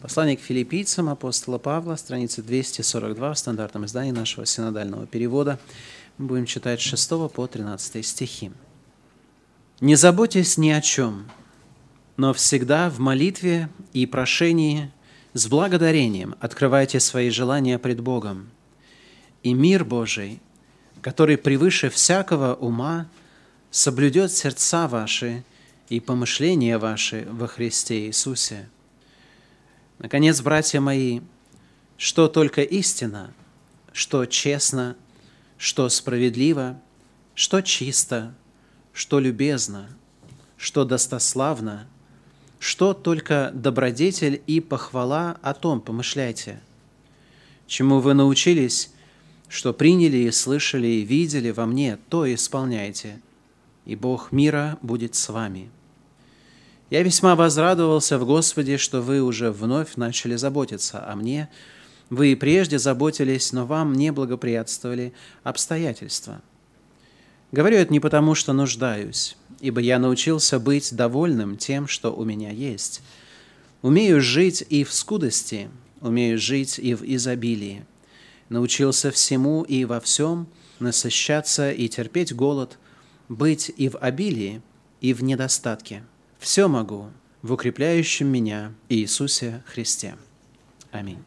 Послание 0.00 0.36
к 0.36 0.40
филиппийцам 0.40 1.08
апостола 1.08 1.58
Павла, 1.58 1.96
страница 1.96 2.40
242 2.40 3.34
в 3.34 3.38
стандартном 3.38 3.84
издании 3.84 4.12
нашего 4.12 4.46
синодального 4.46 5.08
перевода. 5.08 5.58
Мы 6.18 6.26
будем 6.26 6.46
читать 6.46 6.80
с 6.80 6.84
6 6.84 7.28
по 7.32 7.48
13 7.48 8.06
стихи. 8.06 8.52
«Не 9.80 9.96
заботьтесь 9.96 10.56
ни 10.56 10.70
о 10.70 10.80
чем, 10.80 11.28
но 12.16 12.32
всегда 12.32 12.90
в 12.90 13.00
молитве 13.00 13.70
и 13.92 14.06
прошении 14.06 14.92
с 15.34 15.48
благодарением 15.48 16.36
открывайте 16.38 17.00
свои 17.00 17.30
желания 17.30 17.80
пред 17.80 18.00
Богом. 18.00 18.50
И 19.42 19.52
мир 19.52 19.84
Божий, 19.84 20.40
который 21.02 21.36
превыше 21.36 21.90
всякого 21.90 22.54
ума, 22.54 23.08
соблюдет 23.72 24.30
сердца 24.30 24.86
ваши 24.86 25.42
и 25.88 25.98
помышления 25.98 26.78
ваши 26.78 27.26
во 27.32 27.48
Христе 27.48 28.06
Иисусе. 28.06 28.68
Наконец, 29.98 30.40
братья 30.40 30.80
мои, 30.80 31.20
что 31.96 32.28
только 32.28 32.62
истина, 32.62 33.32
что 33.92 34.26
честно, 34.26 34.96
что 35.56 35.88
справедливо, 35.88 36.80
что 37.34 37.60
чисто, 37.60 38.34
что 38.92 39.20
любезно, 39.20 39.88
что 40.56 40.84
достославно– 40.84 41.86
что 42.58 42.92
только 42.92 43.50
добродетель 43.54 44.42
и 44.46 44.60
похвала 44.60 45.38
о 45.42 45.54
том 45.54 45.80
помышляйте, 45.80 46.60
чему 47.66 48.00
вы 48.00 48.14
научились, 48.14 48.90
что 49.48 49.72
приняли 49.72 50.18
и 50.18 50.30
слышали 50.30 50.86
и 50.86 51.04
видели 51.04 51.50
во 51.50 51.66
мне, 51.66 51.98
то 52.08 52.32
исполняйте, 52.32 53.20
и 53.86 53.94
Бог 53.96 54.32
мира 54.32 54.78
будет 54.82 55.14
с 55.14 55.28
вами. 55.28 55.70
Я 56.90 57.02
весьма 57.02 57.36
возрадовался 57.36 58.18
в 58.18 58.24
Господе, 58.24 58.78
что 58.78 59.02
вы 59.02 59.20
уже 59.20 59.50
вновь 59.50 59.96
начали 59.96 60.36
заботиться 60.36 61.06
о 61.06 61.16
мне. 61.16 61.50
Вы 62.08 62.32
и 62.32 62.34
прежде 62.34 62.78
заботились, 62.78 63.52
но 63.52 63.66
вам 63.66 63.92
не 63.92 64.10
благоприятствовали 64.10 65.12
обстоятельства. 65.42 66.40
Говорю 67.52 67.76
это 67.76 67.92
не 67.92 68.00
потому, 68.00 68.34
что 68.34 68.54
нуждаюсь, 68.54 69.36
ибо 69.60 69.80
я 69.80 69.98
научился 69.98 70.58
быть 70.58 70.94
довольным 70.94 71.58
тем, 71.58 71.86
что 71.88 72.14
у 72.14 72.24
меня 72.24 72.50
есть. 72.50 73.02
Умею 73.82 74.22
жить 74.22 74.64
и 74.68 74.82
в 74.82 74.92
скудости, 74.92 75.68
умею 76.00 76.38
жить 76.38 76.78
и 76.78 76.94
в 76.94 77.02
изобилии. 77.04 77.84
Научился 78.48 79.10
всему 79.10 79.62
и 79.62 79.84
во 79.84 80.00
всем 80.00 80.48
насыщаться 80.78 81.70
и 81.70 81.88
терпеть 81.88 82.34
голод, 82.34 82.78
быть 83.28 83.70
и 83.76 83.90
в 83.90 83.98
обилии, 83.98 84.62
и 85.02 85.12
в 85.12 85.22
недостатке. 85.22 86.02
Все 86.38 86.68
могу 86.68 87.10
в 87.42 87.52
укрепляющем 87.52 88.28
меня 88.28 88.72
Иисусе 88.88 89.62
Христе. 89.66 90.16
Аминь. 90.92 91.22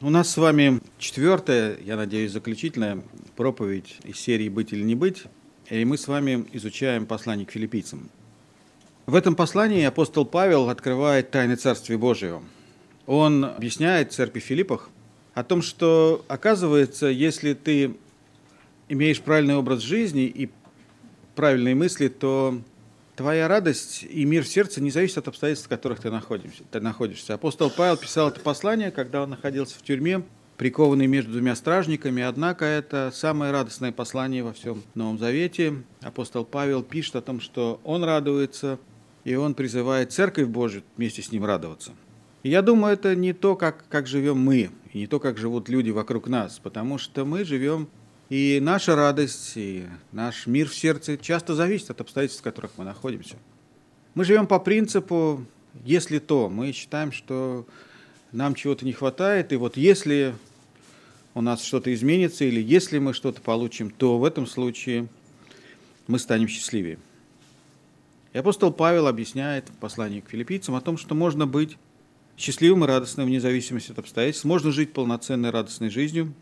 У 0.00 0.10
нас 0.10 0.28
с 0.28 0.36
вами 0.36 0.80
четвертая, 0.98 1.78
я 1.84 1.96
надеюсь, 1.96 2.32
заключительная 2.32 3.02
проповедь 3.36 3.96
из 4.04 4.18
серии 4.18 4.48
«Быть 4.48 4.72
или 4.72 4.82
не 4.82 4.94
быть» 4.94 5.24
и 5.70 5.84
мы 5.84 5.98
с 5.98 6.06
вами 6.06 6.46
изучаем 6.52 7.06
послание 7.06 7.46
к 7.46 7.50
филиппийцам. 7.50 8.08
В 9.06 9.14
этом 9.14 9.34
послании 9.34 9.84
апостол 9.84 10.24
Павел 10.24 10.68
открывает 10.68 11.30
тайны 11.30 11.56
Царствия 11.56 11.98
Божьего. 11.98 12.42
Он 13.06 13.44
объясняет 13.44 14.12
церкви 14.12 14.40
Филиппах 14.40 14.90
о 15.34 15.44
том, 15.44 15.62
что, 15.62 16.24
оказывается, 16.28 17.06
если 17.06 17.54
ты 17.54 17.96
имеешь 18.88 19.20
правильный 19.20 19.56
образ 19.56 19.80
жизни 19.80 20.24
и 20.24 20.50
правильные 21.34 21.74
мысли, 21.74 22.08
то 22.08 22.60
твоя 23.16 23.48
радость 23.48 24.06
и 24.08 24.24
мир 24.24 24.44
в 24.44 24.48
сердце 24.48 24.80
не 24.82 24.90
зависят 24.90 25.18
от 25.18 25.28
обстоятельств, 25.28 25.66
в 25.66 25.70
которых 25.70 26.00
ты 26.00 26.10
находишься. 26.10 26.62
Ты 26.70 26.80
находишься. 26.80 27.34
Апостол 27.34 27.70
Павел 27.70 27.96
писал 27.96 28.28
это 28.28 28.40
послание, 28.40 28.90
когда 28.90 29.22
он 29.22 29.30
находился 29.30 29.78
в 29.78 29.82
тюрьме, 29.82 30.22
прикованный 30.56 31.06
между 31.06 31.32
двумя 31.32 31.56
стражниками, 31.56 32.22
однако 32.22 32.64
это 32.64 33.10
самое 33.12 33.52
радостное 33.52 33.92
послание 33.92 34.44
во 34.44 34.52
всем 34.52 34.82
Новом 34.94 35.18
Завете. 35.18 35.82
Апостол 36.02 36.44
Павел 36.44 36.82
пишет 36.82 37.16
о 37.16 37.22
том, 37.22 37.40
что 37.40 37.80
он 37.84 38.04
радуется, 38.04 38.78
и 39.24 39.34
он 39.34 39.54
призывает 39.54 40.12
Церковь 40.12 40.46
Божию 40.46 40.84
вместе 40.96 41.22
с 41.22 41.32
ним 41.32 41.44
радоваться. 41.44 41.92
И 42.42 42.50
я 42.50 42.62
думаю, 42.62 42.92
это 42.92 43.16
не 43.16 43.32
то, 43.32 43.56
как, 43.56 43.88
как 43.88 44.06
живем 44.06 44.38
мы, 44.38 44.70
и 44.92 44.98
не 44.98 45.06
то, 45.06 45.18
как 45.18 45.36
живут 45.36 45.68
люди 45.68 45.90
вокруг 45.90 46.28
нас, 46.28 46.60
потому 46.62 46.96
что 46.96 47.24
мы 47.24 47.44
живем, 47.44 47.88
и 48.28 48.58
наша 48.60 48.96
радость, 48.96 49.52
и 49.56 49.86
наш 50.12 50.46
мир 50.46 50.68
в 50.68 50.74
сердце 50.74 51.16
часто 51.16 51.54
зависит 51.54 51.90
от 51.90 52.00
обстоятельств, 52.00 52.40
в 52.40 52.44
которых 52.44 52.72
мы 52.76 52.84
находимся. 52.84 53.36
Мы 54.14 54.24
живем 54.24 54.46
по 54.46 54.58
принципу 54.58 55.44
«если 55.84 56.18
то». 56.18 56.48
Мы 56.48 56.72
считаем, 56.72 57.12
что 57.12 57.66
нам 58.32 58.54
чего-то 58.54 58.84
не 58.84 58.92
хватает, 58.92 59.52
и 59.52 59.56
вот 59.56 59.76
если 59.76 60.34
у 61.34 61.40
нас 61.40 61.62
что-то 61.62 61.92
изменится, 61.94 62.44
или 62.44 62.60
если 62.60 62.98
мы 62.98 63.12
что-то 63.12 63.40
получим, 63.40 63.90
то 63.90 64.18
в 64.18 64.24
этом 64.24 64.46
случае 64.46 65.08
мы 66.06 66.18
станем 66.18 66.48
счастливее. 66.48 66.98
И 68.32 68.38
апостол 68.38 68.72
Павел 68.72 69.06
объясняет 69.06 69.68
в 69.68 69.74
послании 69.74 70.20
к 70.20 70.30
филиппийцам 70.30 70.74
о 70.74 70.80
том, 70.80 70.98
что 70.98 71.14
можно 71.14 71.46
быть 71.46 71.76
счастливым 72.36 72.84
и 72.84 72.86
радостным 72.86 73.26
вне 73.26 73.40
зависимости 73.40 73.92
от 73.92 73.98
обстоятельств, 73.98 74.44
можно 74.44 74.72
жить 74.72 74.92
полноценной 74.92 75.50
радостной 75.50 75.90
жизнью 75.90 76.34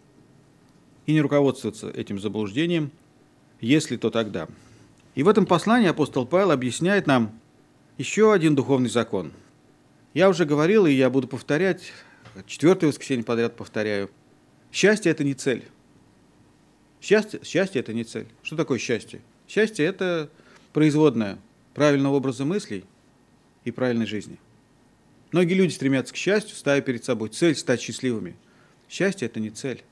и 1.07 1.13
не 1.13 1.21
руководствоваться 1.21 1.91
этим 1.91 2.19
заблуждением, 2.21 2.91
если 3.61 3.97
то 3.97 4.11
тогда. 4.11 4.49
И 5.15 5.23
в 5.23 5.29
этом 5.29 5.47
послании 5.47 5.89
апостол 5.89 6.27
Павел 6.27 6.51
объясняет 6.51 7.07
нам 7.07 7.39
еще 7.99 8.33
один 8.33 8.55
духовный 8.55 8.91
закон– 8.91 9.33
я 10.15 10.29
уже 10.29 10.45
говорил, 10.45 10.87
и 10.87 10.93
я 10.93 11.11
буду 11.11 11.27
повторять, 11.27 11.93
четвертое 12.47 12.87
воскресенье 12.87 13.25
подряд 13.25 13.57
повторяю. 13.57 14.09
Счастье– 14.71 15.11
это 15.13 15.25
не 15.25 15.35
цель. 15.35 15.65
Счастье, 17.03 17.41
счастье– 17.43 17.81
это 17.81 17.93
не 17.93 18.05
цель. 18.05 18.29
Что 18.45 18.55
такое 18.55 18.79
счастье? 18.79 19.21
Счастье– 19.49 19.85
это 19.87 20.31
производное 20.73 21.39
правильного 21.75 22.15
образа 22.15 22.45
мыслей 22.45 22.85
и 23.65 23.73
правильной 23.73 24.07
жизни. 24.07 24.39
Многие 25.33 25.55
люди 25.55 25.73
стремятся 25.73 26.15
к 26.15 26.17
счастью, 26.17 26.55
ставя 26.55 26.81
перед 26.81 27.05
собой 27.05 27.31
цель 27.31 27.57
стать 27.57 27.81
счастливыми. 27.81 28.37
Счастье– 28.89 29.27
это 29.29 29.41
не 29.41 29.51
цель. 29.51 29.83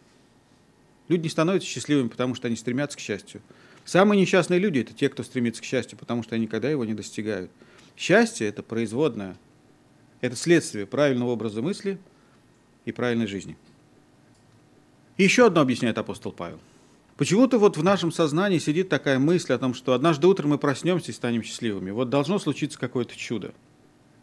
Люди 1.08 1.24
не 1.24 1.28
становятся 1.28 1.68
счастливыми, 1.68 2.08
потому 2.08 2.34
что 2.34 2.46
они 2.46 2.56
стремятся 2.56 2.96
к 2.96 3.00
счастью. 3.00 3.42
Самые 3.84 4.20
несчастные 4.20 4.60
люди– 4.60 4.78
это 4.80 4.94
те, 4.94 5.08
кто 5.08 5.22
стремится 5.22 5.60
к 5.62 5.64
счастью, 5.64 5.98
потому 5.98 6.22
что 6.22 6.34
они 6.34 6.44
никогда 6.44 6.70
его 6.70 6.84
не 6.84 6.94
достигают. 6.94 7.50
Счастье– 7.96 8.46
это 8.48 8.62
производное 8.62 9.36
это 10.22 10.36
следствие 10.36 10.86
правильного 10.86 11.30
образа 11.30 11.60
мысли 11.60 11.98
и 12.86 12.92
правильной 12.92 13.26
жизни. 13.26 13.58
Еще 15.18 15.46
одно 15.46 15.60
объясняет 15.60 15.98
апостол 15.98 16.32
Павел. 16.32 16.60
Почему-то 17.16 17.58
вот 17.58 17.76
в 17.76 17.82
нашем 17.82 18.10
сознании 18.10 18.58
сидит 18.58 18.88
такая 18.88 19.18
мысль 19.18 19.52
о 19.52 19.58
том, 19.58 19.74
что 19.74 19.92
однажды 19.92 20.26
утром 20.26 20.50
мы 20.50 20.58
проснемся 20.58 21.10
и 21.10 21.14
станем 21.14 21.42
счастливыми. 21.42 21.90
Вот 21.90 22.08
должно 22.08 22.38
случиться 22.38 22.78
какое-то 22.78 23.16
чудо. 23.16 23.52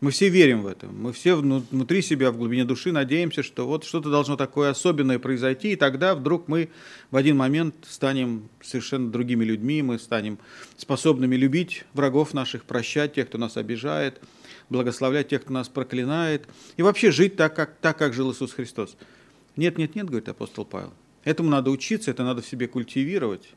Мы 0.02 0.12
все 0.12 0.30
верим 0.30 0.62
в 0.64 0.68
это. 0.68 0.88
Мы 0.88 1.12
все 1.12 1.36
внутри 1.36 2.02
себя, 2.02 2.32
в 2.32 2.38
глубине 2.38 2.64
души 2.64 2.92
надеемся, 2.92 3.44
что 3.44 3.68
вот 3.68 3.84
что-то 3.84 4.10
должно 4.10 4.38
такое 4.38 4.70
особенное 4.70 5.20
произойти, 5.20 5.74
и 5.74 5.76
тогда 5.76 6.16
вдруг 6.16 6.48
мы 6.48 6.70
в 7.12 7.18
один 7.18 7.36
момент 7.36 7.76
станем 7.88 8.50
совершенно 8.62 9.12
другими 9.12 9.44
людьми, 9.44 9.82
мы 9.82 10.00
станем 10.00 10.40
способными 10.78 11.36
любить 11.36 11.84
врагов 11.94 12.34
наших, 12.34 12.64
прощать 12.64 13.16
тех, 13.16 13.28
кто 13.28 13.38
нас 13.38 13.58
обижает– 13.58 14.22
благословлять 14.70 15.30
тех, 15.30 15.42
кто 15.42 15.54
нас 15.54 15.68
проклинает, 15.68 16.48
и 16.78 16.82
вообще 16.82 17.12
жить 17.12 17.36
так, 17.36 17.56
как, 17.56 17.76
так, 17.82 17.98
как 17.98 18.14
жил 18.14 18.32
Иисус 18.32 18.54
Христос. 18.54 18.96
Нет, 19.56 19.78
нет, 19.78 19.96
нет, 19.96 20.08
говорит 20.08 20.30
апостол 20.30 20.66
Павел. 20.66 20.94
Этому 21.24 21.50
надо 21.50 21.70
учиться, 21.70 22.12
это 22.12 22.24
надо 22.24 22.42
в 22.42 22.48
себе 22.48 22.68
культивировать. 22.68 23.50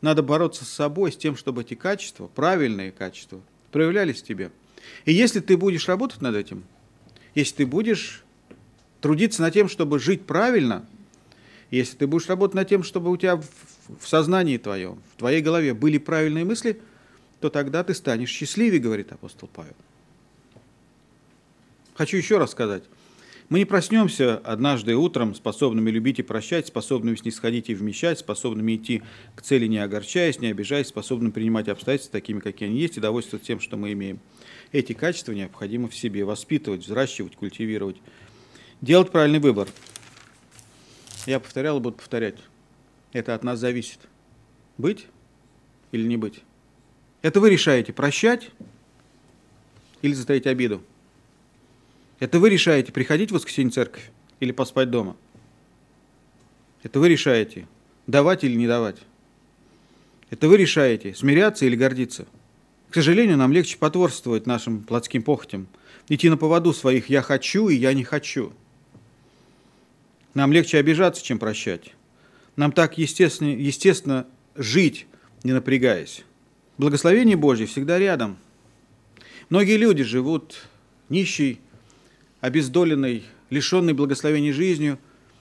Надо 0.00 0.22
бороться 0.22 0.64
с 0.64 0.68
собой, 0.68 1.12
с 1.12 1.16
тем, 1.16 1.36
чтобы 1.36 1.62
эти 1.62 1.74
качества, 1.74 2.28
правильные 2.28 2.92
качества, 2.92 3.40
проявлялись 3.70 4.22
в 4.22 4.24
тебе. 4.24 4.50
И 5.04 5.12
если 5.12 5.40
ты 5.40 5.56
будешь 5.56 5.88
работать 5.88 6.20
над 6.20 6.34
этим, 6.34 6.64
если 7.34 7.56
ты 7.56 7.66
будешь 7.66 8.24
трудиться 9.00 9.42
над 9.42 9.52
тем, 9.52 9.68
чтобы 9.68 9.98
жить 9.98 10.24
правильно, 10.24 10.86
если 11.70 11.96
ты 11.96 12.06
будешь 12.06 12.28
работать 12.28 12.54
над 12.54 12.68
тем, 12.68 12.82
чтобы 12.82 13.10
у 13.10 13.16
тебя 13.16 13.36
в, 13.36 14.08
сознании 14.08 14.56
твоем, 14.56 15.00
в 15.14 15.18
твоей 15.18 15.42
голове 15.42 15.74
были 15.74 15.98
правильные 15.98 16.44
мысли, 16.44 16.80
то 17.40 17.50
тогда 17.50 17.84
ты 17.84 17.94
станешь 17.94 18.30
счастливее, 18.30 18.80
говорит 18.80 19.12
апостол 19.12 19.48
Павел. 19.52 19.74
Хочу 21.94 22.16
еще 22.16 22.38
раз 22.38 22.52
сказать. 22.52 22.84
Мы 23.50 23.58
не 23.58 23.64
проснемся 23.66 24.38
однажды 24.38 24.96
утром, 24.96 25.34
способными 25.34 25.90
любить 25.90 26.18
и 26.18 26.22
прощать, 26.22 26.66
способными 26.66 27.16
снисходить 27.16 27.68
и 27.68 27.74
вмещать, 27.74 28.18
способными 28.18 28.76
идти 28.76 29.02
к 29.36 29.42
цели, 29.42 29.66
не 29.66 29.78
огорчаясь, 29.78 30.40
не 30.40 30.48
обижаясь, 30.48 30.86
способными 30.86 31.30
принимать 31.30 31.68
обстоятельства 31.68 32.18
такими, 32.18 32.40
какие 32.40 32.70
они 32.70 32.80
есть, 32.80 32.96
и 32.96 33.00
довольствоваться 33.00 33.46
тем, 33.46 33.60
что 33.60 33.76
мы 33.76 33.92
имеем. 33.92 34.18
Эти 34.74 34.92
качества 34.92 35.30
необходимо 35.30 35.88
в 35.88 35.94
себе 35.94 36.24
воспитывать, 36.24 36.80
взращивать, 36.80 37.36
культивировать. 37.36 37.94
Делать 38.80 39.12
правильный 39.12 39.38
выбор. 39.38 39.68
Я 41.26 41.38
повторял 41.38 41.78
и 41.78 41.80
буду 41.80 41.98
повторять. 41.98 42.34
Это 43.12 43.36
от 43.36 43.44
нас 43.44 43.60
зависит. 43.60 44.00
Быть 44.76 45.06
или 45.92 46.02
не 46.02 46.16
быть. 46.16 46.40
Это 47.22 47.38
вы 47.38 47.50
решаете, 47.50 47.92
прощать 47.92 48.50
или 50.02 50.12
затаить 50.12 50.48
обиду. 50.48 50.82
Это 52.18 52.40
вы 52.40 52.50
решаете, 52.50 52.90
приходить 52.90 53.30
в 53.30 53.34
воскресенье 53.34 53.70
в 53.70 53.74
церковь 53.74 54.10
или 54.40 54.50
поспать 54.50 54.90
дома. 54.90 55.16
Это 56.82 56.98
вы 56.98 57.10
решаете, 57.10 57.68
давать 58.08 58.42
или 58.42 58.56
не 58.56 58.66
давать. 58.66 58.98
Это 60.30 60.48
вы 60.48 60.56
решаете, 60.56 61.14
смиряться 61.14 61.64
или 61.64 61.76
гордиться. 61.76 62.26
К 62.94 63.02
сожалению, 63.02 63.36
нам 63.36 63.52
легче 63.52 63.76
потворствовать 63.76 64.46
нашим 64.46 64.84
плотским 64.84 65.24
похотям, 65.24 65.66
идти 66.08 66.30
на 66.30 66.36
поводу 66.36 66.72
своих 66.72 67.08
«я 67.08 67.22
хочу» 67.22 67.68
и 67.68 67.74
«я 67.74 67.92
не 67.92 68.04
хочу». 68.04 68.52
Нам 70.34 70.52
легче 70.52 70.78
обижаться, 70.78 71.20
чем 71.20 71.40
прощать. 71.40 71.92
Нам 72.54 72.70
так 72.70 72.96
естественно, 72.96 73.48
естественно 73.48 74.28
жить, 74.54 75.08
не 75.42 75.50
напрягаясь. 75.50 76.22
Благословение 76.78 77.36
Божье 77.36 77.66
всегда 77.66 77.98
рядом. 77.98 78.36
Многие 79.48 79.76
люди 79.76 80.04
живут 80.04 80.68
нищей, 81.08 81.58
обездоленной, 82.40 83.24
лишенной 83.50 83.94
благословения 83.94 84.52
жизнью 84.52 85.00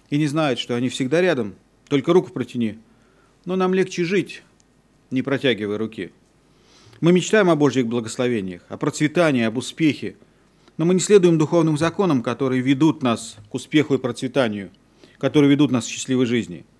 и 0.10 0.18
не 0.18 0.26
знают, 0.26 0.58
что 0.58 0.74
они 0.74 0.90
всегда 0.90 1.22
рядом, 1.22 1.54
только 1.88 2.14
руку 2.14 2.32
протяни. 2.32 2.80
Но 3.46 3.56
нам 3.56 3.76
легче 3.76 4.06
жить, 4.06 4.42
не 5.12 5.22
протягивая 5.22 5.78
руки. 5.78 6.12
Мы 7.04 7.12
мечтаем 7.12 7.52
о 7.52 7.56
Божьих 7.56 7.86
благословениях, 7.86 8.64
о 8.70 8.78
процветании, 8.78 9.44
об 9.44 9.58
успехе, 9.58 10.16
но 10.78 10.86
мы 10.86 10.96
не 10.96 11.00
следуем 11.00 11.38
духовным 11.38 11.78
законам, 11.78 12.24
которые 12.24 12.62
ведут 12.62 13.04
нас 13.04 13.36
к 13.52 13.54
успеху 13.54 13.94
и 13.94 13.98
процветанию, 14.00 14.72
которые 15.20 15.52
ведут 15.52 15.70
нас 15.70 15.86
к 15.86 15.90
счастливой 15.90 16.26
жизни– 16.26 16.66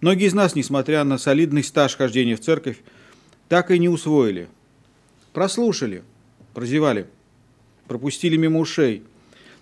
Многие 0.00 0.28
из 0.28 0.34
нас, 0.34 0.54
несмотря 0.54 1.02
на 1.02 1.18
солидный 1.18 1.64
стаж 1.64 1.96
хождения 1.96 2.36
в 2.36 2.40
церковь, 2.40 2.78
так 3.48 3.72
и 3.72 3.78
не 3.80 3.88
усвоили. 3.88 4.48
Прослушали, 5.32 6.04
прозевали, 6.54 7.08
пропустили 7.88 8.36
мимо 8.36 8.60
ушей 8.60 9.02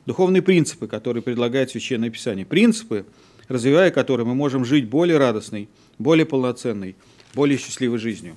духовные 0.04 0.42
принципы, 0.42 0.88
которые 0.88 1.22
предлагает 1.22 1.70
Священное 1.70 2.10
Писание. 2.10 2.44
Принципы, 2.44 3.06
развивая 3.48 3.90
которые 3.90 4.26
мы 4.26 4.34
можем 4.34 4.66
жить 4.66 4.88
более 4.88 5.16
радостной, 5.16 5.70
более 5.98 6.26
полноценной, 6.26 6.96
более 7.32 7.56
счастливой 7.56 7.98
жизнью. 7.98 8.36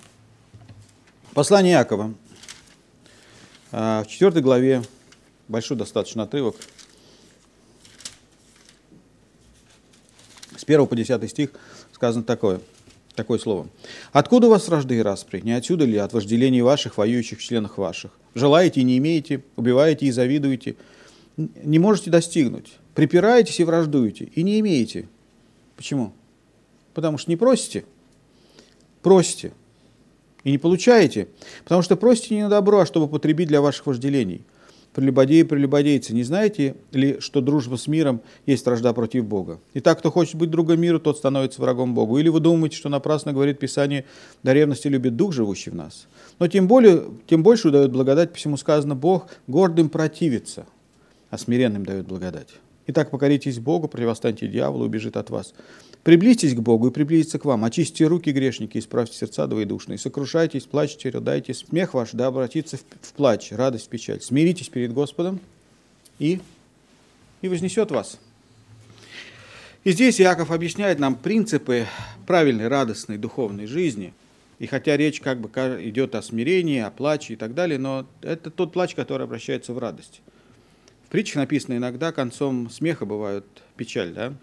Послание 1.39 1.71
Якова. 1.71 2.13
А, 3.71 4.03
в 4.03 4.07
4 4.07 4.41
главе, 4.41 4.83
большой 5.47 5.77
достаточно 5.77 6.24
отрывок, 6.24 6.57
с 10.57 10.65
1 10.65 10.86
по 10.86 10.97
10 10.97 11.30
стих– 11.30 11.51
сказано 11.94 12.25
такое, 12.25 12.59
такое 13.15 13.39
слово. 13.39 13.69
«Откуда 14.12 14.47
у 14.47 14.50
вас 14.50 14.68
рожды 14.68 14.97
и 14.97 15.01
распри? 15.01 15.39
Не 15.39 15.53
отсюда 15.53 15.86
ли 15.86 15.95
от 15.95 16.12
вожделений 16.12 16.59
ваших, 16.59 16.97
воюющих 16.97 17.42
членах 17.42 17.77
ваших? 17.77 18.12
Желаете 18.35 18.81
и 18.81 18.83
не 18.83 18.97
имеете, 18.97 19.42
убиваете 19.56 20.07
и 20.07 20.12
завидуете, 20.12 20.75
не 21.38 21.80
можете 21.80 22.12
достигнуть, 22.12 22.74
припираетесь 22.95 23.62
и 23.62 23.63
враждуете, 23.63 24.25
и 24.25 24.44
не 24.44 24.59
имеете». 24.59 25.07
Почему? 25.77 26.12
Потому 26.94 27.18
что 27.18 27.31
не 27.31 27.38
просите. 27.38 27.85
Просите. 29.01 29.53
И 30.44 30.51
не 30.51 30.57
получаете. 30.57 31.27
Потому 31.63 31.81
что 31.81 31.95
просите 31.95 32.36
не 32.36 32.44
на 32.44 32.50
добро, 32.50 32.80
а 32.80 32.86
чтобы 32.86 33.07
потребить 33.07 33.47
для 33.47 33.62
ваших 33.62 33.88
вожделений– 33.88 34.44
прелюбодеи 34.94 35.39
и 35.39 35.44
прелюбодейцы, 35.44 36.13
не 36.13 36.24
знаете 36.24 36.75
ли, 36.91 37.19
что 37.19 37.41
дружба 37.41 37.75
с 37.77 37.88
миром 37.88 38.21
есть 38.45 38.65
вражда 38.65 38.94
против 38.94 39.25
Бога? 39.25 39.59
Итак, 39.75 40.00
кто 40.00 40.12
хочет 40.12 40.36
быть 40.36 40.50
другом 40.50 40.81
миру, 40.81 41.00
тот 41.00 41.18
становится 41.18 41.62
врагом 41.62 41.94
Богу. 41.94 42.18
Или 42.18 42.30
вы 42.30 42.39
думаете, 42.39 42.75
что 42.75 42.89
напрасно 42.89 43.33
говорит 43.33 43.59
Писание, 43.59 44.06
до 44.44 44.53
ревности 44.53 44.88
любит 44.88 45.15
Дух, 45.15 45.33
живущий 45.33 45.69
в 45.69 45.75
нас? 45.75 46.07
Но 46.39 46.47
тем, 46.47 46.68
более, 46.68 47.06
тем 47.27 47.44
больше 47.44 47.71
дает 47.71 47.92
благодать, 47.92 48.33
посему 48.33 48.57
сказано, 48.57 48.95
Бог 48.95 49.27
гордым 49.47 49.89
противится, 49.89 50.65
а 51.30 51.38
смиренным 51.38 51.85
дает 51.85 52.07
благодать. 52.07 52.50
Итак, 52.88 53.12
покоритесь 53.12 53.59
Богу, 53.59 53.88
противостаньте 53.88 54.47
дьяволу, 54.47 54.85
убежит 54.85 55.15
от 55.15 55.30
вас. 55.30 55.53
Приблизьтесь 56.04 56.56
к 56.56 56.60
Богу 56.60 56.88
и 56.88 56.92
приблизиться 56.92 57.40
к 57.40 57.46
вам. 57.46 57.66
Очистите 57.66 58.07
руки 58.07 58.31
грешники, 58.31 58.78
исправьте 58.78 59.18
сердца 59.18 59.48
двоедушные. 59.48 59.98
Сокрушайтесь, 59.98 60.63
плачьте, 60.63 61.10
рыдайте. 61.10 61.54
Смех 61.54 61.94
ваш 61.94 62.12
да 62.13 62.28
обратится 62.28 62.78
в, 62.78 62.81
в 63.01 63.13
плач, 63.13 63.51
радость 63.51 63.88
в 63.88 63.90
печаль. 63.90 64.22
Смиритесь 64.22 64.69
перед 64.69 64.94
Господом 64.94 65.42
и, 66.18 66.40
и 67.42 67.50
вознесет 67.50 67.92
вас. 67.92 68.18
И 69.84 69.92
здесь 69.92 70.22
Иаков 70.22 70.51
объясняет 70.51 71.00
нам 71.00 71.16
принципы 71.16 71.86
правильной, 72.25 72.69
радостной, 72.69 73.18
духовной 73.18 73.66
жизни. 73.66 74.13
И 74.60 74.68
хотя 74.68 74.95
речь 74.98 75.22
как 75.22 75.40
бы 75.40 75.50
идет 75.84 76.16
о 76.16 76.22
смирении, 76.22 76.80
о 76.80 76.92
плаче 76.92 77.34
и 77.34 77.36
так 77.38 77.54
далее, 77.54 77.78
но 77.78 78.06
это 78.22 78.52
тот 78.52 78.74
плач, 78.74 78.94
который 78.94 79.24
обращается 79.24 79.74
в 79.74 79.80
радость. 79.80 80.22
В 81.06 81.10
притчах 81.10 81.38
написано 81.38 81.78
иногда 81.78 82.12
концом 82.12 82.69
смеха 82.69 83.06
бывает 83.06 83.45
печаль, 83.78 84.13
да? 84.13 84.34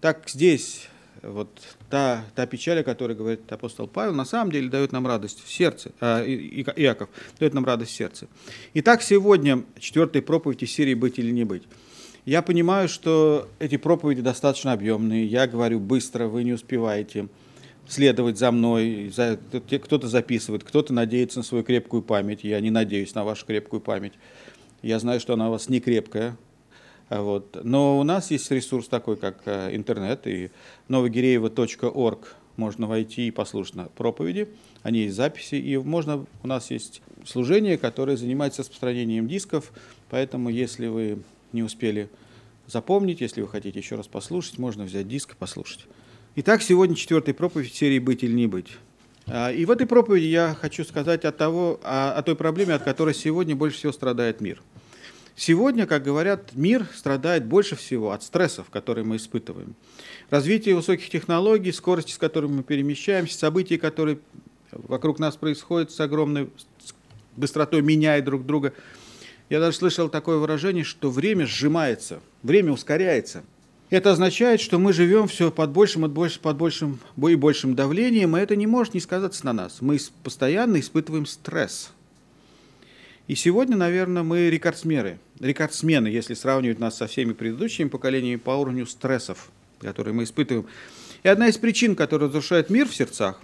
Так 0.00 0.30
здесь 0.30 0.88
вот 1.22 1.50
та, 1.90 2.24
та 2.34 2.46
печаль, 2.46 2.80
о 2.80 2.84
которой 2.84 3.14
говорит 3.14 3.52
апостол 3.52 3.86
Павел, 3.86 4.14
на 4.14 4.24
самом 4.24 4.50
деле 4.50 4.70
дает 4.70 4.92
нам 4.92 5.06
радость 5.06 5.44
в 5.44 5.52
сердце, 5.52 5.92
а, 6.00 6.24
Иаков 6.24 7.10
дает 7.38 7.52
нам 7.52 7.66
радость 7.66 7.90
в 7.90 7.94
сердце. 7.94 8.26
Итак, 8.72 9.02
сегодня 9.02 9.62
четвертая 9.78 10.22
проповедь 10.22 10.62
из 10.62 10.72
серии 10.72 10.94
«Быть 10.94 11.18
или 11.18 11.30
не 11.30 11.44
быть». 11.44 11.64
Я 12.24 12.40
понимаю, 12.40 12.88
что 12.88 13.48
эти 13.58 13.76
проповеди 13.76 14.22
достаточно 14.22 14.72
объемные, 14.72 15.26
я 15.26 15.46
говорю 15.46 15.80
быстро, 15.80 16.28
вы 16.28 16.44
не 16.44 16.54
успеваете 16.54 17.28
следовать 17.86 18.38
за 18.38 18.52
мной, 18.52 19.12
за, 19.14 19.38
кто-то 19.84 20.08
записывает, 20.08 20.64
кто-то 20.64 20.94
надеется 20.94 21.40
на 21.40 21.42
свою 21.42 21.62
крепкую 21.62 22.02
память, 22.02 22.44
я 22.44 22.60
не 22.60 22.70
надеюсь 22.70 23.14
на 23.14 23.24
вашу 23.24 23.44
крепкую 23.44 23.80
память. 23.80 24.14
Я 24.80 24.98
знаю, 24.98 25.20
что 25.20 25.34
она 25.34 25.48
у 25.48 25.50
вас 25.50 25.68
не 25.68 25.80
крепкая, 25.80 26.36
вот. 27.10 27.58
Но 27.64 27.98
у 27.98 28.04
нас 28.04 28.30
есть 28.30 28.50
ресурс 28.50 28.86
такой, 28.86 29.16
как 29.16 29.42
э, 29.44 29.74
интернет, 29.74 30.26
и 30.26 30.50
новогиреево.орг 30.88 32.36
можно 32.56 32.86
войти 32.86 33.28
и 33.28 33.30
послушать 33.30 33.74
на 33.74 33.84
проповеди, 33.86 34.48
они 34.82 35.00
есть 35.00 35.16
записи, 35.16 35.56
и 35.56 35.76
можно, 35.76 36.26
у 36.42 36.46
нас 36.46 36.70
есть 36.70 37.02
служение, 37.26 37.78
которое 37.78 38.16
занимается 38.16 38.62
распространением 38.62 39.26
дисков, 39.26 39.72
поэтому 40.10 40.50
если 40.50 40.86
вы 40.86 41.22
не 41.52 41.62
успели 41.62 42.08
запомнить, 42.66 43.20
если 43.20 43.40
вы 43.40 43.48
хотите 43.48 43.78
еще 43.78 43.96
раз 43.96 44.06
послушать, 44.06 44.58
можно 44.58 44.84
взять 44.84 45.08
диск 45.08 45.32
и 45.32 45.36
послушать. 45.36 45.86
Итак, 46.36 46.62
сегодня 46.62 46.94
четвертая 46.94 47.34
проповедь 47.34 47.74
серии 47.74 47.98
«Быть 47.98 48.22
или 48.22 48.32
не 48.32 48.46
быть». 48.46 48.68
А, 49.26 49.50
и 49.50 49.64
в 49.64 49.70
этой 49.70 49.86
проповеди 49.86 50.26
я 50.26 50.54
хочу 50.54 50.84
сказать 50.84 51.24
о, 51.24 51.32
того, 51.32 51.80
о, 51.82 52.12
о 52.12 52.22
той 52.22 52.36
проблеме, 52.36 52.74
от 52.74 52.82
которой 52.82 53.14
сегодня 53.14 53.56
больше 53.56 53.78
всего 53.78 53.92
страдает 53.92 54.40
мир– 54.40 54.62
Сегодня, 55.42 55.86
как 55.86 56.02
говорят, 56.02 56.50
мир 56.52 56.86
страдает 56.94 57.46
больше 57.46 57.74
всего 57.74 58.10
от 58.10 58.22
стрессов, 58.22 58.68
которые 58.68 59.06
мы 59.06 59.16
испытываем. 59.16 59.74
Развитие 60.28 60.74
высоких 60.74 61.08
технологий, 61.08 61.72
скорости, 61.72 62.12
с 62.12 62.18
которыми 62.18 62.56
мы 62.56 62.62
перемещаемся, 62.62 63.38
события, 63.38 63.78
которые 63.78 64.18
вокруг 64.70 65.18
нас 65.18 65.36
происходят 65.36 65.92
с 65.92 66.00
огромной 66.00 66.50
быстротой, 67.36 67.80
меняя 67.80 68.20
друг 68.20 68.44
друга. 68.44 68.74
Я 69.48 69.60
даже 69.60 69.78
слышал 69.78 70.10
такое 70.10 70.36
выражение, 70.36 70.84
что 70.84 71.10
время 71.10 71.46
сжимается, 71.46 72.20
время 72.42 72.72
ускоряется. 72.72 73.42
Это 73.88 74.10
означает, 74.10 74.60
что 74.60 74.78
мы 74.78 74.92
живем 74.92 75.26
все 75.26 75.50
под 75.50 75.70
большим, 75.70 76.02
под 76.02 76.12
большим, 76.12 76.42
под 76.42 76.56
большим 76.58 77.00
и 77.16 77.34
большим 77.34 77.74
давлением, 77.74 78.36
и 78.36 78.40
это 78.40 78.56
не 78.56 78.66
может 78.66 78.92
не 78.92 79.00
сказаться 79.00 79.46
на 79.46 79.54
нас. 79.54 79.78
Мы 79.80 79.98
постоянно 80.22 80.78
испытываем 80.78 81.24
стресс– 81.24 81.92
и 83.30 83.36
сегодня, 83.36 83.76
наверное, 83.76 84.24
мы 84.24 84.50
рекордсмены, 84.50 85.20
рекордсмены, 85.40 86.08
если 86.08 86.34
сравнивать 86.34 86.78
нас 86.78 86.96
со 86.96 87.06
всеми 87.06 87.32
предыдущими 87.32 87.88
поколениями 87.88 88.36
по 88.36 88.50
уровню 88.50 88.86
стрессов, 88.86 89.50
которые 89.80 90.14
мы 90.14 90.24
испытываем. 90.24 90.66
И 91.22 91.28
одна 91.28 91.48
из 91.48 91.58
причин, 91.58 91.96
которая 91.96 92.28
разрушает 92.28 92.70
мир 92.70 92.88
в 92.88 92.94
сердцах 92.94 93.40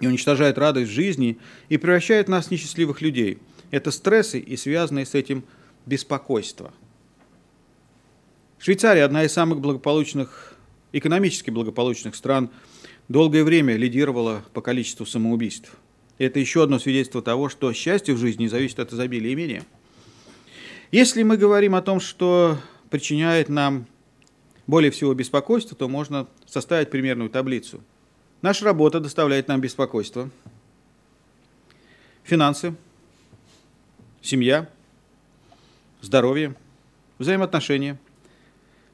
и 0.00 0.06
уничтожает 0.06 0.58
радость 0.58 0.90
жизни 0.90 1.38
и 1.68 1.76
превращает 1.76 2.28
нас 2.28 2.46
в 2.46 2.50
несчастливых 2.50 3.00
людей, 3.00 3.38
это 3.70 3.90
стрессы 3.90 4.38
и 4.38 4.56
связанные 4.56 5.06
с 5.06 5.14
этим 5.14 5.44
беспокойство. 5.86 6.72
Швейцария, 8.58 9.04
одна 9.04 9.24
из 9.24 9.32
самых 9.32 9.60
благополучных, 9.60 10.54
экономически 10.92 11.50
благополучных 11.50 12.14
стран, 12.14 12.50
долгое 13.08 13.44
время 13.44 13.76
лидировала 13.76 14.44
по 14.52 14.60
количеству 14.60 15.04
самоубийств. 15.04 15.72
Это 16.18 16.38
еще 16.38 16.62
одно 16.62 16.78
свидетельство 16.78 17.22
того, 17.22 17.48
что 17.48 17.72
счастье 17.72 18.14
в 18.14 18.18
жизни 18.18 18.46
зависит 18.46 18.78
от 18.78 18.92
изобилия 18.92 19.32
имения. 19.32 19.64
Если 20.92 21.22
мы 21.22 21.38
говорим 21.38 21.74
о 21.74 21.80
том, 21.80 22.00
что 22.00 22.58
причиняет 22.90 23.48
нам 23.48 23.86
более 24.66 24.90
всего 24.90 25.14
беспокойство, 25.14 25.74
то 25.74 25.88
можно 25.88 26.28
составить 26.44 26.90
примерную 26.90 27.30
таблицу. 27.30 27.80
Наша 28.42 28.66
работа 28.66 29.00
доставляет 29.00 29.48
нам 29.48 29.58
беспокойство. 29.58 30.28
Финансы, 32.24 32.74
семья, 34.20 34.68
здоровье, 36.02 36.54
взаимоотношения, 37.18 37.98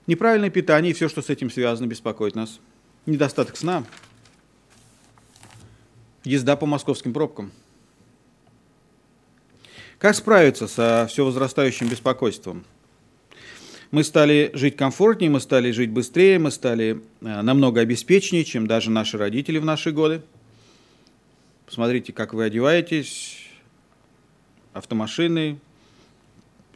неправильное 0.07 0.51
питание 0.51 0.93
и 0.93 0.95
все, 0.95 1.09
что 1.09 1.21
с 1.21 1.31
этим 1.31 1.51
связано, 1.51 1.89
беспокоит 1.89 2.37
нас. 2.37 2.61
Недостаток 3.07 3.57
сна– 3.57 3.83
езда 6.23 6.57
по 6.57 6.67
московским 6.67 7.13
пробкам. 7.13 7.51
Как 9.99 10.15
справиться 10.15 10.69
со 10.69 11.09
все 11.11 11.25
возрастающим 11.25 11.89
беспокойством? 11.89 12.65
Мы 13.91 14.05
стали 14.05 14.53
жить 14.55 14.77
комфортнее, 14.77 15.29
мы 15.29 15.41
стали 15.41 15.73
жить 15.73 15.91
быстрее, 15.91 16.39
мы 16.39 16.53
стали 16.53 17.03
э, 17.21 17.43
намного 17.43 17.81
обеспеченнее, 17.81 18.45
чем 18.45 18.69
даже 18.69 18.91
наши 18.91 19.19
родители 19.19 19.59
в 19.59 19.65
наши 19.65 19.91
годы. 19.91 20.23
Посмотрите, 21.67 22.13
как 22.13 22.33
вы 22.33 22.45
одеваетесь, 22.45 23.39
автомашины, 24.73 25.59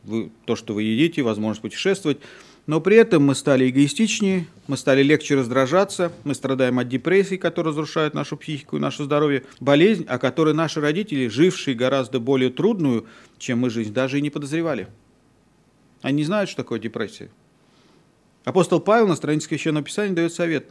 вы, 0.03 0.33
то, 0.45 0.57
что 0.57 0.75
вы 0.75 0.83
едите, 0.83 1.23
возможность 1.23 1.63
путешествовать. 1.63 2.19
Но 2.67 2.81
при 2.81 2.97
этом 2.97 3.25
мы 3.25 3.35
стали 3.35 3.69
эгоистичнее, 3.69 4.47
мы 4.69 4.77
стали 4.77 5.03
легче 5.03 5.35
раздражаться, 5.35 6.13
мы 6.23 6.35
страдаем 6.35 6.79
от 6.79 6.89
депрессий, 6.89 7.37
которые 7.37 7.71
разрушают 7.71 8.15
нашу 8.15 8.37
психику 8.37 8.77
и 8.77 8.81
наше 8.81 9.03
здоровье, 9.03 9.45
болезнь, 9.59 10.05
о 10.05 10.19
которой 10.19 10.55
наши 10.55 10.81
родители, 10.81 11.27
жившие 11.27 11.75
гораздо 11.75 12.21
более 12.21 12.51
трудную, 12.51 13.07
чем 13.39 13.59
мы 13.59 13.71
жизнь, 13.71 13.93
даже 13.93 14.19
и 14.19 14.23
не 14.23 14.31
подозревали. 14.31 14.87
Они 16.03 16.19
не 16.19 16.25
знают, 16.25 16.51
что 16.51 16.63
такое 16.63 16.79
депрессия. 16.79 17.31
Апостол 18.45 18.81
Павел 18.81 19.09
на 19.09 19.17
странице 19.17 19.49
Священного 19.49 19.85
Писания 19.85 20.15
дает 20.15 20.33
совет, 20.33 20.71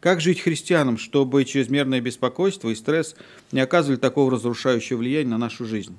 как 0.00 0.20
жить 0.20 0.40
христианам, 0.40 0.98
чтобы 0.98 1.44
чрезмерное 1.44 2.00
беспокойство 2.00 2.68
и 2.68 2.74
стресс 2.74 3.14
не 3.52 3.60
оказывали 3.60 3.96
такого 3.98 4.30
разрушающего 4.30 4.98
влияния 4.98 5.30
на 5.30 5.38
нашу 5.38 5.64
жизнь. 5.64 5.96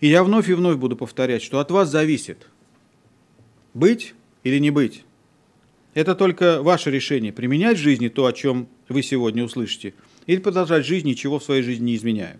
И 0.00 0.08
я 0.08 0.24
вновь 0.24 0.48
и 0.48 0.54
вновь 0.54 0.76
буду 0.76 0.96
повторять, 0.96 1.42
что 1.42 1.58
от 1.60 1.70
вас 1.70 1.88
зависит 1.88 2.48
быть 3.74 4.14
или 4.46 4.60
не 4.60 4.70
быть. 4.70 5.02
Это 5.94 6.14
только 6.14 6.62
ваше 6.62 6.92
решение, 6.92 7.32
применять 7.32 7.78
в 7.78 7.80
жизни 7.80 8.06
то, 8.06 8.26
о 8.26 8.32
чем 8.32 8.68
вы 8.88 9.02
сегодня 9.02 9.42
услышите, 9.42 9.92
или 10.26 10.38
продолжать 10.38 10.86
жизнь, 10.86 11.08
ничего 11.08 11.40
в 11.40 11.42
своей 11.42 11.62
жизни 11.62 11.86
не 11.86 11.96
изменяя. 11.96 12.38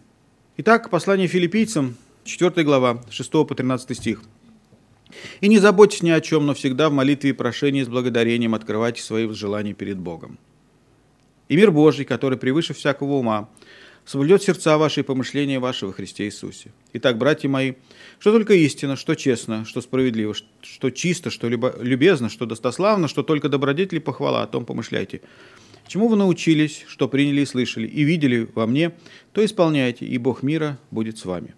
Итак, 0.58 0.88
послание 0.88 1.26
филиппийцам, 1.26 1.96
4 2.22 2.62
глава, 2.62 3.02
6 3.10 3.30
по 3.32 3.54
13 3.56 3.96
стих. 3.96 4.22
«И 5.40 5.48
не 5.48 5.58
заботьтесь 5.58 6.02
ни 6.02 6.10
о 6.10 6.20
чем, 6.20 6.46
но 6.46 6.54
всегда 6.54 6.90
в 6.90 6.92
молитве 6.92 7.30
и 7.30 7.32
прошении 7.32 7.82
с 7.82 7.88
благодарением 7.88 8.54
открывайте 8.54 9.02
свои 9.02 9.28
желания 9.30 9.75
перед 9.75 9.98
Богом. 9.98 10.38
И 11.48 11.56
мир 11.56 11.72
Божий, 11.72 12.04
который 12.04 12.38
превыше 12.38 12.72
всякого 12.72 13.14
ума, 13.14 13.48
соблюдет 14.06 14.42
сердца 14.42 14.78
ваши 14.78 15.00
и 15.00 15.02
помышления 15.02 15.60
ваши 15.60 15.86
во 15.86 15.92
Христе 15.92 16.25
Иисусе. 16.25 16.70
Итак, 16.92 17.18
братья 17.18 17.48
мои, 17.48 17.75
что 18.18 18.32
только 18.32 18.54
истина, 18.54 18.96
что 18.96 19.14
честно, 19.14 19.64
что 19.64 19.80
справедливо, 19.80 20.34
что 20.62 20.90
чисто, 20.90 21.30
что 21.30 21.48
любезно, 21.48 22.30
что 22.30 22.46
достославно, 22.46 23.08
что 23.08 23.22
только 23.22 23.48
добродетели 23.48 23.98
похвала, 23.98 24.42
о 24.42 24.46
том 24.46 24.64
помышляйте. 24.64 25.20
Чему 25.88 26.08
вы 26.08 26.16
научились, 26.16 26.84
что 26.88 27.08
приняли 27.08 27.42
и 27.42 27.46
слышали, 27.46 27.86
и 27.86 28.02
видели 28.02 28.48
во 28.54 28.66
мне, 28.66 28.92
то 29.32 29.44
исполняйте, 29.44 30.06
и 30.06 30.18
Бог 30.18 30.42
мира 30.42 30.78
будет 30.90 31.18
с 31.18 31.25
вами. 31.25 31.54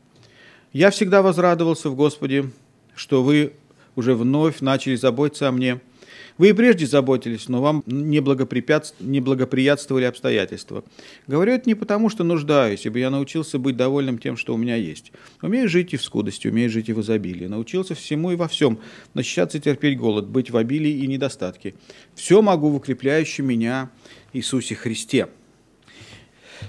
Я 0.72 0.90
всегда 0.90 1.22
возрадовался 1.22 1.88
в 1.88 1.94
Господе, 1.94 2.50
что 2.94 3.22
вы 3.22 3.52
уже 3.94 4.14
вновь 4.14 4.60
начали 4.60 4.96
заботиться 4.96 5.48
о 5.48 5.52
мне– 5.52 5.80
вы 6.38 6.50
и 6.50 6.52
прежде 6.52 6.86
заботились, 6.86 7.48
но 7.48 7.60
вам 7.60 7.82
не, 7.86 8.20
благоприятствовали 8.20 10.04
обстоятельства. 10.04 10.84
Говорю 11.26 11.52
это 11.52 11.68
не 11.68 11.74
потому, 11.74 12.08
что 12.08 12.22
нуждаюсь, 12.22 12.86
ибо 12.86 13.00
я 13.00 13.10
научился 13.10 13.58
быть 13.58 13.76
довольным 13.76 14.18
тем, 14.18 14.36
что 14.36 14.54
у 14.54 14.56
меня 14.56 14.76
есть. 14.76 15.12
Умею 15.42 15.68
жить 15.68 15.94
и 15.94 15.96
в 15.96 16.02
скудости, 16.02 16.46
умею 16.46 16.70
жить 16.70 16.88
и 16.88 16.92
в 16.92 17.00
изобилии. 17.00 17.46
Научился 17.46 17.96
всему 17.96 18.30
и 18.30 18.36
во 18.36 18.46
всем, 18.46 18.78
насчитаться 19.14 19.58
терпеть 19.58 19.98
голод, 19.98 20.28
быть 20.28 20.50
в 20.50 20.56
обилии 20.56 21.02
и 21.02 21.08
недостатке. 21.08 21.74
Все 22.14 22.40
могу 22.40 22.70
в 22.70 22.76
укрепляющем 22.76 23.44
меня 23.44 23.90
Иисусе 24.32 24.76
Христе. 24.76 25.28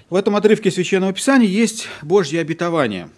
В 0.10 0.16
этом 0.16 0.36
отрывке 0.36 0.72
Священного 0.72 1.14
Писания 1.14 1.48
есть 1.48 1.88
Божье 2.02 2.42
обетование. 2.42 3.10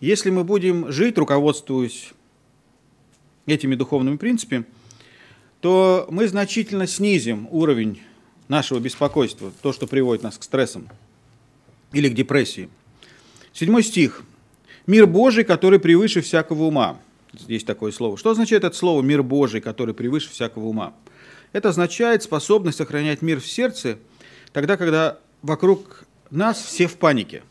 Если 0.00 0.30
мы 0.30 0.42
будем 0.42 0.90
жить, 0.90 1.16
руководствуясь 1.16 2.12
этими 3.46 3.74
духовными 3.74 4.16
принципами, 4.16 4.64
то 5.60 6.06
мы 6.10 6.28
значительно 6.28 6.86
снизим 6.86 7.48
уровень 7.50 8.02
нашего 8.48 8.78
беспокойства, 8.78 9.52
то, 9.62 9.72
что 9.72 9.86
приводит 9.86 10.22
нас 10.22 10.36
к 10.36 10.42
стрессам 10.42 10.88
или 11.92 12.08
к 12.08 12.14
депрессии. 12.14 12.68
Седьмой 13.52 13.82
стих. 13.82 14.22
«Мир 14.86 15.06
Божий, 15.06 15.44
который 15.44 15.78
превыше 15.78 16.20
всякого 16.20 16.64
ума». 16.64 16.98
Здесь 17.32 17.64
такое 17.64 17.90
слово. 17.90 18.18
Что 18.18 18.30
означает 18.30 18.64
это 18.64 18.76
слово 18.76 19.00
«мир 19.00 19.22
Божий, 19.22 19.62
который 19.62 19.94
превыше 19.94 20.30
всякого 20.30 20.66
ума»? 20.66 20.94
Это 21.52 21.70
означает 21.70 22.22
способность 22.22 22.78
сохранять 22.78 23.22
мир 23.22 23.40
в 23.40 23.46
сердце 23.46 23.98
тогда, 24.52 24.76
когда 24.76 25.18
вокруг 25.40 26.04
нас 26.30 26.62
все 26.62 26.86
в 26.86 26.96
панике. 26.96 27.42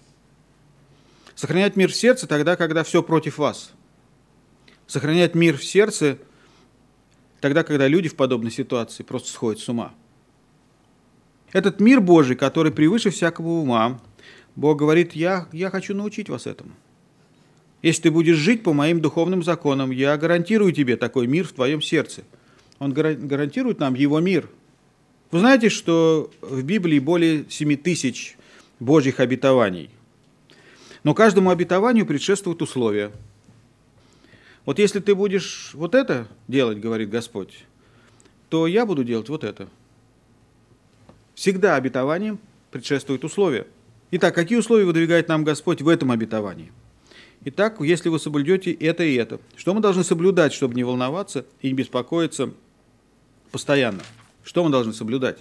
Сохранять 1.34 1.76
мир 1.76 1.92
в 1.92 1.96
сердце 1.96 2.28
тогда, 2.28 2.56
когда 2.56 2.84
все 2.84 3.02
против 3.02 3.40
вас– 3.40 3.72
сохранять 4.94 5.34
мир 5.34 5.58
в 5.58 5.64
сердце 5.64 6.20
тогда, 7.42 7.64
когда 7.64 7.88
люди 7.88 8.08
в 8.08 8.16
подобной 8.16 8.52
ситуации 8.52 9.04
просто 9.04 9.30
сходят 9.30 9.60
с 9.60 9.68
ума. 9.68 9.92
Этот 11.52 11.80
мир 11.80 12.00
Божий, 12.00 12.36
который 12.36 12.72
превыше 12.72 13.10
всякого 13.10 13.48
ума, 13.48 14.00
Бог 14.56 14.78
говорит, 14.78 15.14
я, 15.14 15.48
я 15.52 15.70
хочу 15.72 15.96
научить 15.96 16.30
вас 16.30 16.46
этому. 16.48 16.72
Если 17.82 18.04
ты 18.04 18.12
будешь 18.12 18.38
жить 18.38 18.64
по 18.64 18.72
моим 18.72 19.02
духовным 19.02 19.44
законам, 19.44 19.92
я 19.92 20.16
гарантирую 20.16 20.72
тебе 20.72 20.96
такой 20.96 21.28
мир 21.28 21.48
в 21.48 21.54
твоем 21.54 21.82
сердце. 21.82 22.24
Он 22.80 22.94
гарантирует 22.94 23.80
нам 23.80 23.96
его 23.96 24.20
мир. 24.20 24.48
Вы 25.32 25.40
знаете, 25.40 25.70
что 25.70 26.32
в 26.42 26.64
Библии 26.64 27.00
более 27.00 27.46
7 27.50 27.76
тысяч 27.78 28.38
Божьих 28.80 29.20
обетований. 29.20 29.90
Но 31.04 31.14
каждому 31.14 31.50
обетованию 31.50 32.06
предшествуют 32.06 32.62
условия– 32.62 33.12
вот 34.66 34.80
если 34.80 35.00
ты 35.00 35.16
будешь 35.16 35.72
вот 35.74 35.96
это 35.96 36.28
делать, 36.48 36.80
говорит 36.80 37.10
Господь, 37.10 37.66
то 38.50 38.68
я 38.68 38.86
буду 38.86 39.04
делать 39.04 39.30
вот 39.30 39.44
это. 39.44 39.68
Всегда 41.36 41.76
обетованием 41.76 42.40
предшествуют 42.72 43.24
условия. 43.24 43.68
Итак, 44.12 44.36
какие 44.36 44.58
условия 44.58 44.86
выдвигает 44.86 45.28
нам 45.28 45.44
Господь 45.44 45.82
в 45.82 45.88
этом 45.88 46.12
обетовании? 46.12 46.72
Итак, 47.46 47.78
если 47.82 48.08
вы 48.08 48.20
соблюдете 48.20 48.72
это 48.72 49.04
и 49.04 49.16
это, 49.16 49.40
что 49.58 49.74
мы 49.74 49.82
должны 49.82 50.04
соблюдать, 50.04 50.54
чтобы 50.54 50.76
не 50.76 50.84
волноваться 50.84 51.46
и 51.62 51.68
не 51.68 51.74
беспокоиться 51.74 52.54
постоянно? 53.52 54.02
Что 54.44 54.64
мы 54.64 54.70
должны 54.70 54.94
соблюдать? 54.94 55.40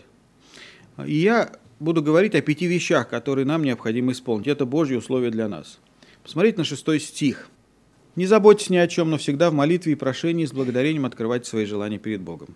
И 1.06 1.14
я 1.14 1.52
буду 1.78 2.02
говорить 2.02 2.34
о 2.34 2.40
пяти 2.40 2.66
вещах, 2.66 3.08
которые 3.08 3.44
нам 3.44 3.62
необходимо 3.62 4.12
исполнить. 4.12 4.48
Это 4.48 4.66
Божьи 4.66 4.96
условия 4.96 5.30
для 5.30 5.48
нас. 5.48 5.78
Посмотрите 6.24 6.58
на 6.58 6.64
шестой 6.64 6.98
стих. 6.98 7.48
Не 8.14 8.26
заботьтесь 8.26 8.68
ни 8.68 8.76
о 8.76 8.86
чем, 8.86 9.10
но 9.10 9.16
всегда 9.16 9.50
в 9.50 9.54
молитве 9.54 9.92
и 9.92 9.96
прошении 9.96 10.44
с 10.44 10.52
благодарением 10.52 11.06
открывайте 11.06 11.48
свои 11.48 11.64
желания 11.64 11.98
перед 11.98 12.20
Богом. 12.20 12.54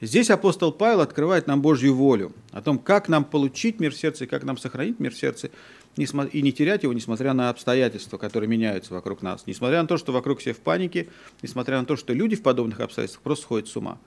Здесь 0.00 0.30
апостол 0.30 0.72
Павел 0.72 1.00
открывает 1.00 1.46
нам 1.46 1.60
Божью 1.60 1.94
волю, 1.94 2.32
о 2.52 2.62
том, 2.62 2.78
как 2.78 3.08
нам 3.08 3.24
получить 3.24 3.80
мир 3.80 3.92
в 3.92 3.96
сердце, 3.96 4.26
как 4.26 4.44
нам 4.44 4.56
сохранить 4.56 5.00
мир 5.00 5.12
в 5.12 5.18
сердце 5.18 5.50
и 5.96 6.42
не 6.42 6.52
терять 6.52 6.84
его, 6.84 6.92
несмотря 6.92 7.32
на 7.32 7.50
обстоятельства, 7.50 8.18
которые 8.18 8.48
меняются 8.48 8.94
вокруг 8.94 9.22
нас, 9.22 9.44
несмотря 9.46 9.82
на 9.82 9.88
то, 9.88 9.96
что 9.96 10.12
вокруг 10.12 10.38
все 10.38 10.52
в 10.52 10.58
панике, 10.58 11.08
несмотря 11.42 11.80
на 11.80 11.84
то, 11.84 11.96
что 11.96 12.12
люди 12.12 12.36
в 12.36 12.42
подобных 12.42 12.78
обстоятельствах 12.78 13.22
просто 13.22 13.44
сходят 13.44 13.68
с 13.68 13.76
ума. 13.76 13.98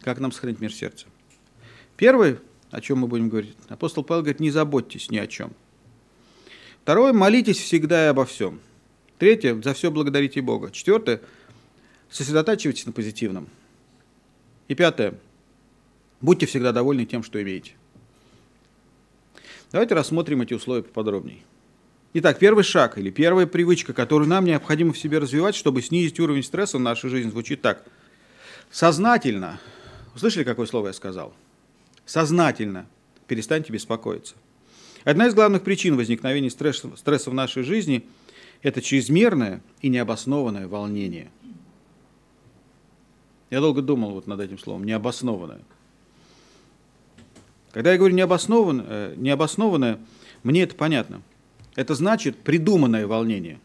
Как 0.00 0.18
нам 0.20 0.32
сохранить 0.32 0.60
мир 0.60 0.70
в 0.70 0.74
сердце? 0.74 1.06
Первое, 1.96 2.38
о 2.70 2.82
чем 2.82 2.98
мы 2.98 3.06
будем 3.06 3.30
говорить, 3.30 3.56
апостол 3.68 4.04
Павел 4.04 4.22
говорит, 4.22 4.40
не 4.40 4.50
заботьтесь 4.50 5.10
ни 5.10 5.16
о 5.16 5.26
чем. 5.26 5.52
Второе, 6.82 7.14
молитесь 7.14 7.58
всегда 7.58 8.04
и 8.04 8.08
обо 8.08 8.26
всем– 8.26 8.60
Третье, 9.22 9.54
за 9.62 9.72
все 9.72 9.92
благодарите 9.92 10.40
Бога. 10.40 10.72
Четвертое, 10.72 11.20
сосредотачивайтесь 12.10 12.86
на 12.86 12.90
позитивном. 12.90 13.46
И 14.66 14.74
пятое, 14.74 15.14
будьте 16.20 16.46
всегда 16.46 16.72
довольны 16.72 17.04
тем, 17.04 17.22
что 17.22 17.40
имеете. 17.40 17.74
Давайте 19.70 19.94
рассмотрим 19.94 20.42
эти 20.42 20.54
условия 20.54 20.82
поподробнее. 20.82 21.38
Итак, 22.14 22.40
первый 22.40 22.64
шаг 22.64 22.98
или 22.98 23.10
первая 23.10 23.46
привычка, 23.46 23.92
которую 23.92 24.28
нам 24.28 24.44
необходимо 24.44 24.92
в 24.92 24.98
себе 24.98 25.18
развивать, 25.18 25.54
чтобы 25.54 25.82
снизить 25.82 26.18
уровень 26.18 26.42
стресса 26.42 26.78
в 26.78 26.80
нашей 26.80 27.08
жизни, 27.08 27.30
звучит 27.30 27.62
так. 27.62 27.84
Сознательно, 28.72 29.60
услышали, 30.16 30.42
какое 30.42 30.66
слово 30.66 30.88
я 30.88 30.92
сказал? 30.92 31.32
Сознательно 32.04 32.88
перестаньте 33.28 33.72
беспокоиться. 33.72 34.34
Одна 35.04 35.28
из 35.28 35.34
главных 35.34 35.62
причин 35.62 35.96
возникновения 35.96 36.50
стресса, 36.50 36.90
стресса 36.96 37.30
в 37.30 37.34
нашей 37.34 37.62
жизни– 37.62 38.04
это 38.62 38.80
чрезмерное 38.80 39.60
и 39.80 39.88
необоснованное 39.88 40.68
волнение. 40.68 41.30
Я 43.50 43.60
долго 43.60 43.82
думал 43.82 44.12
вот 44.12 44.26
над 44.26 44.40
этим 44.40 44.58
словом, 44.58 44.84
необоснованное. 44.84 45.60
Когда 47.72 47.92
я 47.92 47.98
говорю 47.98 48.14
необоснованное, 48.14 48.84
э, 48.88 49.14
необоснованное, 49.16 49.98
мне 50.42 50.62
это 50.62 50.74
понятно. 50.74 51.22
Это 51.74 51.94
значит 51.94 52.38
придуманное 52.38 53.06
волнение. 53.06 53.58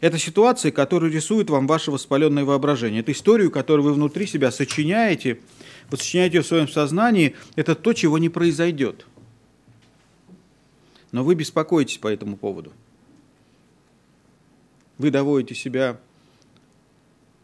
Это 0.00 0.16
ситуация, 0.18 0.70
которую 0.70 1.12
рисует 1.12 1.50
вам 1.50 1.66
ваше 1.66 1.90
воспаленное 1.90 2.44
воображение. 2.44 3.00
Это 3.00 3.10
историю, 3.12 3.50
которую 3.50 3.84
вы 3.84 3.94
внутри 3.94 4.26
себя 4.26 4.52
сочиняете, 4.52 5.40
вы 5.90 5.96
сочиняете 5.96 6.40
в 6.40 6.46
своем 6.46 6.68
сознании. 6.68 7.34
Это 7.56 7.74
то, 7.74 7.92
чего 7.92 8.18
не 8.18 8.28
произойдет. 8.28 9.06
Но 11.10 11.24
вы 11.24 11.34
беспокоитесь 11.34 11.98
по 11.98 12.06
этому 12.06 12.36
поводу 12.36 12.72
вы 14.98 15.10
доводите 15.10 15.54
себя 15.54 15.98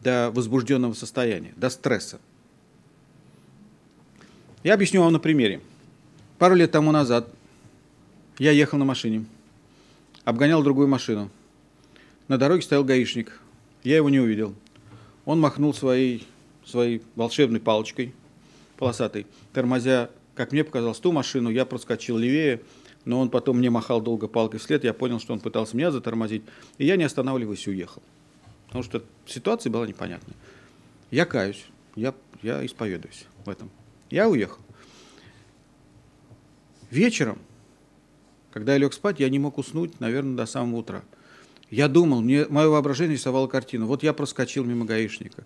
до 0.01 0.29
возбужденного 0.31 0.93
состояния, 0.93 1.53
до 1.55 1.69
стресса. 1.69 2.19
Я 4.63 4.73
объясню 4.73 5.01
вам 5.01 5.13
на 5.13 5.19
примере. 5.19 5.61
Пару 6.37 6.55
лет 6.55 6.71
тому 6.71 6.91
назад 6.91 7.27
я 8.37 8.51
ехал 8.51 8.77
на 8.77 8.85
машине, 8.85 9.25
обгонял 10.25 10.61
другую 10.61 10.87
машину. 10.87 11.29
На 12.27 12.37
дороге 12.37 12.61
стоял 12.61 12.83
гаишник. 12.83 13.39
Я 13.83 13.97
его 13.97 14.09
не 14.09 14.19
увидел. 14.19 14.53
Он 15.25 15.39
махнул 15.39 15.73
своей, 15.73 16.27
своей 16.65 17.01
волшебной 17.15 17.59
палочкой 17.59 18.13
полосатой, 18.77 19.25
тормозя, 19.53 20.09
как 20.33 20.51
мне 20.51 20.63
показалось, 20.63 20.99
ту 20.99 21.11
машину. 21.11 21.49
Я 21.49 21.65
проскочил 21.65 22.17
левее, 22.17 22.61
но 23.05 23.19
он 23.19 23.29
потом 23.29 23.59
мне 23.59 23.69
махал 23.69 24.01
долго 24.01 24.27
палкой 24.27 24.59
вслед. 24.59 24.83
Я 24.83 24.93
понял, 24.93 25.19
что 25.19 25.33
он 25.33 25.39
пытался 25.39 25.77
меня 25.77 25.91
затормозить. 25.91 26.43
И 26.77 26.85
я, 26.85 26.95
не 26.95 27.03
останавливаясь, 27.03 27.67
уехал. 27.67 28.01
Потому 28.65 28.83
что 28.83 29.03
ситуация 29.27 29.71
была 29.71 29.87
непонятная. 29.87 30.35
Я 31.11 31.25
каюсь, 31.25 31.65
я, 31.95 32.13
я 32.41 32.65
исповедуюсь 32.65 33.25
в 33.45 33.49
этом. 33.49 33.69
Я 34.09 34.27
уехал. 34.27 34.59
Вечером, 36.89 37.39
когда 38.51 38.73
я 38.73 38.79
лег 38.79 38.93
спать, 38.93 39.19
я 39.19 39.29
не 39.29 39.39
мог 39.39 39.57
уснуть, 39.57 39.99
наверное, 39.99 40.35
до 40.35 40.45
самого 40.45 40.79
утра. 40.79 41.03
Я 41.69 41.87
думал, 41.87 42.21
мне, 42.21 42.45
мое 42.49 42.69
воображение 42.69 43.17
рисовало 43.17 43.47
картину. 43.47 43.85
Вот 43.85 44.03
я 44.03 44.13
проскочил 44.13 44.63
мимо 44.63 44.85
гаишника. 44.85 45.45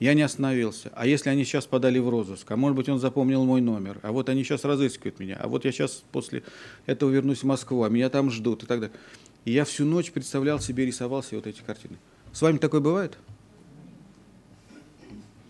Я 0.00 0.14
не 0.14 0.22
остановился. 0.22 0.90
А 0.94 1.06
если 1.06 1.28
они 1.28 1.44
сейчас 1.44 1.66
подали 1.66 1.98
в 1.98 2.08
розыск? 2.08 2.50
А 2.50 2.56
может 2.56 2.74
быть, 2.74 2.88
он 2.88 2.98
запомнил 2.98 3.44
мой 3.44 3.60
номер? 3.60 3.98
А 4.02 4.12
вот 4.12 4.30
они 4.30 4.42
сейчас 4.44 4.64
разыскивают 4.64 5.20
меня. 5.20 5.36
А 5.38 5.46
вот 5.46 5.66
я 5.66 5.72
сейчас 5.72 6.02
после 6.10 6.42
этого 6.86 7.10
вернусь 7.10 7.42
в 7.42 7.44
Москву, 7.44 7.82
а 7.82 7.90
меня 7.90 8.08
там 8.08 8.30
ждут 8.30 8.62
и 8.62 8.66
так 8.66 8.80
далее. 8.80 8.96
И 9.44 9.52
я 9.52 9.66
всю 9.66 9.84
ночь 9.84 10.10
представлял 10.10 10.58
себе, 10.58 10.86
рисовал 10.86 11.22
себе 11.22 11.36
вот 11.36 11.46
эти 11.46 11.60
картины. 11.60 11.98
С 12.32 12.40
вами 12.40 12.56
такое 12.56 12.80
бывает? 12.80 13.18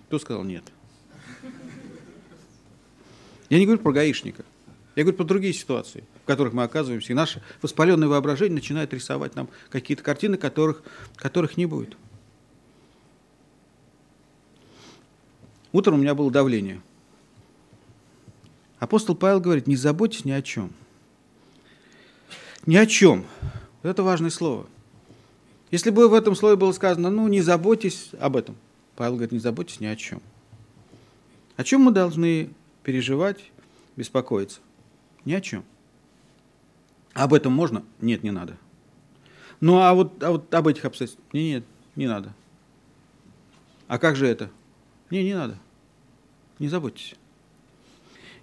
Кто 0.08 0.18
сказал 0.18 0.42
нет? 0.42 0.64
Я 3.50 3.58
не 3.60 3.66
говорю 3.66 3.80
про 3.80 3.92
гаишника. 3.92 4.44
Я 4.96 5.04
говорю 5.04 5.16
про 5.16 5.24
другие 5.24 5.52
ситуации, 5.52 6.02
в 6.24 6.26
которых 6.26 6.54
мы 6.54 6.64
оказываемся. 6.64 7.12
И 7.12 7.14
наше 7.14 7.40
воспаленное 7.62 8.08
воображение 8.08 8.56
начинает 8.56 8.92
рисовать 8.92 9.36
нам 9.36 9.48
какие-то 9.68 10.02
картины, 10.02 10.36
которых, 10.36 10.82
которых 11.14 11.56
не 11.56 11.66
будет. 11.66 11.96
Утром 15.72 15.94
у 15.94 15.98
меня 15.98 16.14
было 16.14 16.30
давление. 16.30 16.80
Апостол 18.78 19.14
Павел 19.14 19.40
говорит, 19.40 19.66
не 19.66 19.76
заботьтесь 19.76 20.24
ни 20.24 20.30
о 20.30 20.42
чем. 20.42 20.72
Ни 22.66 22.76
о 22.76 22.86
чем. 22.86 23.24
Вот 23.82 23.90
это 23.90 24.02
важное 24.02 24.30
слово. 24.30 24.66
Если 25.70 25.90
бы 25.90 26.08
в 26.08 26.14
этом 26.14 26.34
слове 26.34 26.56
было 26.56 26.72
сказано, 26.72 27.10
ну, 27.10 27.28
не 27.28 27.42
заботьтесь 27.42 28.10
об 28.18 28.36
этом. 28.36 28.56
Павел 28.96 29.12
говорит, 29.14 29.32
не 29.32 29.38
заботьтесь 29.38 29.80
ни 29.80 29.86
о 29.86 29.96
чем. 29.96 30.20
О 31.56 31.64
чем 31.64 31.82
мы 31.82 31.92
должны 31.92 32.50
переживать, 32.82 33.50
беспокоиться? 33.96 34.60
Ни 35.24 35.34
о 35.34 35.40
чем. 35.40 35.64
Об 37.12 37.34
этом 37.34 37.52
можно? 37.52 37.84
Нет, 38.00 38.22
не 38.22 38.30
надо. 38.30 38.56
Ну, 39.60 39.78
а 39.78 39.94
вот, 39.94 40.22
а 40.22 40.30
вот 40.30 40.52
об 40.52 40.68
этих 40.68 40.84
обстоятельствах? 40.84 41.26
Нет, 41.32 41.44
нет, 41.44 41.64
не 41.96 42.06
надо. 42.06 42.34
А 43.88 43.98
как 43.98 44.16
же 44.16 44.26
это? 44.26 44.50
Не, 45.10 45.24
не 45.24 45.34
надо. 45.34 45.58
Не 46.58 46.68
заботьтесь. 46.68 47.14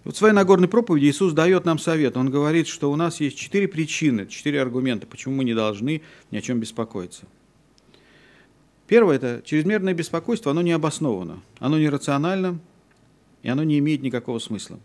вот 0.03 0.15
в 0.15 0.17
своей 0.17 0.33
Нагорной 0.33 0.67
проповеди 0.67 1.05
Иисус 1.05 1.33
дает 1.33 1.65
нам 1.65 1.79
совет. 1.79 2.17
Он 2.17 2.29
говорит, 2.29 2.67
что 2.67 2.91
у 2.91 2.95
нас 2.95 3.19
есть 3.19 3.37
четыре 3.37 3.67
причины, 3.67 4.27
четыре 4.27 4.61
аргумента, 4.61 5.07
почему 5.07 5.35
мы 5.35 5.43
не 5.43 5.53
должны 5.53 6.01
ни 6.31 6.37
о 6.37 6.41
чем 6.41 6.59
беспокоиться. 6.59 7.25
Первое– 8.87 9.15
это 9.17 9.41
чрезмерное 9.45 9.93
беспокойство, 9.93 10.51
оно 10.51 10.61
не 10.61 10.71
обосновано, 10.71 11.41
оно 11.59 11.77
нерационально, 11.77 12.59
и 13.43 13.49
оно 13.49 13.63
не 13.63 13.79
имеет 13.79 14.01
никакого 14.01 14.39
смысла. 14.39 14.79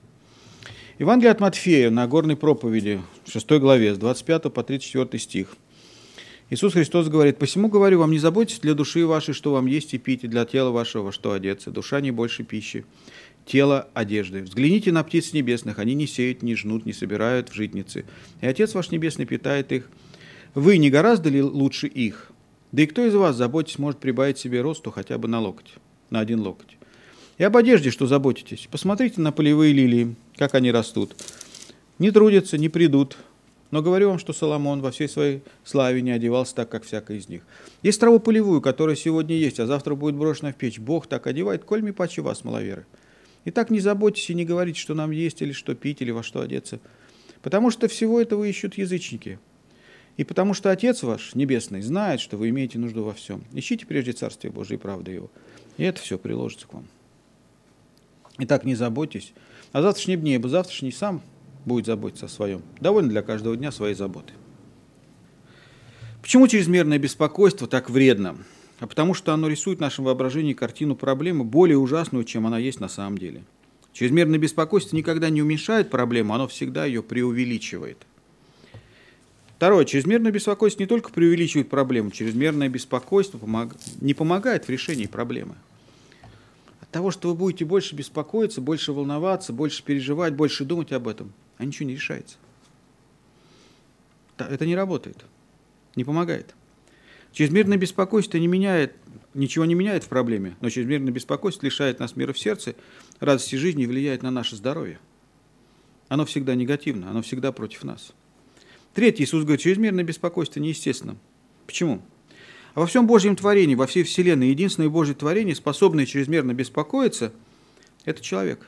Евангелие 0.99 1.31
от 1.31 1.41
Матфея 1.41 1.91
на 1.91 2.07
горной 2.07 2.37
проповеди, 2.37 3.01
6 3.27 3.51
главе, 3.53 3.95
с 3.95 3.99
25 3.99 4.53
по 4.53 4.63
34 4.63 5.19
стих. 5.23 5.57
Иисус 6.53 6.75
Христос 6.75 7.09
говорит, 7.09 7.39
«Посему 7.39 7.69
говорю 7.69 8.01
вам, 8.01 8.11
не 8.11 8.19
заботьтесь 8.19 8.59
для 8.59 8.75
души 8.75 9.07
вашей, 9.07 9.33
что 9.33 9.53
вам 9.53 9.65
есть 9.65 9.95
и 9.95 9.99
пить, 9.99 10.23
и 10.25 10.29
для 10.29 10.45
тела 10.45 10.69
вашего, 10.71 11.11
что 11.11 11.33
одеться. 11.33 11.71
Душа 11.71 12.03
не 12.03 12.11
больше 12.11 12.45
пищи, 12.45 12.85
тело– 13.47 13.89
одежды. 13.95 14.43
Взгляните 14.43 14.93
на 14.93 15.03
птиц 15.03 15.33
небесных, 15.33 15.79
они 15.79 15.95
не 15.95 16.07
сеют, 16.07 16.43
не 16.43 16.55
жнут, 16.55 16.85
не 16.85 16.93
собирают 16.93 17.49
в 17.49 17.55
житницы, 17.55 18.05
и 18.43 18.47
Отец 18.47 18.75
ваш 18.75 18.91
Небесный 18.91 19.25
питает 19.25 19.73
их. 19.73 19.89
Вы 20.55 20.77
не 20.77 20.91
гораздо 20.91 21.31
ли 21.31 21.41
лучше 21.41 21.87
их? 21.87 22.31
Да 22.71 22.83
и 22.83 22.87
кто 22.87 23.03
из 23.03 23.15
вас, 23.15 23.35
заботясь, 23.35 23.79
может 23.79 23.99
прибавить 23.99 24.37
себе 24.37 24.61
росту 24.61 24.91
хотя 24.91 25.17
бы 25.17 25.29
на 25.29 25.41
локоть, 25.41 25.73
на 26.11 26.21
один 26.21 26.41
локоть? 26.41 26.77
И 27.39 27.45
об 27.45 27.57
одежде, 27.57 27.91
что 27.91 28.07
заботитесь. 28.07 28.69
Посмотрите 28.71 29.23
на 29.23 29.33
полевые 29.33 29.73
лилии, 29.73 30.17
как 30.37 30.55
они 30.55 30.71
растут. 30.71 31.17
Не 31.99 32.11
трудятся, 32.11 32.59
не 32.59 32.69
придут, 32.69 33.17
но 33.73 33.81
говорю 33.83 34.11
вам, 34.11 34.19
что 34.19 34.35
Соломон 34.35 34.83
во 34.83 34.91
всей 34.91 35.09
своей 35.09 35.43
славе 35.65 36.03
не 36.03 36.11
одевался 36.11 36.55
так, 36.55 36.69
как 36.69 36.85
всякий 36.85 37.17
из 37.17 37.29
них. 37.29 37.43
Есть 37.83 37.99
траву 37.99 38.21
полевую, 38.21 38.61
которая 38.61 38.95
сегодня 38.95 39.35
есть, 39.35 39.59
а 39.59 39.67
завтра 39.67 39.95
будет 39.95 40.15
брошена 40.15 40.53
в 40.53 40.57
печь. 40.57 40.79
Бог 40.79 41.07
так 41.07 41.27
одевает, 41.27 41.65
коль 41.65 41.81
ми 41.81 41.91
паче 41.91 42.21
вас, 42.21 42.45
маловеры. 42.45 42.85
И 43.47 43.51
так 43.51 43.71
не 43.71 43.81
заботьтесь 43.81 44.29
и 44.29 44.35
не 44.35 44.45
говорите, 44.45 44.79
что 44.79 44.95
нам 44.95 45.11
есть, 45.11 45.41
или 45.41 45.53
что 45.53 45.75
пить, 45.75 46.03
или 46.03 46.11
во 46.11 46.23
что 46.23 46.43
одеться. 46.43 46.81
Потому 47.41 47.71
что 47.71 47.89
всего 47.89 48.21
этого 48.21 48.45
ищут 48.45 48.75
язычники. 48.75 49.39
И 50.19 50.25
потому 50.25 50.53
что 50.53 50.71
Отец 50.71 51.03
ваш, 51.03 51.35
Небесный, 51.35 51.81
знает, 51.81 52.21
что 52.21 52.37
вы 52.37 52.51
имеете 52.51 52.79
нужду 52.79 53.03
во 53.03 53.15
всем. 53.15 53.43
Ищите 53.55 53.87
прежде 53.87 54.13
Царствие 54.13 54.53
Божие 54.53 54.77
и 54.77 54.81
правды 54.81 55.13
Его. 55.13 55.31
И 55.79 55.83
это 55.83 55.99
все 55.99 56.19
приложится 56.19 56.69
к 56.69 56.75
вам. 56.75 56.87
Итак, 58.37 58.65
не 58.65 58.75
заботьтесь. 58.75 59.33
А 59.73 59.81
завтрашний 59.81 60.17
дне, 60.17 60.35
ибо 60.35 60.51
завтрашний 60.51 60.93
сам 60.93 61.23
будет 61.65 61.87
заботиться 61.87 62.27
о 62.27 62.29
своем. 62.29 62.63
Довольно 62.81 63.09
для 63.09 63.23
каждого 63.23 63.57
дня 63.57 63.73
своей 63.73 63.95
заботы. 63.95 64.33
Почему 66.21 66.47
чрезмерное 66.47 66.99
беспокойство 66.99 67.67
так 67.67 67.91
вредно? 67.91 68.37
А 68.81 68.87
потому 68.87 69.15
что 69.15 69.33
оно 69.33 69.49
рисует 69.49 69.79
в 69.79 69.81
нашем 69.81 70.05
воображении 70.05 70.53
картину 70.53 70.97
проблемы 70.97 71.45
более 71.45 71.79
ужасную, 71.79 72.25
чем 72.25 72.47
она 72.47 72.59
есть 72.59 72.81
на 72.81 72.89
самом 72.89 73.19
деле. 73.19 73.45
Чрезмерное 73.93 74.39
беспокойство 74.39 74.97
никогда 74.97 75.29
не 75.31 75.43
уменьшает 75.43 75.91
проблему, 75.91 76.35
оно 76.35 76.49
всегда 76.49 76.85
ее 76.85 77.03
преувеличивает. 77.03 77.99
Второе. 79.57 79.85
Чрезмерное 79.85 80.33
беспокойство 80.33 80.83
не 80.83 80.89
только 80.89 81.11
преувеличивает 81.11 81.69
проблему, 81.69 82.11
чрезмерное 82.11 82.69
беспокойство 82.69 83.39
помог... 83.39 83.75
не 84.01 84.15
помогает 84.15 84.65
в 84.65 84.71
решении 84.71 85.07
проблемы 85.07 85.55
того, 86.93 87.11
что 87.11 87.29
вы 87.29 87.35
будете 87.35 87.65
больше 87.65 87.97
беспокоиться, 87.97 88.61
больше 88.61 88.93
волноваться, 88.93 89.53
больше 89.53 89.83
переживать, 89.83 90.35
больше 90.35 90.65
думать 90.65 90.93
об 90.93 91.09
этом, 91.09 91.33
а 91.59 91.65
ничего 91.65 91.89
не 91.89 91.95
решается. 91.95 92.37
Это 94.39 94.67
не 94.67 94.75
работает, 94.75 95.25
не 95.95 96.05
помогает. 96.05 96.55
Чрезмерное 97.33 97.79
беспокойство 97.79 98.39
не 98.39 98.47
меняет, 98.47 98.95
ничего 99.35 99.65
не 99.65 99.75
меняет 99.75 100.05
в 100.05 100.09
проблеме, 100.09 100.57
но 100.61 100.69
чрезмерное 100.69 101.13
беспокойство 101.13 101.65
лишает 101.65 101.99
нас 101.99 102.17
мира 102.17 102.33
в 102.33 102.39
сердце, 102.39 102.75
радости 103.21 103.57
жизни 103.57 103.85
и 103.85 103.87
влияет 103.87 104.23
на 104.23 104.31
наше 104.31 104.57
здоровье. 104.57 104.99
Оно 106.09 106.27
всегда 106.27 106.55
негативно, 106.55 107.11
оно 107.11 107.23
всегда 107.23 107.53
против 107.53 107.85
нас. 107.85 108.13
Третье, 108.93 109.25
Иисус 109.25 109.45
говорит, 109.45 109.63
чрезмерное 109.63 110.05
беспокойство 110.05 110.61
неестественно. 110.61 111.17
Почему? 111.67 112.03
А 112.75 112.81
во 112.81 112.87
всем 112.87 113.07
Божьем 113.07 113.37
творении, 113.37 113.75
во 113.75 113.87
всей 113.87 114.03
Вселенной, 114.03 114.49
единственное 114.49 114.91
Божье 114.91 115.15
творение, 115.15 115.55
способное 115.55 116.05
чрезмерно 116.05 116.53
беспокоиться, 116.53 117.33
это 118.05 118.23
человек. 118.23 118.67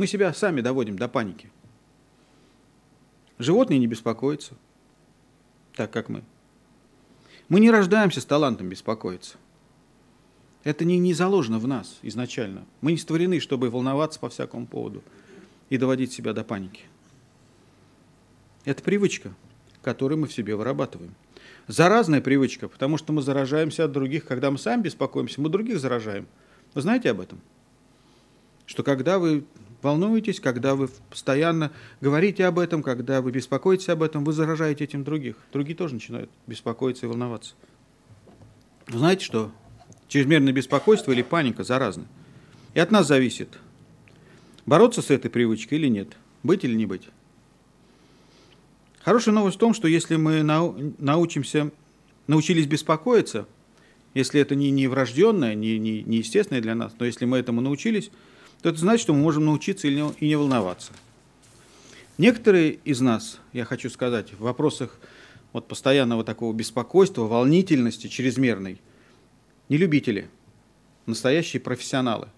Мы 0.00 0.06
себя 0.06 0.32
сами 0.32 0.62
доводим 0.62 0.96
до 0.96 1.08
паники. 1.08 1.50
Животные 3.38 3.78
не 3.78 3.86
беспокоятся, 3.86 4.54
так 5.74 5.90
как 5.90 6.08
мы. 6.08 6.24
Мы 7.50 7.60
не 7.60 7.70
рождаемся 7.70 8.22
с 8.22 8.24
талантом 8.24 8.70
беспокоиться. 8.70 9.36
Это 10.64 10.86
не, 10.86 10.98
не 10.98 11.12
заложено 11.12 11.58
в 11.58 11.68
нас 11.68 11.98
изначально. 12.00 12.64
Мы 12.80 12.92
не 12.92 12.96
створены, 12.96 13.40
чтобы 13.40 13.68
волноваться 13.68 14.18
по 14.18 14.30
всякому 14.30 14.66
поводу 14.66 15.02
и 15.68 15.76
доводить 15.76 16.14
себя 16.14 16.32
до 16.32 16.44
паники. 16.44 16.84
Это 18.64 18.82
привычка, 18.82 19.34
которую 19.82 20.20
мы 20.20 20.28
в 20.28 20.32
себе 20.32 20.56
вырабатываем 20.56 21.14
заразная 21.66 22.22
привычка, 22.22 22.68
потому 22.68 22.96
что 22.96 23.12
мы 23.12 23.20
заражаемся 23.20 23.84
от 23.84 23.92
других. 23.92 24.24
Когда 24.24 24.50
мы 24.50 24.56
сами 24.56 24.80
беспокоимся, 24.80 25.42
мы 25.42 25.50
других 25.50 25.78
заражаем. 25.78 26.26
Вы 26.72 26.80
знаете 26.80 27.10
об 27.10 27.20
этом? 27.20 27.38
Что 28.64 28.82
когда 28.82 29.18
вы 29.18 29.44
волнуетесь, 29.82 30.40
когда 30.40 30.74
вы 30.74 30.88
постоянно 31.08 31.72
говорите 32.00 32.44
об 32.46 32.58
этом, 32.58 32.82
когда 32.82 33.20
вы 33.20 33.30
беспокоитесь 33.30 33.88
об 33.88 34.02
этом, 34.02 34.24
вы 34.24 34.32
заражаете 34.32 34.84
этим 34.84 35.04
других. 35.04 35.36
Другие 35.52 35.76
тоже 35.76 35.94
начинают 35.94 36.30
беспокоиться 36.46 37.06
и 37.06 37.08
волноваться. 37.08 37.54
Вы 38.88 38.98
знаете, 38.98 39.24
что 39.24 39.50
чрезмерное 40.08 40.52
беспокойство 40.52 41.12
или 41.12 41.22
паника 41.22 41.64
заразны. 41.64 42.04
И 42.74 42.80
от 42.80 42.90
нас 42.90 43.06
зависит, 43.06 43.58
бороться 44.66 45.02
с 45.02 45.10
этой 45.10 45.30
привычкой 45.30 45.78
или 45.78 45.88
нет, 45.88 46.08
быть 46.42 46.64
или 46.64 46.74
не 46.74 46.86
быть. 46.86 47.08
Хорошая 49.02 49.34
новость 49.34 49.56
в 49.56 49.60
том, 49.60 49.74
что 49.74 49.88
если 49.88 50.16
мы 50.16 50.42
научимся, 50.42 51.70
научились 52.26 52.66
беспокоиться, 52.66 53.46
если 54.14 54.40
это 54.40 54.54
не, 54.54 54.70
не 54.70 54.88
врожденное, 54.88 55.54
не, 55.54 55.78
не, 55.78 56.02
не 56.02 56.18
естественное 56.18 56.60
для 56.60 56.74
нас, 56.74 56.92
но 56.98 57.06
если 57.06 57.24
мы 57.24 57.38
этому 57.38 57.60
научились, 57.60 58.10
то 58.62 58.68
это 58.68 58.78
значит, 58.78 59.02
что 59.02 59.14
мы 59.14 59.20
можем 59.20 59.46
научиться 59.46 59.88
и 59.88 59.94
не, 59.94 60.12
и 60.20 60.28
не 60.28 60.36
волноваться. 60.36 60.92
Некоторые 62.18 62.72
из 62.84 63.00
нас, 63.00 63.38
я 63.52 63.64
хочу 63.64 63.88
сказать, 63.88 64.32
в 64.32 64.40
вопросах 64.40 64.98
вот 65.52 65.66
постоянного 65.66 66.22
такого 66.22 66.52
беспокойства, 66.52 67.22
волнительности 67.22 68.08
чрезмерной, 68.08 68.80
не 69.68 69.76
любители, 69.78 70.28
настоящие 71.06 71.60
профессионалы. 71.60 72.28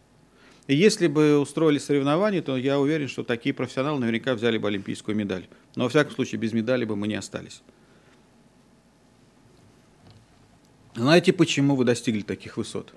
И 0.69 0.77
если 0.77 1.09
бы 1.09 1.39
устроили 1.39 1.79
соревнования, 1.79 2.41
то 2.41 2.57
я 2.57 2.79
уверен, 2.79 3.09
что 3.09 3.25
такие 3.25 3.53
профессионалы 3.53 3.99
наверняка 3.99 4.35
взяли 4.35 4.59
бы 4.59 4.69
олимпийскую 4.69 5.17
медаль. 5.17 5.49
Но 5.75 5.85
во 5.85 5.89
всяком 5.89 6.15
случае 6.15 6.39
без 6.39 6.53
медали 6.53 6.85
бы 6.85 6.95
мы 6.95 7.09
не 7.09 7.17
остались. 7.17 7.63
Знаете, 10.95 11.33
почему 11.33 11.75
вы 11.75 11.85
достигли 11.85 12.23
таких 12.23 12.57
высот? 12.57 12.93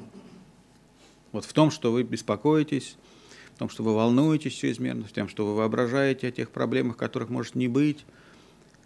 Вот 1.32 1.46
в 1.46 1.54
том, 1.54 1.72
что 1.72 1.92
вы 1.92 2.04
беспокоитесь, 2.04 2.98
в 3.56 3.58
том, 3.58 3.70
что 3.70 3.84
вы 3.84 3.96
волнуетесь 3.96 4.54
чрезмерно, 4.54 5.06
в 5.06 5.14
том, 5.14 5.30
что 5.30 5.46
вы 5.46 5.56
воображаете 5.56 6.28
о 6.28 6.32
тех 6.32 6.52
проблемах, 6.52 6.98
которых 6.98 7.30
может 7.30 7.56
не 7.56 7.70
быть, 7.70 8.06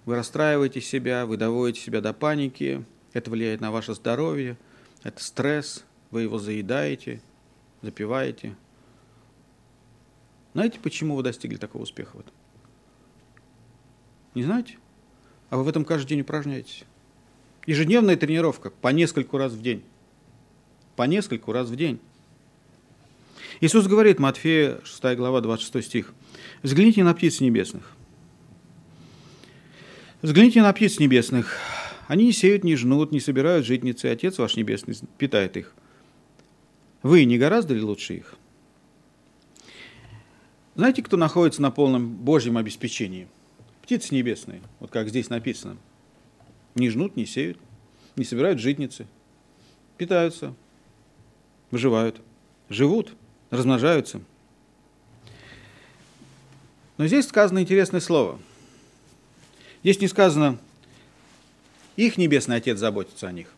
вы 0.05 0.15
расстраиваете 0.15 0.79
себя, 0.79 1.25
вы 1.25 1.37
доводите 1.37 1.81
себя 1.81 2.01
до 2.01 2.13
паники, 2.13 2.85
это 3.13 3.31
влияет 3.31 3.61
на 3.61 3.71
ваше 3.71 3.95
здоровье, 3.95 4.57
это 5.01 5.23
стресс, 5.23 5.83
вы 6.11 6.21
его 6.21 6.37
заедаете, 6.37 7.19
запиваете. 7.81 8.55
Знаете, 10.53 10.79
почему 10.79 11.15
вы 11.15 11.23
достигли 11.23 11.57
такого 11.57 11.83
успеха 11.83 12.17
в 12.17 12.19
этом? 12.19 12.33
Не 14.35 14.43
знаете? 14.43 14.77
А 15.49 15.57
вы 15.57 15.63
в 15.63 15.67
этом 15.67 15.83
каждый 15.83 16.09
день 16.09 16.21
упражняетесь. 16.21 16.83
Ежедневная 17.65 18.17
тренировка 18.17 18.69
по 18.69 18.89
нескольку 18.89 19.39
раз 19.39 19.53
в 19.53 19.63
день. 19.63 19.83
По 20.95 21.03
нескольку 21.03 21.53
раз 21.53 21.69
в 21.69 21.75
день. 21.75 21.99
Иисус 23.61 23.87
говорит, 23.87 24.19
Матфея 24.19 24.79
6 24.83 25.15
глава, 25.17 25.41
26 25.41 25.87
стих, 25.87 26.13
«Взгляните 26.63 27.03
на 27.03 27.13
птиц 27.13 27.39
небесных. 27.39 27.95
Взгляните 30.21 30.61
на 30.61 30.71
птиц 30.73 30.99
небесных. 30.99 31.57
Они 32.07 32.25
не 32.25 32.31
сеют, 32.31 32.63
не 32.63 32.75
жнут, 32.75 33.11
не 33.11 33.19
собирают 33.19 33.65
житницы, 33.65 34.07
Отец 34.07 34.37
ваш 34.37 34.55
Небесный 34.55 34.95
питает 35.17 35.55
их. 35.57 35.73
Вы 37.03 37.23
не 37.25 37.37
гораздо 37.37 37.73
ли 37.73 37.81
лучше 37.81 38.15
их? 38.15 38.35
Знаете, 40.75 41.03
кто 41.03 41.17
находится 41.17 41.61
на 41.61 41.71
полном 41.71 42.09
Божьем 42.09 42.57
обеспечении? 42.57 43.27
Птицы 43.83 44.15
небесные, 44.15 44.61
вот 44.79 44.91
как 44.91 45.09
здесь 45.09 45.29
написано– 45.29 45.77
не 46.75 46.89
жнут, 46.89 47.15
не 47.15 47.25
сеют, 47.25 47.57
не 48.15 48.23
собирают 48.23 48.59
житницы, 48.59 49.07
питаются, 49.97 50.55
выживают, 51.71 52.21
живут, 52.69 53.13
размножаются. 53.49 54.21
Но 56.97 57.07
здесь 57.07 57.27
сказано 57.27 57.59
интересное 57.59 58.01
слово. 58.01 58.39
Здесь 59.83 60.01
не 60.01 60.07
сказано, 60.07 60.59
их 61.95 62.17
Небесный 62.17 62.57
Отец 62.57 62.77
заботится 62.77 63.27
о 63.27 63.31
них. 63.31 63.53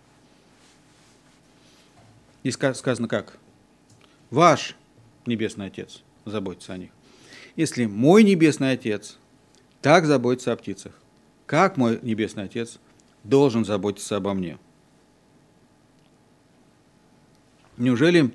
Здесь 2.44 2.58
сказано 2.78 3.08
как? 3.08 3.38
Ваш 4.30 4.76
Небесный 5.26 5.68
Отец 5.68 6.02
заботится 6.26 6.74
о 6.74 6.78
них. 6.78 6.92
Если 7.56 7.86
мой 7.86 8.24
Небесный 8.24 8.72
Отец 8.72 9.18
так 9.82 10.06
заботится 10.06 10.54
о 10.54 10.58
птицах, 10.58 10.94
как 11.46 11.78
мой 11.78 12.00
Небесный 12.02 12.44
Отец– 12.44 12.80
должен 13.24 13.66
заботиться 13.66 14.16
обо 14.18 14.34
мне. 14.34 14.58
Неужели 17.78 18.32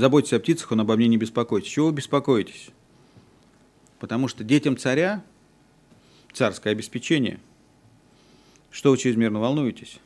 заботиться 0.00 0.36
о 0.36 0.40
птицах, 0.40 0.72
он 0.72 0.80
обо 0.80 0.96
мне 0.96 1.06
не 1.06 1.16
беспокоится? 1.16 1.70
Чего 1.70 1.86
вы 1.86 1.92
беспокоитесь? 1.92 2.70
Потому 3.98 4.28
что 4.28 4.42
детям 4.42 4.76
царя 4.76 5.22
царское 6.32 6.70
обеспечение. 6.70 7.38
Что 8.70 8.90
вы 8.90 8.98
чрезмерно 8.98 9.40
волнуетесь? 9.40 9.98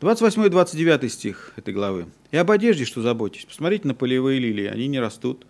28 0.00 0.46
и 0.46 0.48
29 0.48 1.12
стих 1.12 1.52
этой 1.56 1.74
главы. 1.74 2.06
«И 2.30 2.36
об 2.36 2.50
одежде, 2.50 2.86
что 2.86 3.02
заботитесь. 3.02 3.44
Посмотрите 3.44 3.86
на 3.86 3.94
полевые 3.94 4.38
лилии, 4.38 4.64
они 4.64 4.88
не 4.88 4.98
растут. 4.98 5.46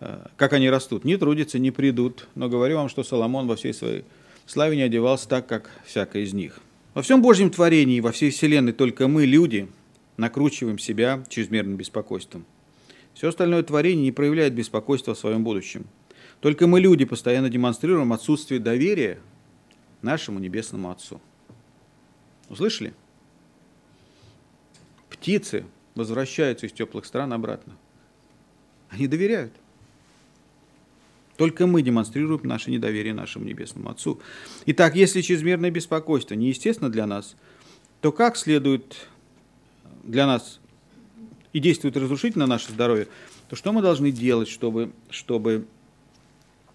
Э, 0.00 0.26
как 0.36 0.52
они 0.52 0.68
растут? 0.68 1.04
Не 1.04 1.16
трудятся, 1.16 1.60
не 1.60 1.70
придут. 1.70 2.26
Но 2.34 2.48
говорю 2.48 2.76
вам, 2.76 2.88
что 2.88 3.04
Соломон 3.04 3.46
во 3.46 3.54
всей 3.54 3.72
своей 3.72 4.04
славе 4.46 4.76
не 4.76 4.82
одевался 4.82 5.28
так, 5.28 5.46
как 5.46 5.70
всякая 5.84 6.24
из 6.24 6.32
них». 6.32 6.58
Во 6.94 7.02
всем 7.02 7.22
Божьем 7.22 7.50
творении, 7.50 8.00
во 8.00 8.12
всей 8.12 8.30
Вселенной 8.30 8.72
только 8.72 9.08
мы, 9.08 9.26
люди, 9.26 9.68
накручиваем 10.16 10.78
себя 10.78 11.24
чрезмерным 11.28 11.76
беспокойством. 11.76 12.46
Все 13.14 13.28
остальное 13.28 13.62
творение 13.62 14.04
не 14.04 14.12
проявляет 14.12 14.54
беспокойства 14.54 15.12
о 15.12 15.16
своем 15.16 15.44
будущем. 15.44 15.86
Только 16.40 16.66
мы, 16.66 16.80
люди, 16.80 17.04
постоянно 17.04 17.48
демонстрируем 17.48 18.12
отсутствие 18.12 18.60
доверия 18.60 19.20
нашему 20.02 20.40
Небесному 20.40 20.90
Отцу. 20.90 21.20
Услышали? 22.48 22.92
Птицы 25.08 25.64
возвращаются 25.94 26.66
из 26.66 26.72
теплых 26.72 27.06
стран 27.06 27.32
обратно. 27.32 27.76
Они 28.90 29.06
доверяют. 29.06 29.54
Только 31.36 31.66
мы 31.66 31.82
демонстрируем 31.82 32.42
наше 32.44 32.70
недоверие 32.70 33.14
нашему 33.14 33.44
Небесному 33.44 33.90
Отцу. 33.90 34.20
Итак, 34.66 34.94
если 34.94 35.20
чрезмерное 35.20 35.70
беспокойство 35.70 36.34
неестественно 36.34 36.90
для 36.90 37.06
нас, 37.06 37.36
то 38.00 38.12
как 38.12 38.36
следует 38.36 39.08
для 40.02 40.26
нас 40.26 40.60
и 41.54 41.60
действует 41.60 41.96
разрушительно 41.96 42.46
на 42.46 42.54
наше 42.54 42.72
здоровье, 42.72 43.08
то 43.48 43.56
что 43.56 43.72
мы 43.72 43.80
должны 43.80 44.10
делать, 44.10 44.48
чтобы, 44.48 44.92
чтобы 45.08 45.66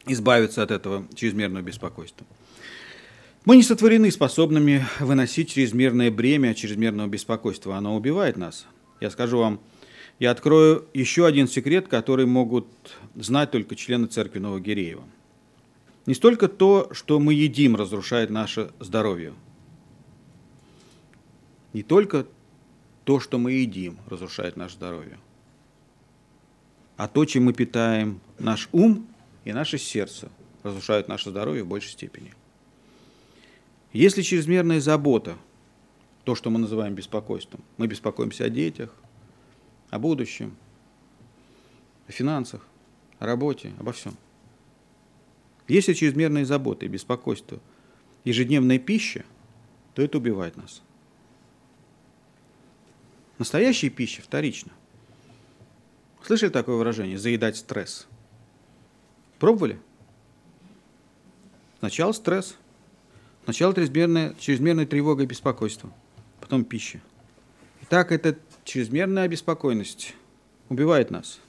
избавиться 0.07 0.63
от 0.63 0.71
этого 0.71 1.05
чрезмерного 1.13 1.61
беспокойства? 1.61 2.25
Мы 3.45 3.57
не 3.57 3.63
сотворены 3.63 4.09
способными 4.09 4.85
выносить 4.99 5.51
чрезмерное 5.51 6.09
бремя 6.09 6.53
чрезмерного 6.53 7.07
беспокойства. 7.07 7.75
Оно 7.75 7.95
убивает 7.95 8.37
нас. 8.37 8.65
Я 9.01 9.09
скажу 9.09 9.37
вам, 9.37 9.59
я 10.17 10.31
открою 10.31 10.85
еще 10.93 11.25
один 11.25 11.47
секрет, 11.47 11.87
который 11.87 12.25
могут 12.25 12.67
знать 13.15 13.51
только 13.51 13.75
члены 13.75 14.07
церкви 14.07 14.39
Новогиреева. 14.39 15.03
Не 16.05 16.13
столько 16.13 16.47
то, 16.47 16.89
что 16.93 17.19
мы 17.19 17.33
едим, 17.33 17.75
разрушает 17.75 18.29
наше 18.29 18.71
здоровье. 18.79 19.33
Не 21.73 21.83
только 21.83 22.25
то, 23.09 23.19
что 23.19 23.39
мы 23.39 23.53
едим, 23.53 23.97
разрушает 24.05 24.55
наше 24.55 24.75
здоровье, 24.75 25.17
а 26.95 27.07
то, 27.07 27.25
чем 27.25 27.45
мы 27.45 27.53
питаем 27.53 28.21
наш 28.37 28.69
ум 28.71 29.07
и 29.45 29.51
наше 29.51 29.79
сердце, 29.79 30.29
разрушает 30.61 31.07
наше 31.07 31.31
здоровье 31.31 31.63
в 31.63 31.67
большей 31.67 31.89
степени. 31.89 32.35
Если 33.93 34.21
чрезмерная 34.21 34.79
забота, 34.79 35.37
то, 36.23 36.35
что 36.35 36.51
мы 36.51 36.59
называем 36.59 36.93
беспокойством, 36.93 37.63
мы 37.77 37.87
беспокоимся 37.87 38.45
о 38.45 38.49
детях– 38.49 38.93
о 39.89 39.97
будущем, 39.97 40.55
о 42.07 42.11
финансах, 42.11 42.63
о 43.17 43.25
работе, 43.25 43.71
обо 43.79 43.91
всем. 43.91 44.15
Если 45.67 45.93
чрезмерные 45.93 46.45
заботы 46.45 46.85
и 46.85 46.89
беспокойство, 46.89 47.59
ежедневная 48.23 48.77
пища, 48.77 49.25
то 49.95 50.03
это 50.03 50.19
убивает 50.19 50.57
нас. 50.57 50.83
Настоящая 53.39 53.89
пища 53.89 54.21
вторична. 54.21 54.73
Слышали 56.21 56.49
такое 56.49 56.75
выражение 56.75 57.17
«заедать 57.17 57.56
стресс»? 57.56 58.06
Пробовали? 59.39 59.80
Сначала 61.80 62.12
стресс, 62.12 62.58
сначала 63.45 63.73
чрезмерная, 63.73 64.36
чрезмерная 64.38 64.86
тревога 64.86 65.23
и 65.23 65.25
беспокойство, 65.25 65.89
потом 66.41 66.65
пища. 66.65 66.99
Итак, 67.84 68.12
это 68.12 68.38
чрезмерная 68.65 69.23
обеспокоенность 69.23 70.15
убивает 70.67 71.10
нас. 71.10 71.39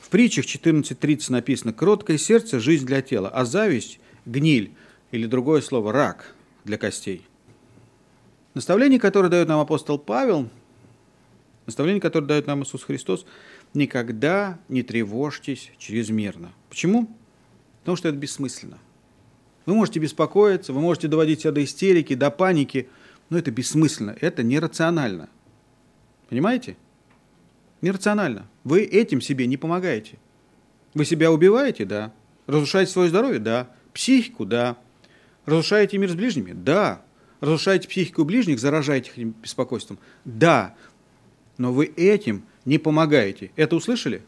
В 0.00 0.08
притчах 0.08 0.46
14.30 0.46 1.30
написано 1.30 1.74
«Кроткое 1.74 2.16
сердце– 2.16 2.58
жизнь 2.60 2.86
для 2.86 3.02
тела, 3.02 3.28
а 3.28 3.44
зависть– 3.44 4.00
гниль» 4.24 4.72
или 5.10 5.26
другое 5.26 5.60
слово– 5.60 5.92
рак 5.92 6.34
для 6.64 6.78
костей. 6.78 7.26
Наставление, 8.54 8.98
которое 8.98 9.28
дает 9.28 9.48
нам 9.48 9.60
апостол 9.60 9.98
Павел, 9.98 10.48
наставление, 11.66 12.00
которое 12.00 12.26
дает 12.26 12.46
нам 12.46 12.62
Иисус 12.62 12.82
Христос– 12.82 13.26
никогда 13.74 14.58
не 14.68 14.82
тревожьтесь 14.82 15.70
чрезмерно. 15.78 16.52
Почему? 16.68 17.08
Потому 17.80 17.96
что 17.96 18.08
это 18.08 18.18
бессмысленно. 18.18 18.78
Вы 19.66 19.74
можете 19.74 20.00
беспокоиться, 20.00 20.72
вы 20.72 20.80
можете 20.80 21.08
доводить 21.08 21.40
себя 21.40 21.52
до 21.52 21.62
истерики, 21.62 22.14
до 22.14 22.30
паники, 22.30 22.88
но 23.30 23.38
это 23.38 23.50
бессмысленно, 23.50 24.16
это 24.20 24.42
нерационально. 24.42 25.28
Понимаете? 26.28 26.76
Нерационально. 27.82 28.48
Вы 28.64 28.82
этим 28.82 29.20
себе 29.20 29.46
не 29.46 29.56
помогаете. 29.56 30.18
Вы 30.94 31.04
себя 31.04 31.30
убиваете? 31.30 31.84
Да. 31.84 32.12
Разрушаете 32.46 32.92
свое 32.92 33.08
здоровье? 33.08 33.38
Да. 33.38 33.68
Психику? 33.92 34.44
Да. 34.46 34.76
Разрушаете 35.44 35.98
мир 35.98 36.10
с 36.10 36.14
ближними? 36.14 36.52
Да. 36.52 37.02
разрушаете 37.40 37.88
психику 37.88 38.24
ближних, 38.24 38.58
заражаете 38.58 39.10
их 39.14 39.26
беспокойством. 39.26 39.98
Да, 40.24 40.74
но 41.58 41.72
вы 41.72 41.86
этим 41.86 42.44
не 42.64 42.78
помогаете. 42.78 43.50
Это 43.56 43.76
услышали? 43.76 44.22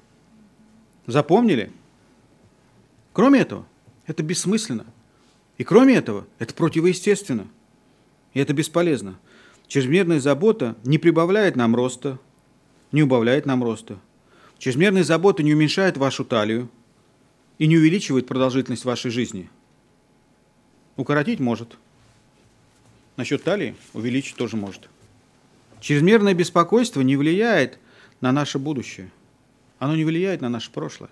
Запомнили? 1.07 1.71
Кроме 3.13 3.41
этого, 3.41 3.67
это 4.07 4.23
бессмысленно. 4.23 4.87
И 5.57 5.65
кроме 5.65 5.97
этого, 5.97 6.27
это 6.39 6.55
противоестественно. 6.55 7.49
И 8.33 8.41
это 8.41 8.53
бесполезно. 8.53 9.19
Чрезмерная 9.67 10.21
забота 10.21 10.77
не 10.85 10.99
прибавляет 10.99 11.57
нам 11.57 11.75
роста, 11.75 12.19
не 12.93 13.03
убавляет 13.03 13.45
нам 13.45 13.63
роста. 13.63 13.99
Чрезмерная 14.59 15.05
забота 15.05 15.43
не 15.43 15.55
уменьшает 15.55 15.97
вашу 15.97 16.25
талию 16.25 16.71
и 17.59 17.67
не 17.67 17.77
увеличивает 17.77 18.27
продолжительность 18.27 18.85
вашей 18.85 19.11
жизни. 19.11 19.51
Укоротить 20.97 21.41
может. 21.41 21.77
Насчет 23.17 23.43
талии 23.43 23.75
увеличить 23.93 24.37
тоже 24.37 24.57
может. 24.57 24.89
Чрезмерное 25.81 26.35
беспокойство 26.35 27.01
не 27.01 27.17
влияет 27.17 27.79
на 28.21 28.33
наше 28.33 28.59
будущее. 28.59 29.11
Оно 29.79 29.95
не 29.95 30.05
влияет 30.05 30.41
на 30.41 30.49
наше 30.49 30.73
прошлое. 30.73 31.11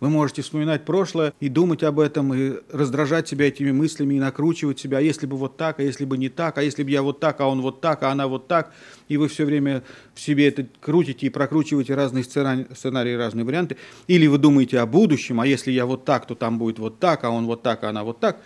Вы 0.00 0.08
можете 0.08 0.42
вспоминать 0.42 0.84
прошлое 0.84 1.32
и 1.38 1.48
думать 1.48 1.84
об 1.84 2.00
этом, 2.00 2.34
и 2.34 2.54
раздражать 2.72 3.28
себя 3.28 3.46
этими 3.46 3.70
мыслями, 3.70 4.16
и 4.16 4.18
накручивать 4.18 4.80
себя, 4.80 4.98
а 4.98 5.00
если 5.00 5.26
бы 5.26 5.36
вот 5.36 5.56
так, 5.56 5.78
а 5.78 5.84
если 5.84 6.04
бы 6.04 6.18
не 6.18 6.28
так, 6.28 6.58
а 6.58 6.62
если 6.64 6.82
бы 6.82 6.90
я 6.90 7.02
вот 7.02 7.20
так, 7.20 7.40
а 7.40 7.46
он 7.46 7.60
вот 7.60 7.80
так, 7.80 8.02
а 8.02 8.10
она 8.10 8.26
вот 8.26 8.48
так, 8.48 8.72
и 9.06 9.16
вы 9.16 9.28
все 9.28 9.44
время 9.44 9.84
в 10.14 10.20
себе 10.20 10.48
это 10.48 10.66
крутите 10.80 11.28
и 11.28 11.30
прокручиваете 11.30 11.94
разные 11.94 12.24
сценарии, 12.24 13.12
разные 13.14 13.44
варианты, 13.44 13.76
или 14.08 14.26
вы 14.26 14.38
думаете 14.38 14.80
о 14.80 14.86
будущем, 14.86 15.40
а 15.40 15.46
если 15.46 15.70
я 15.70 15.86
вот 15.86 16.04
так, 16.04 16.26
то 16.26 16.34
там 16.34 16.58
будет 16.58 16.80
вот 16.80 16.98
так, 16.98 17.22
а 17.22 17.30
он 17.30 17.46
вот 17.46 17.62
так, 17.62 17.84
а 17.84 17.90
она 17.90 18.02
вот 18.02 18.18
так. 18.18 18.42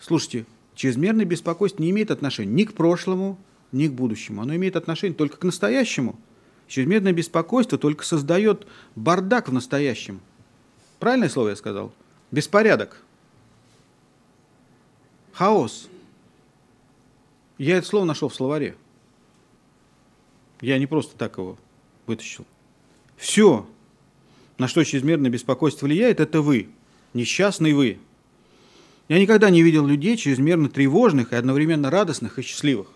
Слушайте, 0.00 0.46
чрезмерное 0.74 1.26
беспокойство 1.26 1.80
не 1.80 1.90
имеет 1.90 2.10
отношения 2.10 2.50
ни 2.50 2.64
к 2.64 2.72
прошлому, 2.72 3.38
ни 3.72 3.88
к 3.88 3.92
будущему. 3.92 4.42
Оно 4.42 4.54
имеет 4.54 4.76
отношение 4.76 5.16
только 5.16 5.38
к 5.38 5.44
настоящему. 5.44 6.18
Чрезмерное 6.68 7.12
беспокойство 7.12 7.78
только 7.78 8.04
создает 8.04 8.66
бардак 8.94 9.48
в 9.48 9.52
настоящем– 9.52 10.20
Правильное 11.02 11.28
слово 11.28 11.48
я 11.48 11.56
сказал? 11.56 11.92
Беспорядок. 12.30 13.02
Хаос. 15.32 15.88
Я 17.58 17.78
это 17.78 17.88
слово 17.88 18.04
нашел 18.04 18.28
в 18.28 18.34
словаре. 18.36 18.76
Я 20.60 20.78
не 20.78 20.86
просто 20.86 21.16
так 21.16 21.38
его 21.38 21.58
вытащил. 22.06 22.46
Все, 23.16 23.66
на 24.58 24.68
что 24.68 24.84
чрезмерное 24.84 25.28
беспокойство 25.28 25.86
влияет, 25.86 26.20
это 26.20 26.40
вы, 26.40 26.68
несчастный 27.14 27.72
вы. 27.72 27.98
Я 29.08 29.18
никогда 29.18 29.50
не 29.50 29.62
видел 29.62 29.84
людей 29.84 30.16
чрезмерно 30.16 30.68
тревожных 30.68 31.32
и 31.32 31.36
одновременно 31.36 31.90
радостных 31.90 32.38
и 32.38 32.42
счастливых. 32.42 32.86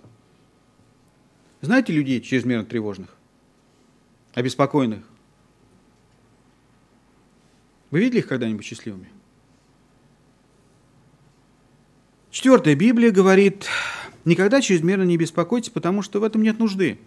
Знаете 1.61 1.93
людей 1.93 2.21
чрезмерно 2.21 2.65
тревожных, 2.65 3.17
обеспокоенных? 4.35 5.05
Вы 7.91 8.01
видели 8.01 8.19
их 8.19 8.29
когда-нибудь 8.29 8.65
счастливыми? 8.65 9.09
Четвертая 12.31 12.75
Библия 12.75 13.11
говорит, 13.11 13.67
никогда 14.27 14.61
чрезмерно 14.61 15.05
не 15.05 15.17
беспокойтесь, 15.17 15.71
потому 15.71 16.03
что 16.03 16.21
в 16.21 16.25
этом 16.25 16.43
нет 16.43 16.59
нужды. 16.59 16.99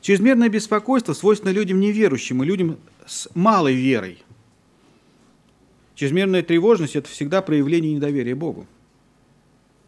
Чрезмерное 0.00 0.48
беспокойство 0.48 1.12
свойственно 1.12 1.52
людям 1.52 1.78
неверующим 1.78 2.42
и 2.42 2.46
людям 2.46 2.78
с 3.06 3.28
малой 3.34 3.74
верой. 3.74 4.22
Чрезмерная 5.94 6.42
тревожность– 6.42 6.96
это 6.96 7.08
всегда 7.08 7.42
проявление 7.42 7.94
недоверия 7.94 8.34
Богу. 8.34 8.66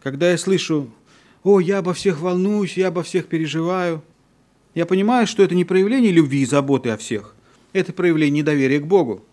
Когда 0.00 0.30
я 0.30 0.38
слышу, 0.38 0.90
о, 1.42 1.60
я 1.60 1.78
обо 1.78 1.94
всех 1.94 2.20
волнуюсь, 2.20 2.76
я 2.76 2.88
обо 2.88 3.02
всех 3.02 3.26
переживаю, 3.26 4.02
я 4.74 4.86
понимаю, 4.86 5.26
что 5.26 5.42
это 5.42 5.54
не 5.54 5.64
проявление 5.64 6.12
любви 6.12 6.42
и 6.42 6.46
заботы 6.46 6.90
о 6.90 6.96
всех, 6.96 7.34
это 7.72 7.92
проявление 7.92 8.42
недоверия 8.42 8.80
к 8.80 8.86
Богу. 8.86 9.24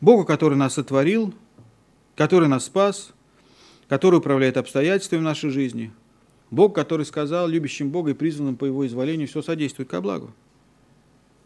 Богу, 0.00 0.24
который 0.24 0.56
нас 0.56 0.74
сотворил, 0.74 1.34
который 2.16 2.48
нас 2.48 2.66
спас, 2.66 3.12
который 3.88 4.18
управляет 4.18 4.56
обстоятельствами 4.56 5.20
нашей 5.20 5.50
жизни. 5.50 5.92
Бог, 6.50 6.74
который 6.74 7.04
сказал 7.04 7.48
любящим 7.48 7.90
Бога 7.90 8.10
и 8.10 8.14
призванным 8.14 8.56
по 8.56 8.64
Его 8.64 8.86
изволению 8.86 9.28
все 9.28 9.42
содействует 9.42 9.88
ко 9.88 10.00
благу. 10.00 10.32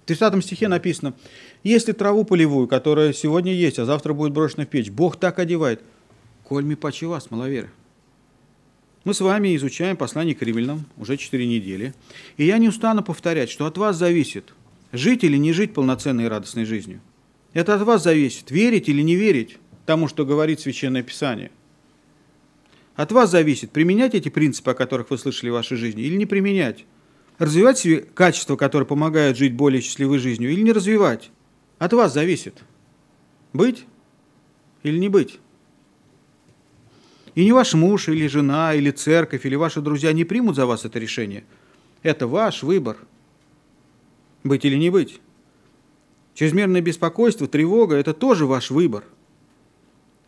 В 0.02 0.06
30 0.06 0.42
стихе 0.44 0.68
написано, 0.68 1.14
если 1.62 1.92
траву 1.92 2.24
полевую, 2.24 2.66
которая 2.66 3.12
сегодня 3.12 3.52
есть, 3.52 3.78
а 3.78 3.84
завтра 3.84 4.12
будет 4.12 4.32
брошена 4.32 4.64
в 4.64 4.68
печь, 4.68 4.90
Бог 4.90 5.16
так 5.16 5.38
одевает, 5.38 5.82
коль 6.44 6.64
ми 6.64 6.74
паче 6.74 7.06
вас, 7.06 7.30
маловеры. 7.30 7.70
Мы 9.08 9.14
с 9.14 9.22
вами 9.22 9.56
изучаем 9.56 9.96
послание 9.96 10.34
к 10.34 10.42
римлянам 10.42 10.84
уже 10.98 11.16
4 11.16 11.46
недели, 11.46 11.94
и 12.36 12.44
я 12.44 12.58
не 12.58 12.68
устану 12.68 13.02
повторять, 13.02 13.48
что 13.48 13.64
от 13.64 13.78
вас 13.78 13.96
зависит, 13.96 14.52
жить 14.92 15.24
или 15.24 15.38
не 15.38 15.54
жить 15.54 15.72
полноценной 15.72 16.24
и 16.24 16.28
радостной 16.28 16.66
жизнью. 16.66 17.00
Это 17.54 17.74
от 17.74 17.80
вас 17.80 18.02
зависит, 18.02 18.50
верить 18.50 18.86
или 18.86 19.00
не 19.00 19.16
верить 19.16 19.56
тому, 19.86 20.08
что 20.08 20.26
говорит 20.26 20.60
Священное 20.60 21.02
Писание. 21.02 21.50
От 22.96 23.10
вас 23.10 23.30
зависит, 23.30 23.70
применять 23.70 24.14
эти 24.14 24.28
принципы, 24.28 24.72
о 24.72 24.74
которых 24.74 25.08
вы 25.08 25.16
слышали 25.16 25.48
в 25.48 25.54
вашей 25.54 25.78
жизни, 25.78 26.02
или 26.02 26.16
не 26.16 26.26
применять. 26.26 26.84
Развивать 27.38 27.78
себе 27.78 28.04
качества, 28.12 28.56
которые 28.56 28.86
помогают 28.86 29.38
жить 29.38 29.54
более 29.54 29.80
счастливой 29.80 30.18
жизнью, 30.18 30.50
или 30.50 30.60
не 30.60 30.72
развивать. 30.72 31.30
От 31.78 31.94
вас 31.94 32.12
зависит. 32.12 32.62
Быть 33.54 33.86
или 34.82 34.98
не 34.98 35.08
быть. 35.08 35.40
И 37.38 37.44
не 37.44 37.53
ваш 37.53 37.74
муж, 37.74 38.09
или 38.09 38.27
жена, 38.27 38.74
или 38.74 38.90
церковь, 38.90 39.46
или 39.46 39.55
ваши 39.55 39.81
друзья 39.81 40.12
не 40.12 40.24
примут 40.24 40.57
за 40.57 40.66
вас 40.66 40.85
это 40.85 40.98
решение. 40.98 41.44
Это 42.03 42.27
ваш 42.27 42.64
выбор. 42.64 42.96
Быть 44.42 44.64
или 44.64 44.74
не 44.74 44.90
быть. 44.90 45.20
Чрезмерное 46.35 46.81
беспокойство, 46.81 47.46
тревога– 47.46 47.94
это 47.96 48.12
тоже 48.12 48.44
ваш 48.44 48.72
выбор. 48.72 49.05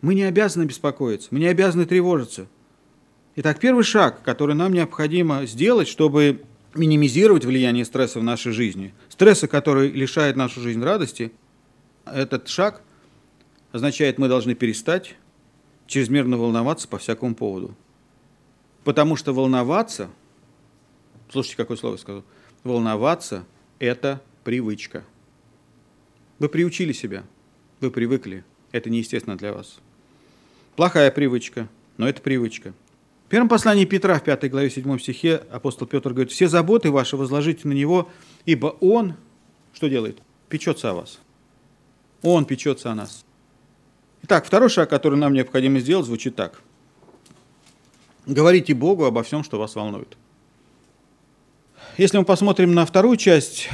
Мы 0.02 0.14
не 0.14 0.22
обязаны 0.22 0.66
беспокоиться, 0.66 1.26
мы 1.32 1.40
не 1.40 1.48
обязаны 1.48 1.84
тревожиться. 1.84 2.46
Итак, 3.34 3.58
первый 3.58 3.82
шаг, 3.82 4.22
который 4.22 4.54
нам 4.54 4.72
необходимо 4.72 5.46
сделать, 5.46 5.88
чтобы 5.88 6.44
минимизировать 6.76 7.44
влияние 7.44 7.84
стресса 7.84 8.20
в 8.20 8.22
нашей 8.22 8.52
жизни, 8.52 8.94
стресса, 9.08 9.48
который 9.48 9.90
лишает 9.90 10.36
нашу 10.36 10.60
жизнь 10.60 10.80
радости, 10.80 11.32
этот 12.04 12.46
шаг 12.46 12.82
означает, 13.72 14.18
мы 14.18 14.28
должны 14.28 14.54
перестать 14.54 15.16
чрезмерно 15.90 16.38
волноваться 16.38 16.86
по 16.86 16.98
всякому 16.98 17.34
поводу. 17.34 17.74
Потому 18.84 19.16
что 19.16 19.34
волноваться, 19.34 20.08
слушайте, 21.30 21.56
какое 21.56 21.76
слово 21.76 21.94
я 21.94 21.98
сказал, 21.98 22.24
волноваться– 22.62 23.44
это 23.80 24.22
привычка. 24.44 25.04
Вы 26.38 26.48
приучили 26.48 26.92
себя, 26.92 27.24
вы 27.80 27.90
привыкли. 27.90 28.44
Это 28.70 28.88
неестественно 28.88 29.36
для 29.36 29.52
вас. 29.52 29.80
Плохая 30.76 31.10
привычка, 31.10 31.68
но 31.96 32.08
это 32.08 32.22
привычка. 32.22 32.72
В 33.26 33.30
первом 33.30 33.48
послании 33.48 33.84
Петра 33.84 34.16
в 34.18 34.22
5 34.22 34.48
главе 34.48 34.70
7 34.70 34.98
стихе 35.00 35.42
апостол 35.50 35.88
Петр 35.88 36.10
говорит, 36.10 36.32
«Все 36.32 36.48
заботы 36.48 36.92
ваши 36.92 37.16
возложите 37.16 37.66
на 37.66 37.72
Него, 37.72 38.08
ибо 38.46 38.68
Он, 38.80 39.14
что 39.72 39.88
делает? 39.88 40.22
Печется 40.48 40.90
о 40.90 40.94
вас. 40.94 41.18
Он 42.22 42.44
печется 42.44 42.92
о 42.92 42.94
нас». 42.94 43.24
Итак, 44.22 44.44
второй 44.44 44.68
шаг, 44.68 44.90
который 44.90 45.18
нам 45.18 45.32
необходимо 45.32 45.80
сделать, 45.80 46.06
звучит 46.06 46.36
так. 46.36 46.60
Говорите 48.26 48.74
Богу 48.74 49.04
обо 49.04 49.22
всем, 49.22 49.42
что 49.42 49.58
вас 49.58 49.74
волнует. 49.74 50.16
Если 51.96 52.18
мы 52.18 52.24
посмотрим 52.24 52.74
на 52.74 52.86
вторую 52.86 53.16
часть 53.16 53.68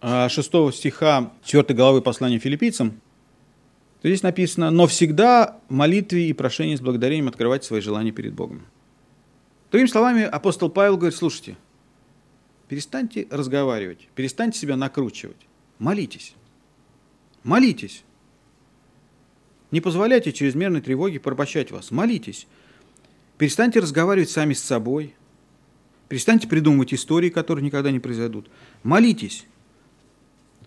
а, 0.00 0.72
стиха 0.72 1.32
4 1.44 1.74
главы 1.74 2.00
послания 2.02 2.38
филиппийцам, 2.38 3.00
то 4.00 4.08
здесь 4.08 4.22
написано, 4.22 4.70
но 4.70 4.86
всегда 4.86 5.58
молитве 5.68 6.28
и 6.28 6.32
прошении 6.32 6.76
с 6.76 6.80
благодарением 6.80 7.28
открывать 7.28 7.64
свои 7.64 7.80
желания 7.80 8.12
перед 8.12 8.32
Богом. 8.32 8.66
Другими 9.70 9.88
словами, 9.88 10.22
апостол 10.22 10.70
Павел 10.70 10.96
говорит, 10.96 11.18
слушайте, 11.18 11.56
перестаньте 12.68 13.26
разговаривать, 13.30 14.08
перестаньте 14.14 14.58
себя 14.58 14.76
накручивать, 14.76 15.46
молитесь, 15.78 16.34
молитесь. 17.42 18.04
Не 19.70 19.80
позволяйте 19.80 20.32
чрезмерной 20.32 20.80
тревоге 20.80 21.20
порабощать 21.20 21.70
вас, 21.70 21.90
молитесь. 21.90 22.46
Перестаньте 23.36 23.80
разговаривать 23.80 24.30
сами 24.30 24.54
с 24.54 24.62
собой, 24.62 25.14
перестаньте 26.08 26.48
придумывать 26.48 26.94
истории, 26.94 27.28
которые 27.28 27.64
никогда 27.64 27.90
не 27.90 28.00
произойдут. 28.00 28.50
Молитесь. 28.82 29.46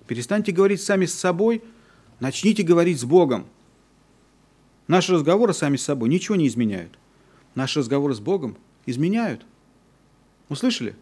Перестаньте 0.08 0.52
говорить 0.52 0.82
сами 0.82 1.06
с 1.06 1.14
собой, 1.14 1.64
начните 2.20 2.64
говорить 2.64 3.00
с 3.00 3.04
Богом. 3.04 3.48
Наши 4.88 5.14
разговоры 5.14 5.54
сами 5.54 5.78
с 5.78 5.84
собой 5.84 6.10
ничего 6.10 6.36
не 6.36 6.48
изменяют. 6.48 6.98
Наши 7.56 7.80
разговоры 7.80 8.14
с 8.14 8.20
Богом 8.20 8.58
изменяют. 8.86 9.46
Услышали? 10.50 10.96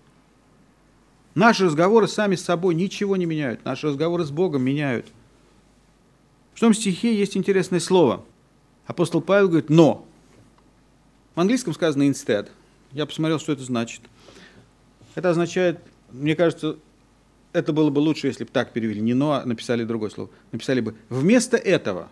Наши 1.35 1.65
разговоры 1.65 2.07
сами 2.07 2.35
с 2.35 2.43
собой 2.43 2.75
ничего 2.75 3.15
не 3.15 3.25
меняют. 3.25 3.63
Наши 3.65 3.87
разговоры 3.87 4.25
с 4.25 4.31
Богом 4.31 4.63
меняют. 4.63 5.07
В 6.59 6.61
том 6.61 6.73
стихе 6.73 7.15
есть 7.15 7.37
интересное 7.37 7.79
слово. 7.79 8.25
Апостол 8.85 9.21
Павел 9.21 9.47
говорит 9.47 9.69
«но». 9.69 10.05
В 11.33 11.39
английском 11.39 11.73
сказано 11.73 12.03
instead. 12.03 12.49
Я 12.91 13.05
посмотрел, 13.05 13.39
что 13.39 13.53
это 13.53 13.63
значит. 13.63 14.01
Это 15.15 15.29
означает, 15.29 15.79
мне 16.11 16.35
кажется, 16.35 16.75
это 17.53 17.71
было 17.71 17.89
бы 17.91 17.99
лучше, 17.99 18.27
если 18.27 18.43
бы 18.43 18.49
так 18.49 18.73
перевели. 18.73 18.99
Не 18.99 19.13
но, 19.13 19.31
а 19.35 19.45
написали 19.45 19.85
другое 19.85 20.09
слово. 20.09 20.31
Написали 20.51 20.81
бы 20.81 20.95
вместо 21.07 21.55
этого. 21.55 22.09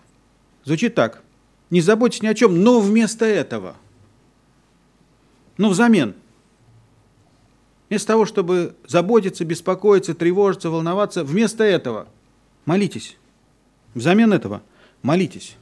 Звучит 0.63 0.95
так. 0.95 1.23
Не 1.69 1.81
заботьтесь 1.81 2.21
ни 2.21 2.27
о 2.27 2.33
чем, 2.33 2.63
но 2.63 2.79
вместо 2.79 3.25
этого. 3.25 3.75
Ну, 5.57 5.67
взамен. 5.67 6.15
Вместо 7.89 8.07
того, 8.07 8.25
чтобы 8.25 8.77
заботиться, 8.87 9.43
беспокоиться, 9.43 10.15
тревожиться, 10.15 10.69
волноваться, 10.69 11.25
вместо 11.25 11.65
этого 11.65 12.07
молитесь. 12.63 13.17
Взамен 13.97 14.31
этого 14.31 14.61
молитесь. 15.01 15.55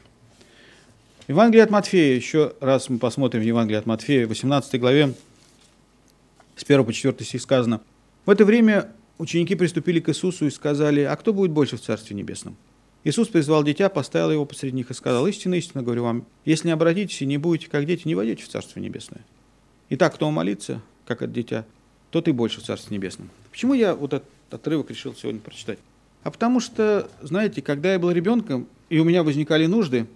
Евангелие 1.30 1.64
от 1.64 1.70
Матфея, 1.70 2.18
еще 2.18 2.54
раз 2.60 2.90
мы 2.90 3.00
посмотрим 3.00 3.42
Евангелие 3.42 3.80
от 3.80 3.86
Матфея, 3.86 4.28
18 4.28 4.78
главе, 4.78 5.14
с 6.58 6.64
1 6.64 6.84
по 6.84 6.92
4 6.92 7.16
стих 7.26 7.42
сказано. 7.42 7.80
В 8.26 8.30
это 8.30 8.44
время 8.44 8.92
ученики 9.20 9.56
приступили 9.56 10.02
к 10.02 10.10
Иисусу 10.10 10.48
и 10.48 10.50
сказали, 10.50 11.00
а 11.00 11.16
кто 11.16 11.32
будет 11.32 11.52
больше 11.52 11.78
в 11.78 11.82
Царстве 11.82 12.14
Небесном? 12.14 12.58
Иисус 13.06 13.30
призвал 13.30 13.64
дитя, 13.64 13.88
поставил 13.88 14.32
его 14.32 14.46
посреди 14.46 14.76
них 14.76 14.92
и 14.92 14.94
сказал, 14.94 15.26
истинно, 15.28 15.56
истинно 15.56 15.82
говорю 15.82 16.04
вам, 16.04 16.26
если 16.44 16.68
не 16.68 16.74
обратитесь 16.74 17.22
и 17.22 17.26
не 17.26 17.38
будете 17.38 17.70
как 17.70 17.86
дети, 17.86 18.06
не 18.06 18.16
войдете 18.16 18.44
в 18.44 18.50
Царство 18.50 18.82
Небесное. 18.82 19.22
Итак, 19.92 20.16
кто 20.16 20.30
молится, 20.30 20.82
как 21.06 21.22
от 21.22 21.32
дитя, 21.32 21.64
тот 22.12 22.28
и 22.28 22.34
больше 22.34 22.60
в 22.60 22.66
Царстве 22.66 22.98
Небесном. 22.98 23.30
Почему 23.50 23.74
я 23.74 23.96
вот 23.96 24.12
этот 24.12 24.28
отрывок 24.52 24.90
решил 24.90 25.16
сегодня 25.16 25.40
прочитать? 25.40 25.80
А 26.26 26.32
потому 26.32 26.60
что, 26.60 27.08
знаете, 27.22 27.62
когда 27.62 27.94
я 27.94 28.00
был 28.00 28.10
ребенком, 28.10 28.68
и 28.90 28.98
у 28.98 29.04
меня 29.04 29.22
возникали 29.22 29.68
нужды, 29.68 30.08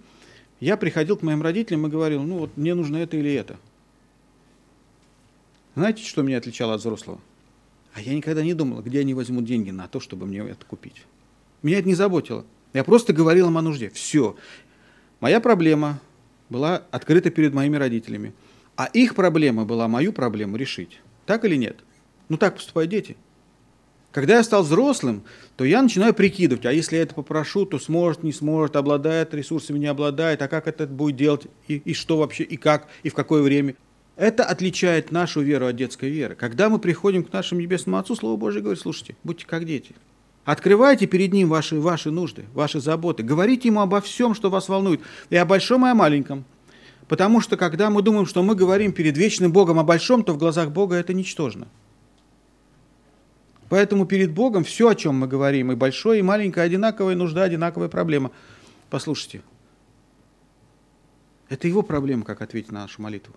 я 0.58 0.76
приходил 0.76 1.16
к 1.16 1.22
моим 1.22 1.40
родителям 1.40 1.86
и 1.86 1.88
говорил, 1.88 2.24
ну 2.24 2.38
вот 2.38 2.56
мне 2.56 2.74
нужно 2.74 2.96
это 2.96 3.16
или 3.16 3.32
это. 3.32 3.60
Знаете, 5.76 6.02
что 6.04 6.22
меня 6.22 6.38
отличало 6.38 6.74
от 6.74 6.80
взрослого? 6.80 7.20
А 7.94 8.00
я 8.00 8.12
никогда 8.12 8.42
не 8.42 8.54
думал, 8.54 8.82
где 8.82 8.98
они 8.98 9.14
возьмут 9.14 9.44
деньги 9.44 9.70
на 9.70 9.86
то, 9.86 10.00
чтобы 10.00 10.26
мне 10.26 10.40
это 10.40 10.66
купить. 10.66 11.04
Меня 11.62 11.78
это 11.78 11.86
не 11.86 11.94
заботило. 11.94 12.44
Я 12.72 12.82
просто 12.82 13.12
говорил 13.12 13.46
им 13.46 13.56
о 13.56 13.62
нужде. 13.62 13.88
Все. 13.90 14.34
Моя 15.20 15.40
проблема 15.40 16.00
была 16.48 16.82
открыта 16.90 17.30
перед 17.30 17.54
моими 17.54 17.76
родителями. 17.76 18.32
А 18.74 18.86
их 18.86 19.14
проблема 19.14 19.64
была 19.64 19.86
мою 19.86 20.12
проблему 20.12 20.56
решить. 20.56 21.00
Так 21.24 21.44
или 21.44 21.54
нет? 21.54 21.76
Ну 22.28 22.36
так 22.36 22.56
поступают 22.56 22.90
дети. 22.90 23.16
Когда 24.12 24.38
я 24.38 24.42
стал 24.42 24.64
взрослым, 24.64 25.22
то 25.56 25.64
я 25.64 25.80
начинаю 25.82 26.12
прикидывать, 26.14 26.66
а 26.66 26.72
если 26.72 26.96
я 26.96 27.02
это 27.02 27.14
попрошу, 27.14 27.64
то 27.64 27.78
сможет, 27.78 28.24
не 28.24 28.32
сможет, 28.32 28.74
обладает 28.74 29.32
ресурсами, 29.34 29.78
не 29.78 29.86
обладает, 29.86 30.42
а 30.42 30.48
как 30.48 30.66
это 30.66 30.86
будет 30.88 31.16
делать, 31.16 31.46
и, 31.68 31.76
и 31.76 31.94
что 31.94 32.18
вообще, 32.18 32.42
и 32.42 32.56
как, 32.56 32.88
и 33.04 33.08
в 33.08 33.14
какое 33.14 33.40
время. 33.40 33.76
Это 34.16 34.44
отличает 34.44 35.12
нашу 35.12 35.42
веру 35.42 35.66
от 35.66 35.76
детской 35.76 36.10
веры. 36.10 36.34
Когда 36.34 36.68
мы 36.68 36.80
приходим 36.80 37.22
к 37.22 37.32
нашему 37.32 37.60
Небесному 37.60 37.98
Отцу, 37.98 38.16
Слово 38.16 38.36
Божье 38.36 38.60
говорит, 38.60 38.82
слушайте, 38.82 39.14
будьте 39.22 39.46
как 39.46 39.64
дети. 39.64 39.94
Открывайте 40.44 41.06
перед 41.06 41.32
Ним 41.32 41.48
ваши, 41.48 41.78
ваши 41.78 42.10
нужды, 42.10 42.46
ваши 42.52 42.80
заботы. 42.80 43.22
Говорите 43.22 43.68
Ему 43.68 43.80
обо 43.80 44.00
всем, 44.00 44.34
что 44.34 44.50
вас 44.50 44.68
волнует, 44.68 45.00
и 45.30 45.36
о 45.36 45.44
большом, 45.44 45.86
и 45.86 45.90
о 45.90 45.94
маленьком. 45.94 46.44
Потому 47.06 47.40
что 47.40 47.56
когда 47.56 47.90
мы 47.90 48.02
думаем, 48.02 48.26
что 48.26 48.42
мы 48.42 48.56
говорим 48.56 48.92
перед 48.92 49.16
вечным 49.16 49.52
Богом 49.52 49.78
о 49.78 49.84
большом, 49.84 50.24
то 50.24 50.32
в 50.32 50.38
глазах 50.38 50.70
Бога 50.70 50.96
это 50.96 51.14
ничтожно. 51.14 51.68
Поэтому 53.70 54.04
перед 54.04 54.32
Богом 54.32 54.64
все, 54.64 54.88
о 54.88 54.94
чем 54.96 55.14
мы 55.14 55.28
говорим, 55.28 55.70
и 55.70 55.76
большое, 55.76 56.18
и 56.18 56.22
маленькое, 56.22 56.66
одинаковая 56.66 57.14
нужда, 57.14 57.44
одинаковая 57.44 57.88
проблема. 57.88 58.32
Послушайте, 58.90 59.42
это 61.48 61.68
его 61.68 61.82
проблема, 61.82 62.24
как 62.24 62.42
ответить 62.42 62.72
на 62.72 62.82
нашу 62.82 63.00
молитву. 63.00 63.32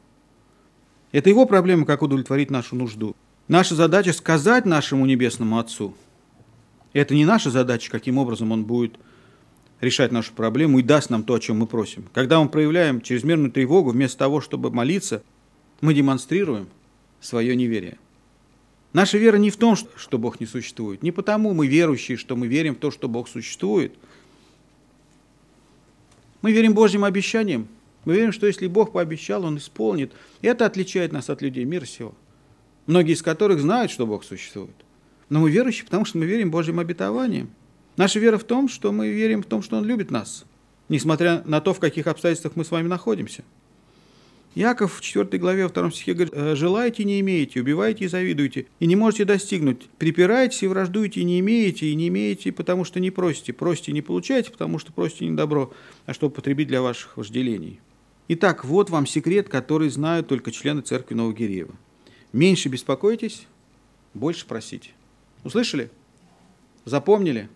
Это 1.12 1.30
его 1.30 1.46
проблема, 1.46 1.86
как 1.86 2.02
удовлетворить 2.02 2.50
нашу 2.50 2.76
нужду. 2.76 3.16
Наша 3.48 3.76
задача 3.76 4.12
сказать 4.12 4.66
нашему 4.66 5.06
Небесному 5.06 5.60
Отцу. 5.60 5.94
Это 6.94 7.14
не 7.14 7.26
наша 7.26 7.52
задача, 7.52 7.92
каким 7.92 8.18
образом 8.18 8.52
Он 8.52 8.66
будет 8.66 8.96
решать 9.82 10.12
нашу 10.12 10.34
проблему 10.34 10.80
и 10.80 10.84
даст 10.84 11.12
нам 11.12 11.24
то, 11.24 11.36
о 11.36 11.40
чем 11.40 11.60
мы 11.60 11.68
просим. 11.68 12.06
Когда 12.12 12.42
мы 12.42 12.50
проявляем 12.50 13.02
чрезмерную 13.02 13.52
тревогу, 13.52 13.92
вместо 13.92 14.18
того, 14.18 14.42
чтобы 14.42 14.72
молиться, 14.72 15.22
мы 15.82 15.94
демонстрируем 15.94 16.70
свое 17.22 17.56
неверие. 17.56 18.00
Наша 18.94 19.18
вера 19.18 19.38
не 19.38 19.50
в 19.50 19.58
том, 19.58 19.76
что 19.76 20.18
Бог 20.20 20.40
не 20.40 20.46
существует. 20.46 21.02
Не 21.02 21.12
потому 21.12 21.54
мы 21.54 21.68
верующие, 21.68 22.16
что 22.16 22.36
мы 22.36 22.48
верим 22.48 22.76
в 22.76 22.80
то, 22.80 22.92
что 22.92 23.10
Бог 23.10 23.28
существует. 23.28 23.94
Мы 26.44 26.52
верим 26.52 26.74
Божьим 26.74 27.04
обещаниям. 27.04 27.68
Мы 28.06 28.14
верим, 28.16 28.32
что 28.32 28.46
если 28.46 28.68
Бог 28.68 28.92
пообещал, 28.92 29.46
Он 29.46 29.58
исполнит. 29.58 30.12
И 30.42 30.48
это 30.48 30.66
отличает 30.66 31.12
нас 31.12 31.30
от 31.30 31.42
людей 31.42 31.66
мира 31.66 31.86
сего. 31.86 32.14
Многие 32.86 33.14
из 33.14 33.24
которых 33.24 33.62
знают, 33.62 33.92
что 33.92 34.06
Бог 34.06 34.24
существует. 34.24 34.76
Но 35.30 35.40
мы 35.40 35.50
верующие, 35.50 35.86
потому 35.86 36.06
что 36.06 36.20
мы 36.20 36.26
верим 36.26 36.52
Божьим 36.52 36.80
обетованиям. 36.80 37.50
Наша 37.98 38.20
вера 38.20 38.38
в 38.38 38.44
том, 38.44 38.70
что 38.70 38.92
мы 38.92 39.10
верим 39.10 39.42
в 39.42 39.46
том, 39.46 39.64
что 39.64 39.78
Он 39.78 39.86
любит 39.86 40.12
нас, 40.12 40.46
несмотря 40.90 41.42
на 41.46 41.62
то, 41.62 41.74
в 41.74 41.80
каких 41.80 42.08
обстоятельствах 42.08 42.56
мы 42.56 42.66
с 42.66 42.72
вами 42.72 42.88
находимся. 42.88 43.44
Яков 44.56 44.98
в 44.98 45.02
4 45.02 45.38
главе, 45.40 45.66
во 45.66 45.74
2 45.74 45.92
стихе 45.92 46.14
говорит, 46.14 46.34
«Э, 46.36 46.56
«Желаете, 46.56 47.04
не 47.04 47.20
имеете, 47.22 47.62
убиваете 47.62 48.06
и 48.06 48.08
завидуете, 48.08 48.68
и 48.80 48.86
не 48.86 48.96
можете 48.96 49.26
достигнуть. 49.26 49.90
Припираетесь 49.98 50.62
и 50.62 50.68
враждуете, 50.68 51.24
не 51.24 51.40
имеете, 51.40 51.88
и 51.88 51.96
не 51.96 52.10
имеете, 52.10 52.52
потому 52.52 52.86
что 52.86 53.00
не 53.00 53.10
просите. 53.10 53.52
Просите 53.52 53.92
не 53.92 54.04
получаете, 54.04 54.52
потому 54.52 54.78
что 54.78 54.94
просите 54.94 55.28
не 55.28 55.36
добро, 55.36 55.74
а 56.06 56.14
чтобы 56.14 56.36
потребить 56.36 56.68
для 56.68 56.82
ваших 56.82 57.18
вожделений». 57.18 57.80
Итак, 58.28 58.64
вот 58.64 58.90
вам 58.90 59.08
секрет, 59.08 59.50
который 59.50 59.90
знают 59.90 60.28
только 60.28 60.52
члены 60.52 60.82
церкви 60.82 61.16
Новогиреева. 61.16 61.74
Меньше 62.32 62.70
беспокойтесь, 62.70 63.48
больше 64.14 64.46
просите. 64.46 64.92
Услышали? 65.44 65.90
Запомнили? 66.86 67.50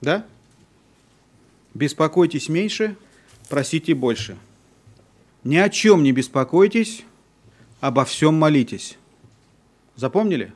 Да? 0.00 0.26
Беспокойтесь 1.74 2.48
меньше, 2.48 2.96
просите 3.48 3.94
больше. 3.94 4.36
Ни 5.42 5.56
о 5.56 5.70
чем 5.70 6.02
не 6.02 6.12
беспокойтесь, 6.12 7.04
обо 7.80 8.04
всем 8.04 8.34
молитесь. 8.34 8.98
Запомнили? 9.96 10.52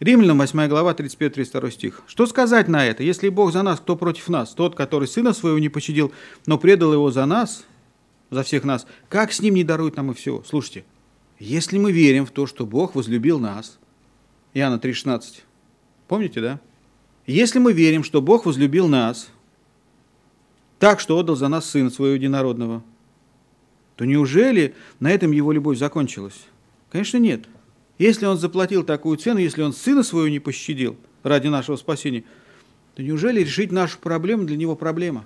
Римлянам 0.00 0.38
8 0.38 0.68
глава 0.68 0.94
31-32 0.94 1.70
стих. 1.70 2.02
Что 2.06 2.26
сказать 2.26 2.68
на 2.68 2.86
это? 2.86 3.02
Если 3.02 3.28
Бог 3.28 3.52
за 3.52 3.62
нас, 3.62 3.80
кто 3.80 3.96
против 3.96 4.28
нас? 4.28 4.54
Тот, 4.54 4.74
который 4.74 5.08
сына 5.08 5.34
своего 5.34 5.58
не 5.58 5.68
пощадил, 5.68 6.12
но 6.46 6.56
предал 6.56 6.92
его 6.92 7.10
за 7.10 7.26
нас, 7.26 7.66
за 8.30 8.42
всех 8.44 8.64
нас, 8.64 8.86
как 9.10 9.32
с 9.32 9.40
ним 9.40 9.54
не 9.54 9.64
дарует 9.64 9.96
нам 9.96 10.12
и 10.12 10.14
всего? 10.14 10.42
Слушайте, 10.46 10.84
если 11.38 11.78
мы 11.78 11.92
верим 11.92 12.24
в 12.24 12.30
то, 12.30 12.46
что 12.46 12.64
Бог 12.64 12.94
возлюбил 12.94 13.38
нас, 13.38 13.78
Иоанна 14.54 14.76
3,16, 14.76 15.42
помните, 16.06 16.40
да? 16.40 16.60
Если 17.26 17.58
мы 17.58 17.74
верим, 17.74 18.04
что 18.04 18.22
Бог 18.22 18.46
возлюбил 18.46 18.88
нас 18.88 19.28
так, 20.78 20.98
что 20.98 21.18
отдал 21.18 21.36
за 21.36 21.48
нас 21.48 21.68
Сына 21.68 21.90
Своего 21.90 22.14
Единородного– 22.14 22.82
то 23.98 24.04
неужели 24.04 24.76
на 25.00 25.10
этом 25.10 25.32
его 25.32 25.50
любовь 25.50 25.76
закончилась? 25.76 26.46
Конечно, 26.88 27.16
нет. 27.16 27.46
Если 27.98 28.26
он 28.26 28.38
заплатил 28.38 28.84
такую 28.84 29.18
цену, 29.18 29.40
если 29.40 29.60
он 29.60 29.72
сына 29.72 30.04
своего 30.04 30.28
не 30.28 30.38
пощадил 30.38 30.96
ради 31.24 31.48
нашего 31.48 31.74
спасения, 31.74 32.22
то 32.94 33.02
неужели 33.02 33.40
решить 33.40 33.72
нашу 33.72 33.98
проблему 33.98 34.44
для 34.44 34.56
него 34.56 34.76
проблема? 34.76 35.24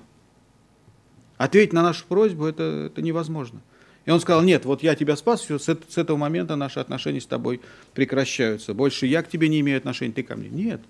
Ответить 1.36 1.74
на 1.74 1.82
нашу 1.82 2.06
просьбу 2.06 2.46
это, 2.46 2.88
это 2.90 3.02
невозможно. 3.02 3.60
И 4.06 4.10
он 4.10 4.20
сказал, 4.20 4.42
нет, 4.42 4.64
вот 4.64 4.82
я 4.82 4.94
тебя 4.94 5.16
спас, 5.16 5.42
все, 5.42 5.58
с, 5.58 5.64
с 5.64 5.98
этого 5.98 6.16
момента 6.16 6.56
наши 6.56 6.80
отношения 6.80 7.20
с 7.20 7.26
тобой 7.26 7.60
прекращаются. 7.92 8.72
Больше 8.72 9.04
я 9.06 9.22
к 9.22 9.28
тебе 9.28 9.50
не 9.50 9.60
имею 9.60 9.76
отношения, 9.76 10.14
ты 10.14 10.22
ко 10.22 10.34
мне. 10.34 10.48
Нет, 10.48 10.80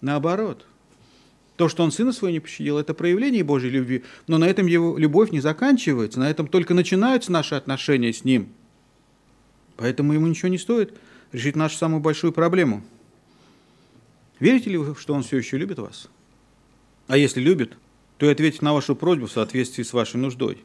наоборот. 0.00 0.64
То, 1.56 1.68
что 1.68 1.82
он 1.82 1.92
сына 1.92 2.12
своего 2.12 2.32
не 2.32 2.40
пощадил, 2.40 2.78
это 2.78 2.94
проявление 2.94 3.44
Божьей 3.44 3.70
любви, 3.70 4.04
но 4.26 4.38
на 4.38 4.46
этом 4.46 4.66
его 4.66 4.96
любовь 4.96 5.32
не 5.32 5.40
заканчивается, 5.40 6.18
на 6.18 6.30
этом 6.30 6.46
только 6.46 6.72
начинаются 6.72 7.30
наши 7.30 7.54
отношения 7.54 8.12
с 8.12 8.24
ним. 8.24 8.48
Поэтому 9.76 10.14
ему 10.14 10.26
ничего 10.26 10.48
не 10.48 10.58
стоит 10.58 10.94
решить 11.30 11.56
нашу 11.56 11.76
самую 11.76 12.00
большую 12.00 12.32
проблему. 12.32 12.82
Верите 14.40 14.70
ли 14.70 14.76
вы, 14.76 14.96
что 14.96 15.14
он 15.14 15.22
все 15.22 15.36
еще 15.36 15.58
любит 15.58 15.78
вас? 15.78 16.08
А 17.06 17.16
если 17.16 17.40
любит, 17.40 17.76
то 18.16 18.26
и 18.26 18.32
ответит 18.32 18.62
на 18.62 18.72
вашу 18.72 18.96
просьбу 18.96 19.26
в 19.26 19.32
соответствии 19.32 19.82
с 19.82 19.92
вашей 19.92 20.16
нуждой. 20.16 20.58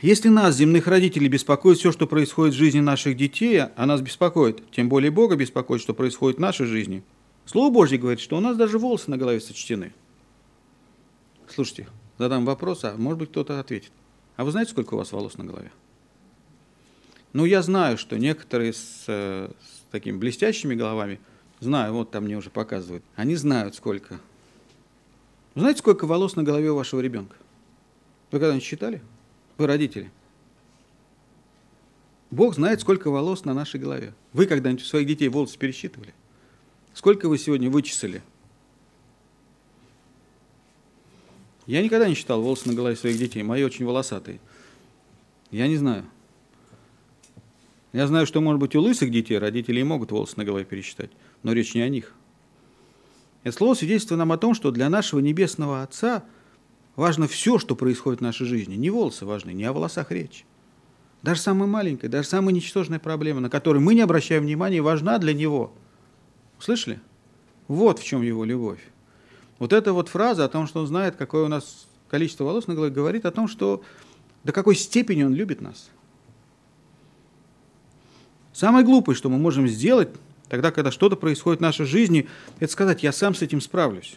Если 0.00 0.28
нас, 0.28 0.56
земных 0.56 0.86
родителей, 0.86 1.28
беспокоит 1.28 1.78
все, 1.78 1.90
что 1.90 2.06
происходит 2.06 2.54
в 2.54 2.58
жизни 2.58 2.80
наших 2.80 3.16
детей, 3.16 3.60
а 3.60 3.86
нас 3.86 4.00
беспокоит, 4.00 4.62
тем 4.70 4.88
более 4.88 5.10
Бога 5.10 5.36
беспокоит, 5.36 5.80
что 5.80 5.94
происходит 5.94 6.38
в 6.38 6.40
нашей 6.40 6.66
жизни. 6.66 7.02
Слово 7.46 7.72
Божье 7.72 7.98
говорит, 7.98 8.20
что 8.20 8.36
у 8.36 8.40
нас 8.40 8.56
даже 8.56 8.78
волосы 8.78 9.10
на 9.10 9.16
голове 9.16 9.40
сочтены– 9.40 9.92
Слушайте, 11.50 11.88
задам 12.18 12.44
вопрос, 12.44 12.84
а 12.84 12.94
может 12.96 13.18
быть 13.18 13.30
кто-то 13.30 13.58
ответит. 13.58 13.92
А 14.36 14.44
вы 14.44 14.50
знаете, 14.50 14.72
сколько 14.72 14.94
у 14.94 14.98
вас 14.98 15.12
волос 15.12 15.36
на 15.38 15.44
голове? 15.44 15.72
Ну, 17.32 17.44
я 17.44 17.62
знаю, 17.62 17.98
что 17.98 18.18
некоторые 18.18 18.72
с, 18.72 19.04
э, 19.06 19.50
с 19.50 19.90
такими 19.90 20.16
блестящими 20.16 20.74
головами, 20.74 21.20
знаю, 21.60 21.92
вот 21.92 22.10
там 22.10 22.24
мне 22.24 22.36
уже 22.36 22.50
показывают, 22.50 23.04
они 23.16 23.34
знают, 23.36 23.74
сколько. 23.74 24.20
Вы 25.54 25.62
знаете, 25.62 25.80
сколько 25.80 26.06
волос 26.06 26.36
на 26.36 26.42
голове 26.42 26.70
у 26.70 26.76
вашего 26.76 27.00
ребенка? 27.00 27.36
Вы 28.30 28.38
когда-нибудь 28.38 28.64
считали? 28.64 29.02
Вы 29.56 29.66
родители. 29.66 30.10
Бог 32.30 32.54
знает, 32.54 32.80
сколько 32.80 33.10
волос 33.10 33.44
на 33.44 33.54
нашей 33.54 33.80
голове. 33.80 34.14
Вы 34.32 34.46
когда-нибудь 34.46 34.84
у 34.84 34.86
своих 34.86 35.06
детей 35.06 35.28
волосы 35.28 35.58
пересчитывали? 35.58 36.14
Сколько 36.92 37.28
вы 37.28 37.38
сегодня 37.38 37.70
вычесали? 37.70 38.22
Я 41.68 41.82
никогда 41.82 42.08
не 42.08 42.14
считал 42.14 42.40
волосы 42.40 42.66
на 42.66 42.74
голове 42.74 42.96
своих 42.96 43.18
детей. 43.18 43.42
Мои 43.42 43.62
очень 43.62 43.84
волосатые. 43.84 44.40
Я 45.50 45.68
не 45.68 45.76
знаю. 45.76 46.06
Я 47.92 48.06
знаю, 48.06 48.26
что, 48.26 48.40
может 48.40 48.58
быть, 48.58 48.74
у 48.74 48.80
лысых 48.80 49.10
детей 49.10 49.36
родители 49.36 49.80
и 49.80 49.84
могут 49.84 50.10
волосы 50.10 50.32
на 50.38 50.46
голове 50.46 50.64
пересчитать, 50.64 51.10
но 51.42 51.52
речь 51.52 51.74
не 51.74 51.82
о 51.82 51.88
них. 51.90 52.14
Это 53.42 53.54
слово 53.54 53.74
свидетельствует 53.74 54.18
нам 54.18 54.32
о 54.32 54.38
том, 54.38 54.54
что 54.54 54.70
для 54.70 54.88
нашего 54.88 55.20
Небесного 55.20 55.82
Отца 55.82 56.24
важно 56.96 57.28
все, 57.28 57.58
что 57.58 57.76
происходит 57.76 58.20
в 58.20 58.22
нашей 58.22 58.46
жизни. 58.46 58.74
Не 58.74 58.88
волосы 58.88 59.26
важны, 59.26 59.50
не 59.50 59.64
о 59.64 59.74
волосах 59.74 60.10
речь. 60.10 60.46
Даже 61.22 61.42
самая 61.42 61.68
маленькая, 61.68 62.08
даже 62.08 62.28
самая 62.28 62.54
ничтожная 62.54 62.98
проблема, 62.98 63.40
на 63.40 63.50
которую 63.50 63.82
мы 63.82 63.94
не 63.94 64.00
обращаем 64.00 64.44
внимания, 64.44 64.80
важна 64.80 65.18
для 65.18 65.34
Него. 65.34 65.74
Слышали? 66.58 66.98
Вот 67.66 67.98
в 67.98 68.04
чем 68.04 68.22
Его 68.22 68.46
любовь. 68.46 68.80
Вот 69.58 69.72
эта 69.72 69.92
вот 69.92 70.08
фраза 70.08 70.44
о 70.44 70.48
том, 70.48 70.66
что 70.66 70.80
Он 70.80 70.86
знает, 70.86 71.16
какое 71.16 71.44
у 71.44 71.48
нас 71.48 71.86
количество 72.08 72.44
волос 72.44 72.66
на 72.66 72.74
голове, 72.74 72.92
говорит 72.92 73.26
о 73.26 73.30
том, 73.30 73.48
что 73.48 73.82
до 74.44 74.52
какой 74.52 74.76
степени 74.76 75.22
Он 75.24 75.34
любит 75.34 75.60
нас. 75.60 75.90
Самое 78.52 78.84
глупое, 78.84 79.16
что 79.16 79.28
мы 79.28 79.38
можем 79.38 79.68
сделать, 79.68 80.08
тогда, 80.48 80.70
когда 80.70 80.90
что-то 80.90 81.16
происходит 81.16 81.60
в 81.60 81.62
нашей 81.62 81.86
жизни, 81.86 82.28
это 82.58 82.72
сказать, 82.72 83.02
я 83.02 83.12
сам 83.12 83.34
с 83.34 83.42
этим 83.42 83.60
справлюсь. 83.60 84.16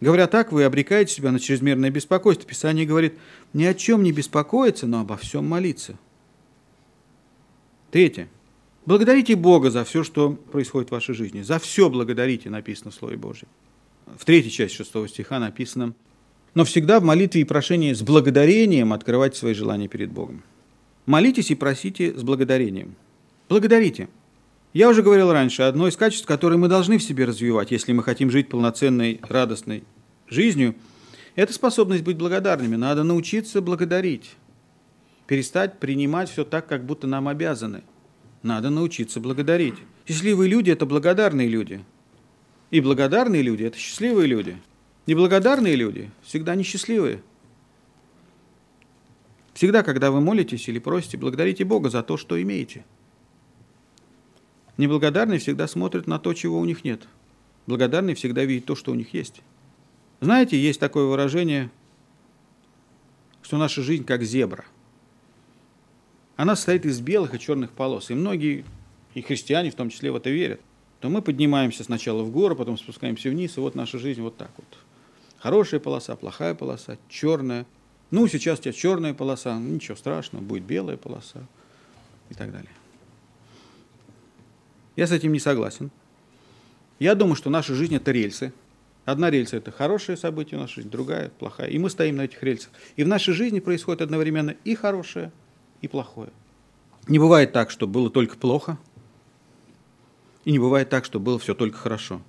Говоря 0.00 0.26
так, 0.26 0.50
вы 0.50 0.64
обрекаете 0.64 1.14
себя 1.14 1.30
на 1.30 1.38
чрезмерное 1.38 1.90
беспокойство. 1.90 2.48
Писание 2.48 2.86
говорит, 2.86 3.18
ни 3.52 3.64
о 3.64 3.74
чем 3.74 4.02
не 4.02 4.12
беспокоиться, 4.12 4.86
но 4.86 5.00
обо 5.00 5.16
всем 5.16 5.46
молиться. 5.46 5.96
Третье. 7.90 8.28
Благодарите 8.86 9.36
Бога 9.36 9.70
за 9.70 9.84
все, 9.84 10.02
что 10.04 10.32
происходит 10.32 10.88
в 10.88 10.92
вашей 10.92 11.14
жизни. 11.14 11.42
За 11.42 11.58
все 11.58 11.90
благодарите, 11.90 12.48
написано 12.48 12.90
в 12.90 12.94
Слове 12.94 13.16
Божьем. 13.16 13.48
В 14.18 14.24
третьей 14.24 14.50
части 14.50 14.76
шестого 14.76 15.08
стиха 15.08 15.38
написано, 15.38 15.94
но 16.54 16.64
всегда 16.64 17.00
в 17.00 17.04
молитве 17.04 17.42
и 17.42 17.44
прошении 17.44 17.92
с 17.92 18.02
благодарением 18.02 18.92
открывайте 18.92 19.38
свои 19.38 19.54
желания 19.54 19.88
перед 19.88 20.10
Богом. 20.10 20.42
Молитесь 21.06 21.50
и 21.50 21.54
просите 21.54 22.16
с 22.16 22.22
благодарением. 22.22 22.96
Благодарите. 23.48 24.08
Я 24.72 24.88
уже 24.88 25.02
говорил 25.02 25.32
раньше, 25.32 25.62
одно 25.62 25.88
из 25.88 25.96
качеств, 25.96 26.26
которые 26.26 26.58
мы 26.58 26.68
должны 26.68 26.98
в 26.98 27.02
себе 27.02 27.24
развивать, 27.24 27.72
если 27.72 27.92
мы 27.92 28.04
хотим 28.04 28.30
жить 28.30 28.48
полноценной, 28.48 29.20
радостной 29.22 29.82
жизнью, 30.28 30.76
это 31.34 31.52
способность 31.52 32.04
быть 32.04 32.16
благодарными. 32.16 32.76
Надо 32.76 33.02
научиться 33.02 33.60
благодарить. 33.60 34.30
Перестать 35.26 35.78
принимать 35.78 36.30
все 36.30 36.44
так, 36.44 36.66
как 36.66 36.84
будто 36.84 37.06
нам 37.06 37.28
обязаны. 37.28 37.82
Надо 38.42 38.70
научиться 38.70 39.20
благодарить. 39.20 39.74
Счастливые 40.06 40.48
люди– 40.48 40.70
это 40.72 40.86
благодарные 40.86 41.48
люди. 41.48 41.84
И 42.70 42.80
благодарные 42.80 43.42
люди– 43.42 43.62
это 43.64 43.78
счастливые 43.78 44.26
люди. 44.26 44.56
Неблагодарные 45.06 45.76
люди 45.76 46.10
всегда 46.22 46.54
несчастливые. 46.54 47.22
Всегда, 49.54 49.82
когда 49.82 50.10
вы 50.10 50.20
молитесь 50.20 50.68
или 50.68 50.78
просите, 50.78 51.18
благодарите 51.18 51.64
Бога 51.64 51.90
за 51.90 52.02
то, 52.02 52.16
что 52.16 52.40
имеете– 52.40 52.84
Неблагодарные 54.80 55.38
всегда 55.38 55.68
смотрят 55.68 56.06
на 56.06 56.18
то, 56.18 56.32
чего 56.32 56.58
у 56.58 56.64
них 56.64 56.84
нет. 56.84 57.06
Благодарные 57.66 58.14
всегда 58.14 58.46
видят 58.46 58.64
то, 58.64 58.74
что 58.74 58.92
у 58.92 58.94
них 58.94 59.12
есть. 59.12 59.42
Знаете, 60.22 60.58
есть 60.58 60.80
такое 60.80 61.04
выражение, 61.04 61.70
что 63.42 63.58
наша 63.58 63.82
жизнь 63.82 64.04
как 64.04 64.22
зебра. 64.22 64.64
Она 66.36 66.56
состоит 66.56 66.86
из 66.86 66.98
белых 67.02 67.34
и 67.34 67.38
черных 67.38 67.72
полос. 67.72 68.10
И 68.10 68.14
многие, 68.14 68.64
и 69.12 69.20
христиане 69.20 69.70
в 69.70 69.74
том 69.74 69.90
числе, 69.90 70.12
в 70.12 70.16
это 70.16 70.30
верят. 70.30 70.62
То 71.00 71.08
мы 71.08 71.22
поднимаемся 71.22 71.82
сначала 71.82 72.22
в 72.22 72.30
гору, 72.30 72.54
потом 72.54 72.76
спускаемся 72.76 73.30
вниз, 73.30 73.56
и 73.56 73.60
вот 73.60 73.74
наша 73.74 73.98
жизнь 73.98 74.20
вот 74.20 74.36
так 74.36 74.50
вот. 74.56 74.66
Хорошая 75.38 75.80
полоса, 75.80 76.14
плохая 76.16 76.54
полоса, 76.54 76.98
черная. 77.08 77.66
Ну, 78.10 78.28
сейчас 78.28 78.58
у 78.58 78.62
тебя 78.62 78.72
черная 78.72 79.14
полоса, 79.14 79.58
ну, 79.58 79.74
ничего 79.74 79.96
страшного, 79.96 80.42
будет 80.42 80.64
белая 80.64 80.98
полоса 80.98 81.46
и 82.28 82.34
так 82.34 82.52
далее. 82.52 82.70
Я 84.96 85.06
с 85.06 85.12
этим 85.12 85.32
не 85.32 85.38
согласен. 85.38 85.90
Я 86.98 87.14
думаю, 87.14 87.36
что 87.36 87.48
наша 87.48 87.74
жизнь– 87.74 87.94
это 87.96 88.12
рельсы. 88.12 88.52
Одна 89.06 89.30
рельса– 89.30 89.56
это 89.58 89.70
хорошее 89.70 90.18
событие 90.18 90.58
в 90.58 90.60
нашей 90.60 90.76
жизни, 90.76 90.90
другая– 90.90 91.30
плохая. 91.38 91.70
И 91.70 91.78
мы 91.78 91.88
стоим 91.88 92.16
на 92.16 92.22
этих 92.22 92.42
рельсах. 92.42 92.70
И 92.96 93.04
в 93.04 93.08
нашей 93.08 93.32
жизни 93.32 93.60
происходит 93.60 94.02
одновременно 94.02 94.54
и 94.64 94.74
хорошее, 94.74 95.32
и 95.80 95.88
плохое. 95.88 96.30
Не 97.08 97.18
бывает 97.18 97.52
так, 97.52 97.70
что 97.70 97.86
было 97.86 98.10
только 98.10 98.36
плохо, 98.36 98.78
и 100.44 100.52
не 100.52 100.58
бывает 100.58 100.88
так, 100.88 101.04
что 101.04 101.20
было 101.20 101.38
все 101.38 101.54
только 101.54 101.76
хорошо. 101.78 102.22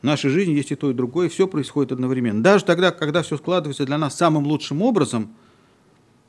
В 0.00 0.04
нашей 0.04 0.30
жизни 0.30 0.52
есть 0.52 0.70
и 0.70 0.76
то, 0.76 0.90
и 0.90 0.94
другое, 0.94 1.26
и 1.26 1.30
все 1.30 1.48
происходит 1.48 1.92
одновременно. 1.92 2.42
Даже 2.42 2.64
тогда, 2.64 2.90
когда 2.90 3.22
все 3.22 3.36
складывается 3.38 3.86
для 3.86 3.96
нас 3.96 4.16
самым 4.16 4.46
лучшим 4.46 4.82
образом, 4.82 5.34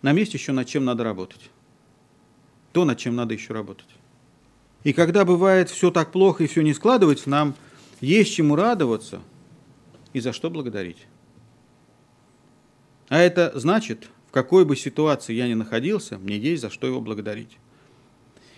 нам 0.02 0.16
есть 0.16 0.34
еще 0.34 0.52
над 0.52 0.68
чем 0.68 0.86
надо 0.86 1.04
работать. 1.04 1.50
То, 2.72 2.86
над 2.86 2.98
чем 2.98 3.16
надо 3.16 3.34
еще 3.34 3.54
работать. 3.54 3.90
И 4.84 4.94
когда 4.94 5.26
бывает 5.26 5.70
все 5.70 5.92
так 5.92 6.12
плохо 6.12 6.44
и 6.44 6.48
все 6.48 6.62
не 6.62 6.74
складывается, 6.74 7.30
нам 7.30 7.56
есть 8.02 8.34
чему 8.34 8.56
радоваться 8.56 9.22
и 10.14 10.20
за 10.20 10.32
что 10.32 10.50
благодарить. 10.50 11.08
А 13.10 13.20
это 13.20 13.52
значит, 13.56 14.10
в 14.28 14.32
какой 14.32 14.64
бы 14.64 14.76
ситуации 14.76 15.34
я 15.34 15.48
ни 15.48 15.54
находился, 15.54 16.18
мне 16.18 16.38
есть 16.38 16.62
за 16.62 16.70
что 16.70 16.88
его 16.88 17.02
благодарить. 17.02 17.58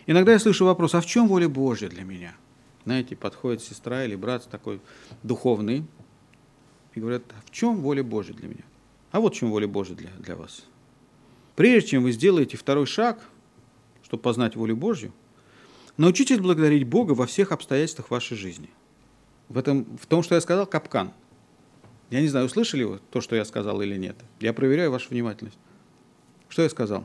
Иногда 0.06 0.34
я 0.34 0.40
слышу 0.40 0.66
вопрос, 0.66 0.96
а 0.96 1.02
в 1.02 1.06
чем 1.06 1.28
воля 1.28 1.50
Божья 1.50 1.90
для 1.90 2.04
меня? 2.04 2.36
Знаете, 2.88 3.16
подходит 3.16 3.62
сестра 3.62 4.06
или 4.06 4.16
брат 4.16 4.48
такой 4.50 4.80
духовный 5.22 5.86
и 6.96 7.00
говорят, 7.00 7.24
а 7.32 7.46
в 7.46 7.52
чем 7.52 7.82
воля 7.82 8.04
Божья 8.04 8.34
для 8.34 8.48
меня? 8.48 8.64
А 9.12 9.20
вот 9.20 9.36
в 9.36 9.38
чем 9.38 9.52
воля 9.52 9.68
Божья 9.68 9.94
для, 9.94 10.10
для 10.20 10.36
вас. 10.36 10.66
Прежде 11.56 11.90
чем 11.90 12.04
вы 12.04 12.12
сделаете 12.14 12.56
второй 12.56 12.86
шаг, 12.86 13.20
чтобы 14.04 14.24
познать 14.24 14.56
волю 14.56 14.78
Божью, 14.78 15.14
Научитесь 15.98 16.38
благодарить 16.38 16.86
Бога 16.86 17.14
во 17.14 17.26
всех 17.26 17.52
обстоятельствах 17.52 18.12
вашей 18.12 18.38
жизни. 18.38 18.70
В, 19.50 19.58
этом, 19.58 19.98
в 19.98 20.06
том, 20.06 20.22
что 20.22 20.36
я 20.36 20.42
сказал, 20.42 20.68
капкан. 20.68 21.12
Я 22.12 22.22
не 22.22 22.28
знаю, 22.28 22.46
услышали 22.46 22.84
вы 22.84 23.00
то, 23.10 23.20
что 23.20 23.36
я 23.36 23.44
сказал 23.44 23.82
или 23.82 23.98
нет. 23.98 24.16
Я 24.40 24.54
проверяю 24.54 24.92
вашу 24.92 25.10
внимательность. 25.10 25.58
Что 26.50 26.62
я 26.62 26.70
сказал? 26.70 27.04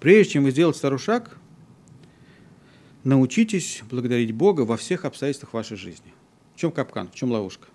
Прежде 0.00 0.34
чем 0.34 0.44
вы 0.44 0.50
сделаете 0.50 0.80
второй 0.80 0.98
шаг, 0.98 1.38
научитесь 3.06 3.82
благодарить 3.88 4.32
Бога 4.32 4.62
во 4.62 4.76
всех 4.76 5.04
обстоятельствах 5.04 5.54
вашей 5.54 5.76
жизни. 5.76 6.12
В 6.54 6.58
чем 6.58 6.72
капкан, 6.72 7.08
в 7.08 7.14
чем 7.14 7.30
ловушка? 7.30 7.68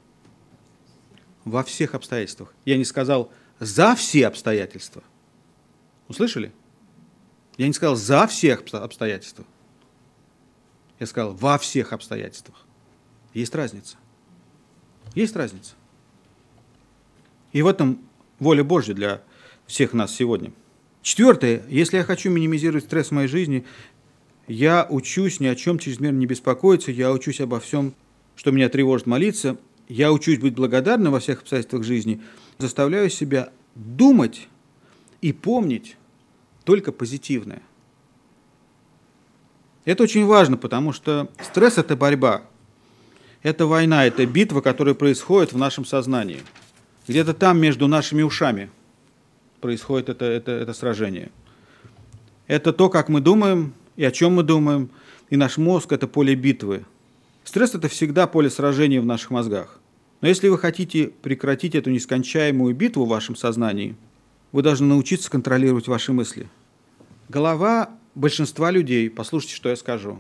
Во 1.46 1.64
всех 1.64 1.96
обстоятельствах. 1.96 2.54
Я 2.66 2.78
не 2.78 2.86
сказал 2.86 3.32
за 3.60 3.96
все 3.96 4.28
обстоятельства. 4.28 5.04
Услышали? 6.08 6.52
Я 7.58 7.68
не 7.68 7.74
сказал 7.74 7.96
за 7.96 8.28
все 8.28 8.54
обстоятельства. 8.56 9.46
Я 11.00 11.08
сказал, 11.08 11.34
во 11.34 11.58
всех 11.58 11.94
обстоятельствах. 11.94 12.66
Есть 13.34 13.56
разница. 13.56 13.98
Есть 15.16 15.36
разница. 15.36 15.76
И 17.54 17.62
в 17.62 17.68
этом 17.68 18.00
воля 18.40 18.64
Божья 18.64 18.94
для 18.94 19.24
всех 19.66 19.94
нас 19.94 20.14
сегодня. 20.14 20.52
Четвертое. 21.02 21.64
Если 21.70 21.98
я 21.98 22.04
хочу 22.04 22.30
минимизировать 22.30 22.84
стресс 22.84 23.08
в 23.08 23.12
моей 23.12 23.28
жизни, 23.28 23.66
я 24.48 24.86
учусь 24.90 25.40
ни 25.40 25.48
о 25.48 25.56
чем 25.56 25.80
чрезмерно 25.80 26.18
не 26.18 26.26
беспокоиться, 26.26 26.92
я 26.92 27.12
учусь 27.12 27.42
обо 27.42 27.60
всем, 27.60 27.94
что 28.36 28.52
меня 28.52 28.70
тревожит, 28.70 29.08
молиться, 29.08 29.58
я 29.88 30.12
учусь 30.12 30.40
быть 30.40 30.56
благодарным 30.56 31.14
во 31.14 31.20
всех 31.20 31.42
обстоятельствах 31.42 31.84
жизни, 31.84 32.22
заставляю 32.58 33.10
себя 33.10 33.50
думать 33.76 34.48
и 35.22 35.34
помнить 35.34 35.98
только 36.64 36.92
позитивное. 36.92 37.62
Это 39.86 40.04
очень 40.04 40.26
важно, 40.26 40.58
потому 40.58 40.94
что 40.94 41.30
стресс– 41.42 41.78
это 41.78 41.96
борьба. 41.96 42.44
Это 43.42 43.66
война, 43.66 44.06
это 44.06 44.26
битва, 44.26 44.62
которая 44.62 44.94
происходит 44.94 45.54
в 45.54 45.58
нашем 45.58 45.86
сознании. 45.86 46.42
Где-то 47.08 47.34
там 47.34 47.60
между 47.60 47.88
нашими 47.88 48.22
ушами 48.22 48.70
происходит 49.60 50.10
это, 50.10 50.26
это, 50.26 50.52
это 50.52 50.74
сражение. 50.74 51.32
Это 52.46 52.74
то, 52.74 52.90
как 52.90 53.10
мы 53.10 53.22
думаем 53.22 53.74
и 53.96 54.04
о 54.04 54.12
чем 54.12 54.34
мы 54.34 54.44
думаем. 54.44 54.90
И 55.30 55.38
наш 55.38 55.58
мозг– 55.58 55.92
это 55.94 56.08
поле 56.08 56.36
битвы. 56.36 56.86
Стресс– 57.44 57.74
это 57.76 57.88
всегда 57.88 58.28
поле 58.28 58.50
сражения 58.50 59.02
в 59.02 59.06
наших 59.06 59.32
мозгах. 59.32 59.80
Но 60.22 60.28
если 60.28 60.50
вы 60.50 60.58
хотите 60.58 61.08
прекратить 61.08 61.74
эту 61.76 61.90
нескончаемую 61.90 62.76
битву 62.76 63.06
в 63.06 63.10
вашем 63.10 63.36
сознании, 63.36 63.96
вы 64.52 64.62
должны 64.62 64.88
научиться 64.88 65.32
контролировать 65.32 65.88
ваши 65.88 66.14
мысли. 66.14 66.48
Голова 67.30 67.90
большинства 68.14 68.72
людей, 68.72 69.10
послушайте, 69.10 69.56
что 69.56 69.70
я 69.70 69.76
скажу. 69.76 70.20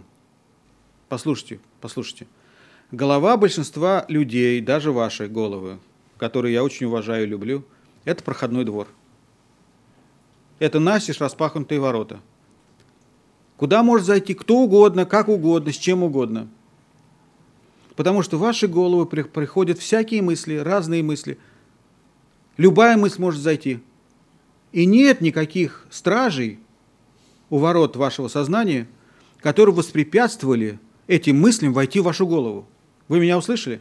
Послушайте, 1.10 1.60
послушайте. 1.82 2.26
Голова 2.92 3.38
большинства 3.38 4.06
людей, 4.08 4.60
даже 4.62 4.92
вашей 4.92 5.28
головы, 5.28 5.80
которые 6.18 6.54
я 6.54 6.64
очень 6.64 6.88
уважаю 6.88 7.24
и 7.24 7.30
люблю, 7.30 7.64
это 8.06 8.24
проходной 8.24 8.66
двор. 8.66 8.88
Это 10.60 10.80
настежь 10.80 11.20
распахнутые 11.20 11.80
ворота. 11.80 12.22
Куда 13.62 13.84
может 13.84 14.08
зайти 14.08 14.34
кто 14.34 14.58
угодно, 14.58 15.06
как 15.06 15.30
угодно, 15.30 15.72
с 15.72 15.76
чем 15.76 16.02
угодно. 16.02 16.48
Потому 17.96 18.24
что 18.24 18.38
в 18.38 18.40
ваши 18.40 18.68
головы 18.68 19.06
приходят 19.06 19.78
всякие 19.78 20.24
мысли, 20.24 20.56
разные 20.56 21.04
мысли. 21.04 21.38
Любая 22.58 22.98
мысль 22.98 23.22
может 23.22 23.40
зайти. 23.40 23.80
И 24.72 24.88
нет 24.88 25.22
никаких 25.22 25.86
стражей 25.92 26.60
у 27.52 27.60
ворот 27.60 27.96
вашего 27.96 28.30
сознания, 28.30 28.88
которые 29.42 29.76
воспрепятствовали 29.76 30.80
этим 31.06 31.40
мыслям 31.40 31.72
войти 31.72 32.00
в 32.00 32.06
вашу 32.06 32.26
голову. 32.26 32.66
Вы 33.10 33.20
меня 33.20 33.38
услышали? 33.38 33.80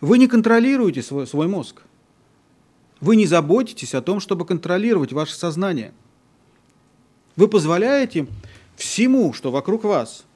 Вы 0.00 0.18
не 0.18 0.28
контролируете 0.28 1.02
свой, 1.02 1.26
свой 1.26 1.48
мозг. 1.48 1.82
Вы 3.00 3.16
не 3.16 3.26
заботитесь 3.26 3.92
о 3.92 4.02
том, 4.02 4.20
чтобы 4.20 4.46
контролировать 4.46 5.12
ваше 5.12 5.34
сознание. 5.34 5.92
Вы 7.40 7.48
позволяете 7.48 8.26
всему, 8.76 9.32
что 9.32 9.50
вокруг 9.50 9.84
вас, 9.84 10.26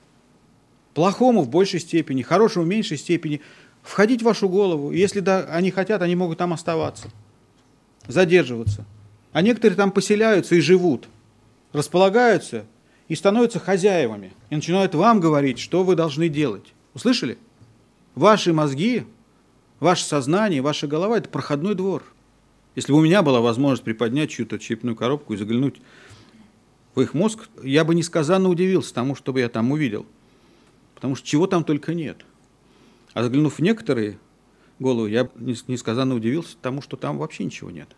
плохому 0.95 1.43
в 1.43 1.51
большей 1.51 1.79
степени, 1.79 2.23
хорошему 2.23 2.65
в 2.65 2.69
меньшей 2.69 2.97
степени, 2.97 3.43
входить 3.83 4.23
в 4.23 4.25
вашу 4.25 4.49
голову. 4.49 4.91
И 4.91 4.97
если 4.97 5.21
да, 5.21 5.41
они 5.51 5.71
хотят, 5.71 6.01
они 6.01 6.17
могут 6.17 6.39
там 6.39 6.55
оставаться, 6.55 7.11
задерживаться. 8.07 8.87
А 9.35 9.43
некоторые 9.43 9.77
там 9.77 9.91
поселяются 9.91 10.55
и 10.55 10.61
живут, 10.61 11.11
располагаются 11.75 12.65
и 13.09 13.15
становятся 13.15 13.59
хозяевами. 13.59 14.33
И 14.49 14.55
начинают 14.55 14.95
вам 14.95 15.21
говорить, 15.21 15.59
что 15.59 15.85
вы 15.85 15.97
должны 15.97 16.31
делать. 16.31 16.73
Услышали? 16.95 17.37
Ваши 18.15 18.55
мозги, 18.55 19.05
ваше 19.79 20.05
сознание, 20.05 20.63
ваша 20.63 20.87
голова– 20.87 21.19
это 21.19 21.29
проходной 21.29 21.75
двор. 21.75 22.03
Если 22.77 22.93
бы 22.93 22.99
у 22.99 23.03
меня 23.03 23.21
была 23.21 23.43
возможность 23.43 23.85
приподнять 23.85 24.31
чью-то 24.31 24.59
черепную 24.59 24.97
коробку 24.97 25.35
и 25.35 25.37
заглянуть 25.37 25.77
в 26.95 27.01
их 27.01 27.15
мозг, 27.15 27.49
я 27.63 27.85
бы 27.85 27.95
несказанно 27.95 28.49
удивился 28.49 28.95
тому, 28.95 29.15
что 29.15 29.33
бы 29.33 29.41
я 29.41 29.49
там 29.49 29.73
увидел. 29.73 30.07
Потому 30.95 31.17
что 31.17 31.27
чего 31.27 31.47
там 31.47 31.65
только 31.65 31.95
нет. 31.95 32.25
А 33.13 33.23
заглянув 33.23 33.59
в 33.59 33.63
некоторые 33.63 34.19
головы, 34.79 35.11
я 35.11 35.29
несказанно 35.37 36.15
удивился 36.15 36.57
тому, 36.61 36.83
что 36.83 36.97
там 36.97 37.19
вообще 37.19 37.45
ничего 37.45 37.71
нет. 37.71 37.89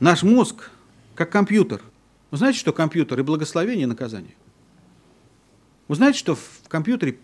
Наш 0.00 0.22
мозг, 0.22 0.70
как 1.14 1.30
компьютер. 1.30 1.82
Вы 2.30 2.38
знаете, 2.38 2.58
что 2.58 2.72
компьютер 2.72 3.18
и 3.18 3.22
благословение, 3.22 3.84
и 3.84 3.86
наказание? 3.86 4.34
Вы 5.88 5.94
знаете, 5.94 6.18
что 6.18 6.34
в 6.34 6.68
компьютере 6.68 7.18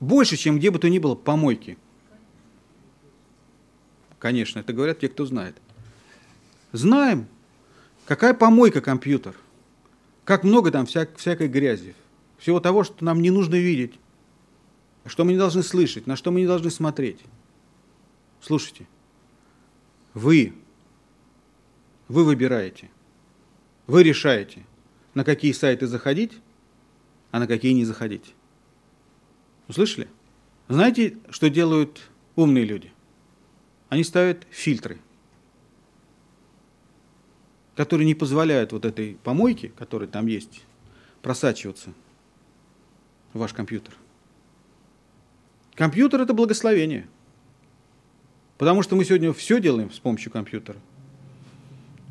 больше, 0.00 0.36
чем 0.36 0.58
где 0.58 0.70
бы 0.70 0.78
то 0.78 0.88
ни 0.88 0.98
было, 0.98 1.14
помойки. 1.14 1.76
Конечно, 4.18 4.58
это 4.58 4.72
говорят 4.72 5.00
те, 5.00 5.08
кто 5.08 5.26
знает. 5.26 5.56
Знаем, 6.72 7.28
какая 8.08 8.32
помойка 8.32 8.80
компьютер, 8.80 9.36
как 10.24 10.42
много 10.42 10.70
там 10.70 10.86
вся, 10.86 11.06
всякой 11.16 11.48
грязи, 11.48 11.94
всего 12.38 12.58
того, 12.58 12.82
что 12.82 13.04
нам 13.04 13.20
не 13.20 13.30
нужно 13.30 13.56
видеть, 13.56 14.00
что 15.04 15.24
мы 15.24 15.32
не 15.32 15.38
должны 15.38 15.62
слышать, 15.62 16.06
на 16.06 16.16
что 16.16 16.30
мы 16.30 16.40
не 16.40 16.46
должны 16.46 16.70
смотреть. 16.70 17.20
Слушайте, 18.40 18.86
вы, 20.14 20.54
вы 22.08 22.24
выбираете, 22.24 22.88
вы 23.86 24.02
решаете, 24.02 24.64
на 25.12 25.22
какие 25.22 25.52
сайты 25.52 25.86
заходить, 25.86 26.32
а 27.30 27.40
на 27.40 27.46
какие 27.46 27.72
не 27.74 27.84
заходить. 27.84 28.34
Услышали? 29.68 30.08
Знаете, 30.68 31.18
что 31.28 31.50
делают 31.50 32.00
умные 32.36 32.64
люди? 32.64 32.90
Они 33.90 34.02
ставят 34.02 34.46
фильтры, 34.48 34.98
которые 37.78 38.06
не 38.06 38.14
позволяют 38.14 38.72
вот 38.72 38.84
этой 38.84 39.16
помойке, 39.22 39.68
которая 39.68 40.08
там 40.08 40.26
есть, 40.26 40.64
просачиваться 41.22 41.94
в 43.32 43.38
ваш 43.38 43.54
компьютер. 43.54 43.94
Компьютер– 45.76 46.20
это 46.22 46.34
благословение. 46.34 47.08
Потому 48.58 48.82
что 48.82 48.96
мы 48.96 49.04
сегодня 49.04 49.32
все 49.32 49.60
делаем 49.60 49.92
с 49.92 50.00
помощью 50.00 50.30
компьютера. 50.30 50.76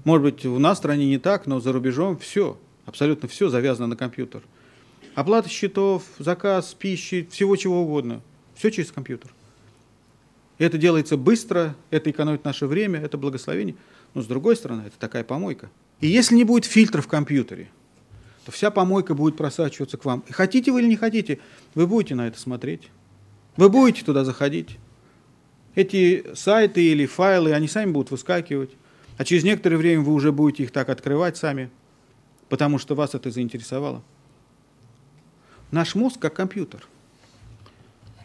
Может 0.05 0.23
быть, 0.23 0.45
у 0.45 0.57
нас 0.57 0.77
в 0.77 0.79
стране 0.79 1.05
не 1.05 1.19
так, 1.19 1.45
но 1.45 1.59
за 1.59 1.73
рубежом 1.73 2.17
все, 2.17 2.57
абсолютно 2.85 3.27
все 3.27 3.49
завязано 3.49 3.87
на 3.87 3.95
компьютер– 3.95 4.41
Оплата 5.17 5.49
счетов, 5.49 6.03
заказ 6.19 6.75
пищи, 6.75 7.27
всего 7.31 7.55
чего 7.55 7.81
угодно. 7.81 8.21
Все 8.53 8.69
через 8.69 8.91
компьютер. 8.91 9.33
Это 10.59 10.77
делается 10.77 11.17
быстро, 11.17 11.75
это 11.89 12.11
экономит 12.11 12.45
наше 12.45 12.67
время, 12.67 12.99
это 12.99 13.17
благословение. 13.17 13.75
Но 14.17 14.23
с 14.23 14.25
другой 14.25 14.55
стороны, 14.55 14.81
это 14.87 14.97
такая 14.97 15.23
помойка. 15.23 15.69
И 16.01 16.07
если 16.07 16.33
не 16.33 16.43
будет 16.43 16.65
фильтра 16.65 17.03
в 17.03 17.07
компьютере, 17.07 17.69
то 18.45 18.51
вся 18.51 18.71
помойка 18.71 19.13
будет 19.13 19.37
просачиваться 19.37 19.95
к 19.97 20.05
вам. 20.05 20.23
И 20.27 20.31
хотите 20.31 20.71
вы 20.71 20.81
или 20.81 20.87
не 20.87 20.95
хотите, 20.95 21.37
вы 21.75 21.85
будете 21.85 22.15
на 22.15 22.27
это 22.27 22.39
смотреть. 22.39 22.89
Вы 23.57 23.69
будете 23.69 24.03
туда 24.03 24.25
заходить. 24.25 24.79
Эти 25.75 26.33
сайты 26.33 26.83
или 26.83 27.05
файлы, 27.05 27.53
они 27.53 27.67
сами 27.67 27.91
будут 27.91 28.09
выскакивать. 28.09 28.71
А 29.19 29.23
через 29.23 29.43
некоторое 29.43 29.77
время 29.77 30.01
вы 30.01 30.13
уже 30.13 30.31
будете 30.31 30.63
их 30.63 30.71
так 30.71 30.89
открывать 30.89 31.37
сами, 31.37 31.69
потому 32.49 32.79
что 32.79 32.95
вас 32.95 33.13
это 33.13 33.29
заинтересовало. 33.29 34.01
Наш 35.69 35.93
мозг 35.93 36.17
как 36.17 36.33
компьютер. 36.33 36.87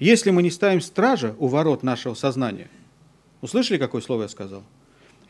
Если 0.01 0.31
мы 0.31 0.43
не 0.43 0.51
ставим 0.51 0.81
стража 0.81 1.37
у 1.39 1.49
ворот 1.49 1.83
нашего 1.83 2.15
сознания, 2.15 2.71
услышали, 3.43 3.77
какое 3.77 4.01
слово 4.01 4.23
я 4.23 4.29
сказал? 4.29 4.65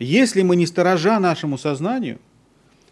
Если 0.03 0.43
мы 0.43 0.57
не 0.57 0.67
сторожа 0.67 1.21
нашему 1.21 1.59
сознанию, 1.59 2.19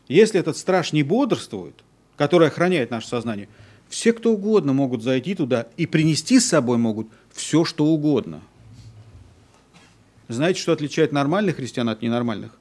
если 0.09 0.39
этот 0.41 0.57
страж 0.57 0.93
не 0.93 1.03
бодрствует, 1.03 1.75
который 2.17 2.49
охраняет 2.49 2.91
наше 2.91 3.09
сознание, 3.09 3.49
все, 3.89 4.13
кто 4.13 4.33
угодно, 4.33 4.73
могут 4.73 5.03
зайти 5.03 5.35
туда 5.35 5.69
и 5.77 5.87
принести 5.87 6.39
с 6.39 6.47
собой 6.47 6.79
могут 6.79 7.09
все, 7.33 7.65
что 7.65 7.87
угодно. 7.87 8.41
Знаете, 10.29 10.61
что 10.61 10.73
отличает 10.73 11.11
нормальных 11.11 11.57
христиан 11.57 11.89
от 11.89 12.03
ненормальных? 12.03 12.57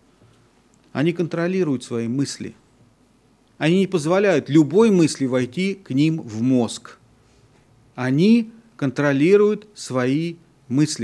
Они 0.92 1.14
контролируют 1.14 1.84
свои 1.84 2.08
мысли– 2.08 2.56
они 3.60 3.80
не 3.80 3.88
позволяют 3.88 4.50
любой 4.50 4.90
мысли 4.90 5.26
войти 5.26 5.76
к 5.76 5.92
ним 5.92 6.22
в 6.22 6.42
мозг. 6.42 6.98
Они 7.94 8.52
контролируют 8.78 9.68
свои 9.76 10.32
мысли, 10.32 10.49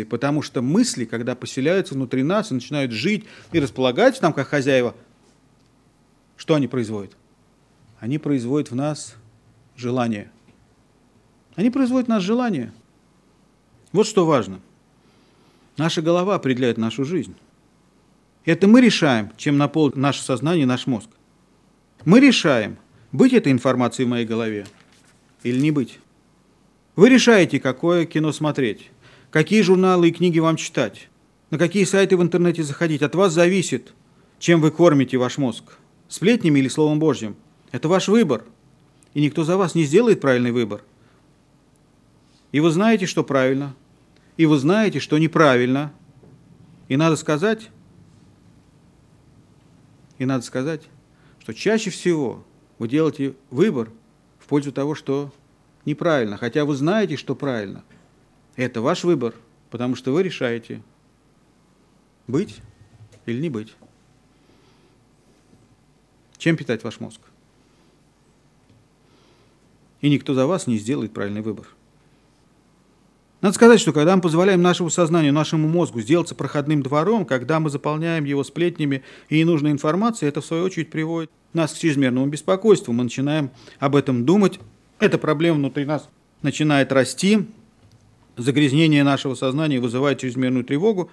потому 0.04 0.42
что 0.42 0.62
мысли, 0.62 1.06
когда 1.06 1.36
поселяются 1.36 1.96
внутри 1.96 2.24
нас 2.24 2.52
и 2.52 2.54
начинают 2.54 2.92
жить 2.92 3.26
и 3.52 3.60
располагаются 3.60 4.22
там 4.22 4.32
как 4.34 4.48
хозяева, 4.48 4.96
что 6.38 6.56
они 6.56 6.68
производят? 6.68 7.16
Они 8.00 8.18
производят 8.18 8.72
в 8.72 8.76
нас 8.76 9.16
желание. 9.76 10.32
Они 11.56 11.70
производят 11.70 12.08
в 12.08 12.10
нас 12.10 12.22
желание. 12.24 12.74
Вот 13.92 14.06
что 14.06 14.26
важно. 14.26 14.60
Наша 15.78 16.02
голова 16.02 16.36
определяет 16.36 16.78
нашу 16.78 17.06
жизнь. 17.06 17.36
Это 18.46 18.68
мы 18.68 18.82
решаем, 18.82 19.32
чем 19.38 19.58
наполнит 19.58 19.96
наше 19.96 20.22
сознание 20.22 20.66
наш 20.66 20.86
мозг. 20.86 21.10
Мы 22.06 22.20
решаем, 22.20 22.78
быть 23.12 23.34
этой 23.34 23.52
информацией 23.52 24.06
в 24.06 24.10
моей 24.10 24.26
голове 24.26 24.68
или 25.44 25.60
не 25.60 25.72
быть. 25.72 26.00
Вы 26.96 27.10
решаете, 27.10 27.60
какое 27.60 28.06
кино 28.06 28.32
смотреть, 28.32 28.92
какие 29.36 29.64
журналы 29.64 30.08
и 30.08 30.12
книги 30.14 30.40
вам 30.40 30.56
читать, 30.56 31.10
на 31.50 31.58
какие 31.58 31.84
сайты 31.84 32.16
в 32.16 32.22
интернете 32.22 32.64
заходить. 32.64 33.02
От 33.02 33.16
вас 33.16 33.34
зависит, 33.34 33.94
чем 34.40 34.62
вы 34.62 34.72
кормите 34.72 35.18
ваш 35.18 35.38
мозг. 35.38 35.74
Сплетнями 36.08 36.60
или 36.60 36.70
Словом 36.70 37.00
Божьим. 37.00 37.36
Это 37.74 37.90
ваш 37.90 38.08
выбор. 38.08 38.46
И 39.14 39.22
никто 39.22 39.44
за 39.44 39.58
вас 39.58 39.76
не 39.76 39.84
сделает 39.84 40.22
правильный 40.22 40.54
выбор. 40.54 40.86
И 42.54 42.62
вы 42.62 42.70
знаете, 42.72 43.08
что 43.08 43.26
правильно. 43.26 43.76
И 44.38 44.46
вы 44.46 44.58
знаете, 44.58 45.02
что 45.02 45.18
неправильно. 45.18 45.92
И 46.88 46.96
надо 46.96 47.18
сказать, 47.18 47.72
и 50.18 50.24
надо 50.24 50.46
сказать, 50.46 50.84
что 51.40 51.54
чаще 51.54 51.90
всего 51.90 52.46
вы 52.80 52.88
делаете 52.88 53.34
выбор 53.50 53.92
в 54.40 54.48
пользу 54.48 54.72
того, 54.72 54.96
что 54.96 55.34
неправильно, 55.84 56.38
хотя 56.38 56.64
вы 56.64 56.74
знаете, 56.78 57.18
что 57.18 57.36
правильно. 57.36 57.84
Это 58.56 58.82
ваш 58.82 59.04
выбор, 59.04 59.34
потому 59.70 59.96
что 59.96 60.12
вы 60.14 60.24
решаете, 60.24 60.82
быть 62.28 62.58
или 63.26 63.40
не 63.42 63.50
быть. 63.50 63.74
Чем 66.38 66.58
питать 66.58 66.84
ваш 66.84 67.00
мозг? 67.00 67.22
И 70.02 70.10
никто 70.10 70.34
за 70.34 70.46
вас 70.46 70.68
не 70.68 70.78
сделает 70.78 71.14
правильный 71.14 71.42
выбор. 71.42 71.68
Надо 73.42 73.54
сказать, 73.54 73.80
что 73.80 73.94
когда 73.94 74.16
мы 74.16 74.22
позволяем 74.22 74.62
нашему 74.62 74.90
сознанию, 74.90 75.34
нашему 75.34 75.68
мозгу 75.68 76.02
сделаться 76.02 76.36
проходным 76.36 76.82
двором, 76.82 77.26
когда 77.26 77.60
мы 77.60 77.70
заполняем 77.70 78.24
его 78.24 78.44
сплетнями 78.44 79.04
и 79.30 79.40
ненужной 79.40 79.72
информацией, 79.72 80.30
это 80.30 80.42
в 80.42 80.46
свою 80.46 80.64
очередь 80.64 80.90
приводит 80.90 81.30
нас 81.54 81.74
к 81.74 81.78
чрезмерному 81.78 82.28
беспокойству. 82.28 82.94
Мы 82.94 83.04
начинаем 83.04 83.52
об 83.80 83.96
этом 83.96 84.26
думать. 84.26 84.60
Эта 85.00 85.18
проблема 85.18 85.58
внутри 85.58 85.86
нас 85.86 86.10
начинает 86.42 86.92
расти. 86.92 87.48
Загрязнение 88.38 89.04
нашего 89.04 89.36
сознания 89.36 89.80
вызывает 89.80 90.20
чрезмерную 90.20 90.66
тревогу. 90.66 91.12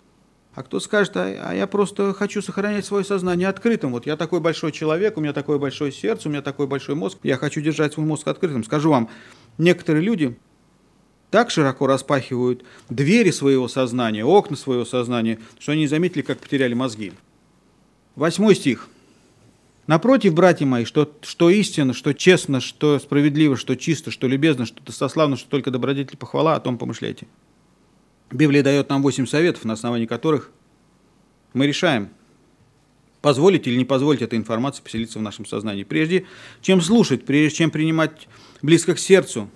А 0.55 0.63
кто 0.63 0.81
скажет, 0.81 1.17
а, 1.17 1.51
а 1.51 1.55
я 1.55 1.67
просто 1.67 2.13
хочу 2.13 2.43
сохранять 2.43 2.85
свое 2.85 3.05
сознание 3.05 3.49
открытым. 3.49 3.93
Вот 3.93 4.07
я 4.07 4.17
такой 4.17 4.41
большой 4.41 4.73
человек, 4.73 5.17
у 5.17 5.21
меня 5.21 5.33
такое 5.33 5.59
большое 5.59 5.93
сердце, 5.93 6.29
у 6.29 6.33
меня 6.33 6.43
такой 6.43 6.67
большой 6.67 6.95
мозг, 6.95 7.19
я 7.23 7.37
хочу 7.37 7.61
держать 7.61 7.95
свой 7.95 8.07
мозг 8.07 8.29
открытым. 8.29 8.65
Скажу 8.65 8.91
вам, 8.91 9.09
некоторые 9.57 10.05
люди 10.05 10.37
так 11.31 11.51
широко 11.51 11.87
распахивают 11.87 12.65
двери 12.91 13.31
своего 13.31 13.67
сознания, 13.67 14.25
окна 14.25 14.57
своего 14.57 14.85
сознания, 14.85 15.39
что 15.59 15.73
они 15.73 15.83
не 15.83 15.87
заметили, 15.87 16.21
как 16.21 16.39
потеряли 16.39 16.75
мозги. 16.75 17.13
Восьмой 18.15 18.55
стих. 18.55 18.89
Напротив, 19.87 20.35
братья 20.35 20.65
мои, 20.65 20.85
что, 20.85 21.13
что 21.23 21.51
истинно, 21.51 21.93
что 21.93 22.13
честно, 22.15 22.61
что 22.61 22.99
справедливо, 23.01 23.57
что 23.57 23.77
чисто, 23.77 24.13
что 24.13 24.29
любезно, 24.29 24.65
что 24.65 24.83
достославно, 24.83 25.37
что 25.37 25.49
только 25.49 25.71
добродетель 25.71 26.17
похвала, 26.17 26.55
о 26.55 26.61
том 26.61 26.79
помышляйте. 26.79 27.27
Библия 28.31 28.63
дает 28.63 28.89
нам 28.89 29.03
восемь 29.03 29.27
советов, 29.27 29.65
на 29.65 29.73
основании 29.73 30.07
которых 30.07 30.51
мы 31.53 31.67
решаем, 31.67 32.11
позволить 33.21 33.67
или 33.67 33.77
не 33.77 33.85
позволить 33.85 34.23
этой 34.23 34.39
информации 34.39 34.83
поселиться 34.83 35.19
в 35.19 35.23
нашем 35.23 35.47
сознании. 35.47 35.85
Прежде 35.85 36.27
чем 36.61 36.81
слушать, 36.81 37.25
прежде 37.25 37.59
чем 37.59 37.71
принимать 37.71 38.29
близко 38.63 38.95
к 38.95 38.99
сердцу, 39.01 39.51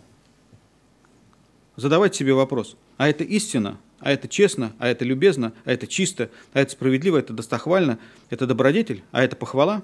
задавайте 1.77 2.19
себе 2.19 2.35
вопрос, 2.35 2.77
а 2.97 3.09
это 3.09 3.23
истина, 3.23 3.79
а 4.01 4.11
это 4.11 4.29
честно, 4.29 4.73
а 4.79 4.89
это 4.89 5.05
любезно, 5.05 5.53
а 5.65 5.73
это 5.73 5.87
чисто, 5.87 6.31
а 6.53 6.61
это 6.61 6.73
справедливо, 6.73 7.19
это 7.19 7.33
достохвально, 7.33 7.99
это 8.29 8.47
добродетель, 8.47 9.05
а 9.13 9.23
это 9.23 9.37
похвала? 9.37 9.83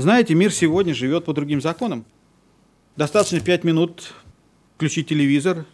Знаете, 0.00 0.34
мир 0.34 0.50
сегодня 0.50 0.94
живет 0.94 1.26
по 1.26 1.34
другим 1.34 1.60
законам. 1.60 2.06
Достаточно 2.96 3.38
пять 3.40 3.64
минут 3.64 4.14
включить 4.74 5.08
телевизор, 5.08 5.66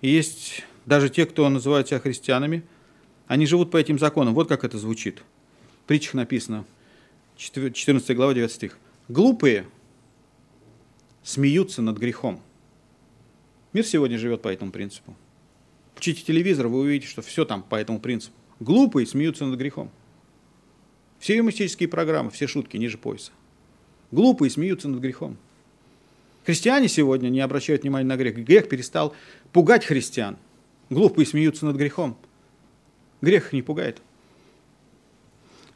есть 0.00 0.64
даже 0.86 1.10
те, 1.10 1.26
кто 1.26 1.46
называют 1.50 1.88
себя 1.88 2.00
христианами, 2.00 2.62
они 3.26 3.44
живут 3.44 3.70
по 3.70 3.76
этим 3.76 3.98
законам. 3.98 4.32
Вот 4.32 4.48
как 4.48 4.64
это 4.64 4.78
звучит. 4.78 5.22
В 5.82 5.88
притчах 5.88 6.14
написано, 6.14 6.64
14 7.36 8.16
глава, 8.16 8.32
9 8.32 8.50
стих. 8.50 8.78
«Глупые 9.08 9.66
смеются 11.22 11.82
над 11.82 11.98
грехом». 11.98 12.40
Мир 13.74 13.84
сегодня 13.84 14.16
живет 14.16 14.40
по 14.40 14.48
этому 14.48 14.72
принципу. 14.72 15.14
Включите 15.92 16.22
телевизор, 16.24 16.68
вы 16.68 16.78
увидите, 16.78 17.10
что 17.10 17.20
все 17.20 17.44
там 17.44 17.62
по 17.62 17.76
этому 17.76 18.00
принципу. 18.00 18.34
Глупые 18.58 19.06
смеются 19.06 19.44
над 19.44 19.58
грехом. 19.58 19.90
Все 21.18 21.36
юмористические 21.36 21.88
программы, 21.88 22.30
все 22.30 22.46
шутки 22.46 22.76
ниже 22.76 22.98
пояса. 22.98 23.32
Глупые 24.10 24.50
смеются 24.50 24.88
над 24.88 25.00
грехом. 25.00 25.36
Христиане 26.44 26.88
сегодня 26.88 27.28
не 27.28 27.40
обращают 27.40 27.82
внимания 27.82 28.06
на 28.06 28.16
грех. 28.16 28.36
Грех 28.36 28.68
перестал 28.68 29.14
пугать 29.52 29.84
христиан. 29.84 30.38
Глупые 30.88 31.26
смеются 31.26 31.66
над 31.66 31.76
грехом. 31.76 32.16
Грех 33.20 33.52
не 33.52 33.62
пугает. 33.62 34.00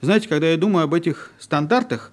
Знаете, 0.00 0.28
когда 0.28 0.50
я 0.50 0.56
думаю 0.56 0.84
об 0.84 0.94
этих 0.94 1.32
стандартах, 1.38 2.12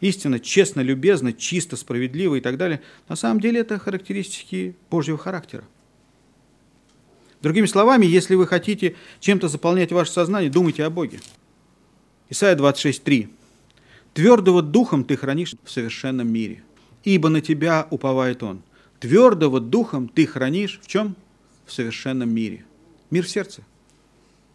истинно, 0.00 0.40
честно, 0.40 0.80
любезно, 0.80 1.32
чисто, 1.32 1.76
справедливо 1.76 2.34
и 2.34 2.40
так 2.40 2.56
далее, 2.56 2.82
на 3.08 3.16
самом 3.16 3.40
деле 3.40 3.60
это 3.60 3.78
характеристики 3.78 4.74
Божьего 4.90 5.16
характера. 5.16 5.64
Другими 7.40 7.66
словами, 7.66 8.06
если 8.06 8.34
вы 8.34 8.46
хотите 8.46 8.96
чем-то 9.20 9.48
заполнять 9.48 9.92
ваше 9.92 10.12
сознание, 10.12 10.50
думайте 10.50 10.84
о 10.84 10.90
Боге. 10.90 11.20
Исайя 12.32 12.56
26.3. 12.56 13.28
«Твердого 14.14 14.62
духом 14.62 15.04
ты 15.04 15.16
хранишь 15.16 15.54
в 15.62 15.70
совершенном 15.70 16.32
мире» 16.32 16.64
ибо 17.04 17.28
на 17.28 17.40
тебя 17.40 17.86
уповает 17.90 18.42
Он. 18.42 18.62
Твердого 19.00 19.60
духом 19.60 20.08
ты 20.08 20.26
хранишь 20.26 20.80
в 20.82 20.86
чем? 20.86 21.16
В 21.66 21.72
совершенном 21.72 22.32
мире. 22.32 22.64
Мир 23.10 23.24
в 23.24 23.28
сердце. 23.28 23.62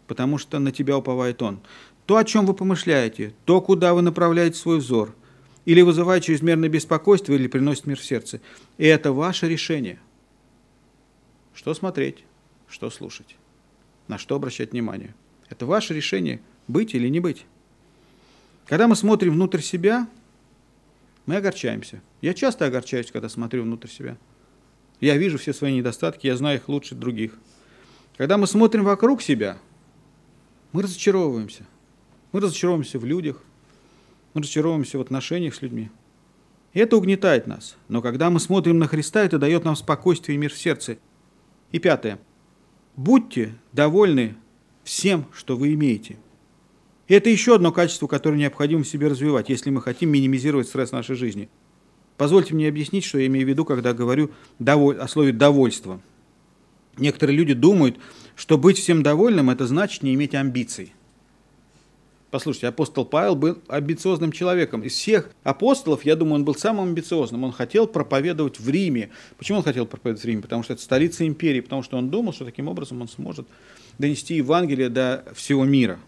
Потому 0.06 0.38
что 0.38 0.58
на 0.58 0.72
тебя 0.72 0.96
уповает 0.96 1.42
Он. 1.42 1.60
То, 2.06 2.16
о 2.16 2.24
чем 2.24 2.46
вы 2.46 2.54
помышляете, 2.54 3.34
то, 3.44 3.60
куда 3.60 3.92
вы 3.92 4.02
направляете 4.02 4.56
свой 4.56 4.78
взор, 4.78 5.14
или 5.66 5.82
вызывает 5.82 6.24
чрезмерное 6.24 6.70
беспокойство, 6.70 7.34
или 7.34 7.46
приносит 7.46 7.86
мир 7.86 7.98
в 7.98 8.04
сердце. 8.04 8.40
И 8.78 8.86
это 8.86 9.12
ваше 9.12 9.46
решение. 9.48 9.98
Что 11.52 11.74
смотреть, 11.74 12.24
что 12.68 12.88
слушать, 12.88 13.36
на 14.06 14.16
что 14.16 14.36
обращать 14.36 14.72
внимание. 14.72 15.14
Это 15.50 15.66
ваше 15.66 15.92
решение, 15.92 16.40
быть 16.66 16.94
или 16.94 17.08
не 17.08 17.20
быть. 17.20 17.44
Когда 18.68 18.86
мы 18.86 18.96
смотрим 18.96 19.32
внутрь 19.32 19.60
себя, 19.60 20.06
мы 21.24 21.36
огорчаемся. 21.36 22.02
Я 22.20 22.34
часто 22.34 22.66
огорчаюсь, 22.66 23.10
когда 23.10 23.30
смотрю 23.30 23.62
внутрь 23.62 23.88
себя. 23.88 24.18
Я 25.00 25.16
вижу 25.16 25.38
все 25.38 25.54
свои 25.54 25.74
недостатки, 25.74 26.26
я 26.26 26.36
знаю 26.36 26.58
их 26.58 26.68
лучше 26.68 26.94
других. 26.94 27.32
Когда 28.18 28.36
мы 28.36 28.46
смотрим 28.46 28.84
вокруг 28.84 29.22
себя, 29.22 29.56
мы 30.72 30.82
разочаровываемся. 30.82 31.66
Мы 32.32 32.40
разочаровываемся 32.40 32.98
в 32.98 33.06
людях, 33.06 33.42
мы 34.34 34.42
разочаровываемся 34.42 34.98
в 34.98 35.00
отношениях 35.00 35.54
с 35.54 35.62
людьми. 35.62 35.90
И 36.74 36.80
это 36.80 36.98
угнетает 36.98 37.46
нас. 37.46 37.76
Но 37.88 38.02
когда 38.02 38.28
мы 38.28 38.38
смотрим 38.38 38.78
на 38.78 38.86
Христа, 38.86 39.24
это 39.24 39.38
дает 39.38 39.64
нам 39.64 39.76
спокойствие 39.76 40.36
и 40.36 40.38
мир 40.38 40.52
в 40.52 40.58
сердце. 40.58 40.98
И 41.72 41.78
пятое. 41.78 42.18
Будьте 42.96 43.54
довольны 43.72 44.36
всем, 44.84 45.24
что 45.32 45.56
вы 45.56 45.72
имеете– 45.72 46.18
и 47.08 47.14
это 47.14 47.30
еще 47.30 47.54
одно 47.54 47.72
качество, 47.72 48.06
которое 48.06 48.36
необходимо 48.36 48.84
в 48.84 48.88
себе 48.88 49.08
развивать, 49.08 49.48
если 49.48 49.70
мы 49.70 49.80
хотим 49.82 50.10
минимизировать 50.10 50.68
стресс 50.68 50.92
нашей 50.92 51.16
жизни. 51.16 51.48
Позвольте 52.16 52.54
мне 52.54 52.68
объяснить, 52.68 53.04
что 53.04 53.18
я 53.18 53.26
имею 53.26 53.46
в 53.46 53.48
виду, 53.48 53.64
когда 53.64 53.94
говорю 53.94 54.30
о 54.64 55.08
слове 55.08 55.32
«довольство». 55.32 56.00
Некоторые 56.98 57.36
люди 57.36 57.54
думают, 57.54 57.96
что 58.34 58.58
быть 58.58 58.76
всем 58.78 59.02
довольным– 59.02 59.50
это 59.50 59.66
значит 59.66 60.02
не 60.02 60.14
иметь 60.14 60.34
амбиций. 60.34 60.92
Послушайте, 62.30 62.66
апостол 62.66 63.06
Павел 63.06 63.36
был 63.36 63.58
амбициозным 63.68 64.32
человеком. 64.32 64.82
Из 64.82 64.92
всех 64.92 65.30
апостолов, 65.44 66.04
я 66.04 66.14
думаю, 66.14 66.34
он 66.34 66.44
был 66.44 66.54
самым 66.54 66.88
амбициозным. 66.88 67.44
Он 67.44 67.52
хотел 67.52 67.86
проповедовать 67.86 68.60
в 68.60 68.68
Риме. 68.68 69.10
Почему 69.38 69.58
он 69.58 69.64
хотел 69.64 69.86
проповедовать 69.86 70.24
в 70.24 70.26
Риме? 70.26 70.42
Потому 70.42 70.62
что 70.62 70.74
это 70.74 70.82
столица 70.82 71.26
империи, 71.26 71.60
потому 71.60 71.82
что 71.82 71.96
он 71.96 72.10
думал, 72.10 72.34
что 72.34 72.44
таким 72.44 72.68
образом 72.68 73.00
он 73.00 73.08
сможет 73.08 73.46
донести 73.96 74.34
Евангелие 74.34 74.90
до 74.90 75.24
всего 75.34 75.64
мира. 75.64 75.98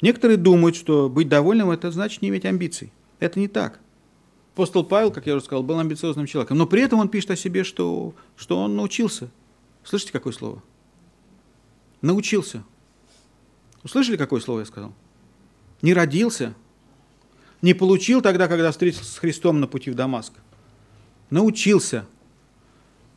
Некоторые 0.00 0.36
думают, 0.36 0.76
что 0.76 1.08
быть 1.08 1.28
довольным– 1.28 1.70
это 1.72 1.90
значит 1.90 2.22
не 2.22 2.28
иметь 2.28 2.44
амбиций. 2.44 2.92
Это 3.20 3.38
не 3.38 3.48
так. 3.48 3.80
Апостол 4.54 4.84
Павел, 4.84 5.10
как 5.10 5.26
я 5.26 5.34
уже 5.34 5.44
сказал, 5.44 5.62
был 5.62 5.78
амбициозным 5.78 6.26
человеком, 6.26 6.58
но 6.58 6.66
при 6.66 6.82
этом 6.82 7.00
он 7.00 7.08
пишет 7.08 7.32
о 7.32 7.36
себе, 7.36 7.64
что, 7.64 8.14
что 8.36 8.58
он 8.58 8.76
научился. 8.76 9.30
Слышите, 9.82 10.12
какое 10.12 10.32
слово? 10.32 10.62
Научился. 12.02 12.62
Услышали, 13.82 14.16
какое 14.16 14.40
слово 14.40 14.60
я 14.60 14.66
сказал? 14.66 14.94
Не 15.82 15.92
родился, 15.92 16.54
не 17.62 17.74
получил 17.74 18.22
тогда, 18.22 18.46
когда 18.46 18.70
встретился 18.70 19.12
с 19.12 19.18
Христом 19.18 19.60
на 19.60 19.66
пути 19.66 19.90
в 19.90 19.94
Дамаск. 19.94 20.32
Научился 21.30 22.06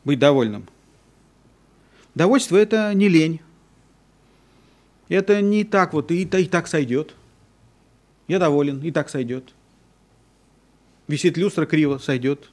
быть 0.04 0.18
довольным. 0.18 0.66
Довольство– 2.14 2.56
это 2.58 2.92
не 2.94 3.08
лень. 3.08 3.40
Это 5.08 5.40
не 5.40 5.64
так 5.64 5.92
вот, 5.92 6.10
и, 6.10 6.22
и 6.22 6.46
так 6.46 6.66
сойдет. 6.66 7.14
Я 8.26 8.38
доволен, 8.38 8.82
и 8.82 8.90
так 8.90 9.08
сойдет. 9.08 9.54
Висит 11.06 11.38
люстра 11.38 11.64
криво, 11.64 11.98
сойдет. 11.98 12.50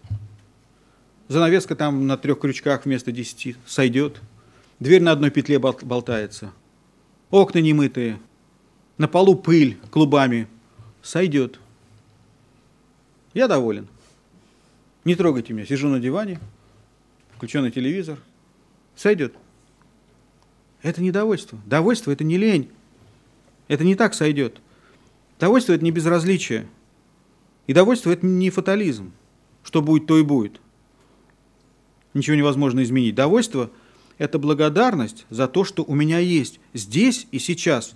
Занавеска 1.27 1.75
там 1.75 2.07
на 2.07 2.17
трех 2.17 2.39
крючках 2.39 2.85
вместо 2.85 3.11
десяти, 3.11 3.55
сойдет. 3.65 4.21
Дверь 4.79 5.01
на 5.01 5.11
одной 5.11 5.31
петле 5.31 5.59
болтается. 5.59 6.51
Окна 7.29 7.59
немытые. 7.59 8.19
На 8.97 9.07
полу 9.07 9.35
пыль 9.35 9.77
клубами. 9.91 10.47
Сойдет. 11.01 11.59
Я 13.33 13.47
доволен. 13.47 13.87
Не 15.03 15.15
трогайте 15.15 15.53
меня. 15.53 15.65
Сижу 15.65 15.89
на 15.89 15.99
диване, 15.99 16.39
включенный 17.35 17.71
телевизор. 17.71 18.17
Сойдет. 18.95 19.35
Это 20.85 21.01
не 21.01 21.09
довольство. 21.09 21.59
Довольство– 21.65 22.11
это 22.11 22.23
не 22.23 22.37
лень. 22.37 22.69
Это 23.67 23.83
не 23.83 23.95
так 23.95 24.13
сойдет. 24.13 24.61
Довольство– 25.39 25.73
это 25.73 25.83
не 25.83 25.89
безразличие. 25.89 26.67
И 27.65 27.73
довольство– 27.73 28.11
это 28.11 28.23
не 28.23 28.51
фатализм. 28.51 29.11
Что 29.63 29.81
будет, 29.81 30.05
то 30.05 30.19
и 30.19 30.21
будет. 30.21 30.61
Ничего 32.13 32.35
невозможно 32.35 32.83
изменить. 32.83 33.15
Довольство– 33.15 33.71
это 34.19 34.37
благодарность 34.37 35.25
за 35.31 35.47
то, 35.47 35.63
что 35.63 35.83
у 35.83 35.95
меня 35.95 36.19
есть 36.19 36.59
здесь 36.75 37.25
и 37.31 37.39
сейчас. 37.39 37.95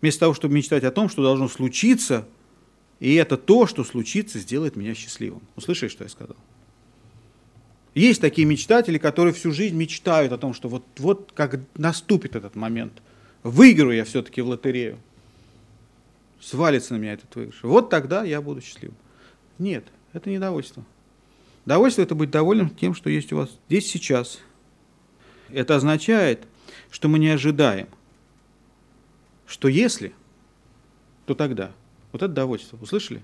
Вместо 0.00 0.18
того, 0.18 0.34
чтобы 0.34 0.54
мечтать 0.54 0.82
о 0.82 0.90
том, 0.90 1.08
что 1.08 1.22
должно 1.22 1.46
случиться, 1.46 2.26
и 2.98 3.14
это 3.14 3.36
то, 3.36 3.68
что 3.68 3.84
случится, 3.84 4.40
сделает 4.40 4.74
меня 4.74 4.92
счастливым. 4.96 5.42
Услышали, 5.54 5.88
что 5.88 6.02
я 6.02 6.10
сказал? 6.10 6.34
Есть 7.94 8.20
такие 8.20 8.46
мечтатели, 8.46 8.98
которые 8.98 9.34
всю 9.34 9.52
жизнь 9.52 9.76
мечтают 9.76 10.32
о 10.32 10.38
том, 10.38 10.54
что 10.54 10.68
вот, 10.68 10.84
вот 10.98 11.32
как 11.34 11.60
наступит 11.76 12.36
этот 12.36 12.54
момент, 12.54 13.02
выиграю 13.42 13.96
я 13.96 14.04
все-таки 14.04 14.40
в 14.40 14.48
лотерею, 14.48 14.98
свалится 16.40 16.94
на 16.94 16.98
меня 16.98 17.14
этот 17.14 17.34
выигрыш. 17.34 17.62
Вот 17.62 17.90
тогда 17.90 18.24
я 18.24 18.40
буду 18.40 18.60
счастливым. 18.60 18.96
Нет, 19.58 19.84
это 20.12 20.30
не 20.30 20.38
довольство. 20.38 20.84
Довольство– 21.64 22.02
это 22.02 22.14
быть 22.14 22.30
довольным 22.30 22.70
тем, 22.70 22.94
что 22.94 23.10
есть 23.10 23.32
у 23.32 23.36
вас 23.36 23.50
здесь 23.68 23.90
сейчас. 23.90 24.38
Это 25.50 25.76
означает 25.76 26.46
что 26.90 27.08
мы 27.08 27.18
не 27.18 27.28
ожидаем. 27.28 27.88
Что 29.46 29.68
если, 29.68 30.14
то 31.26 31.34
тогда. 31.34 31.72
Вот 32.12 32.22
это 32.22 32.32
довольство. 32.32 32.78
Услышали? 32.80 33.22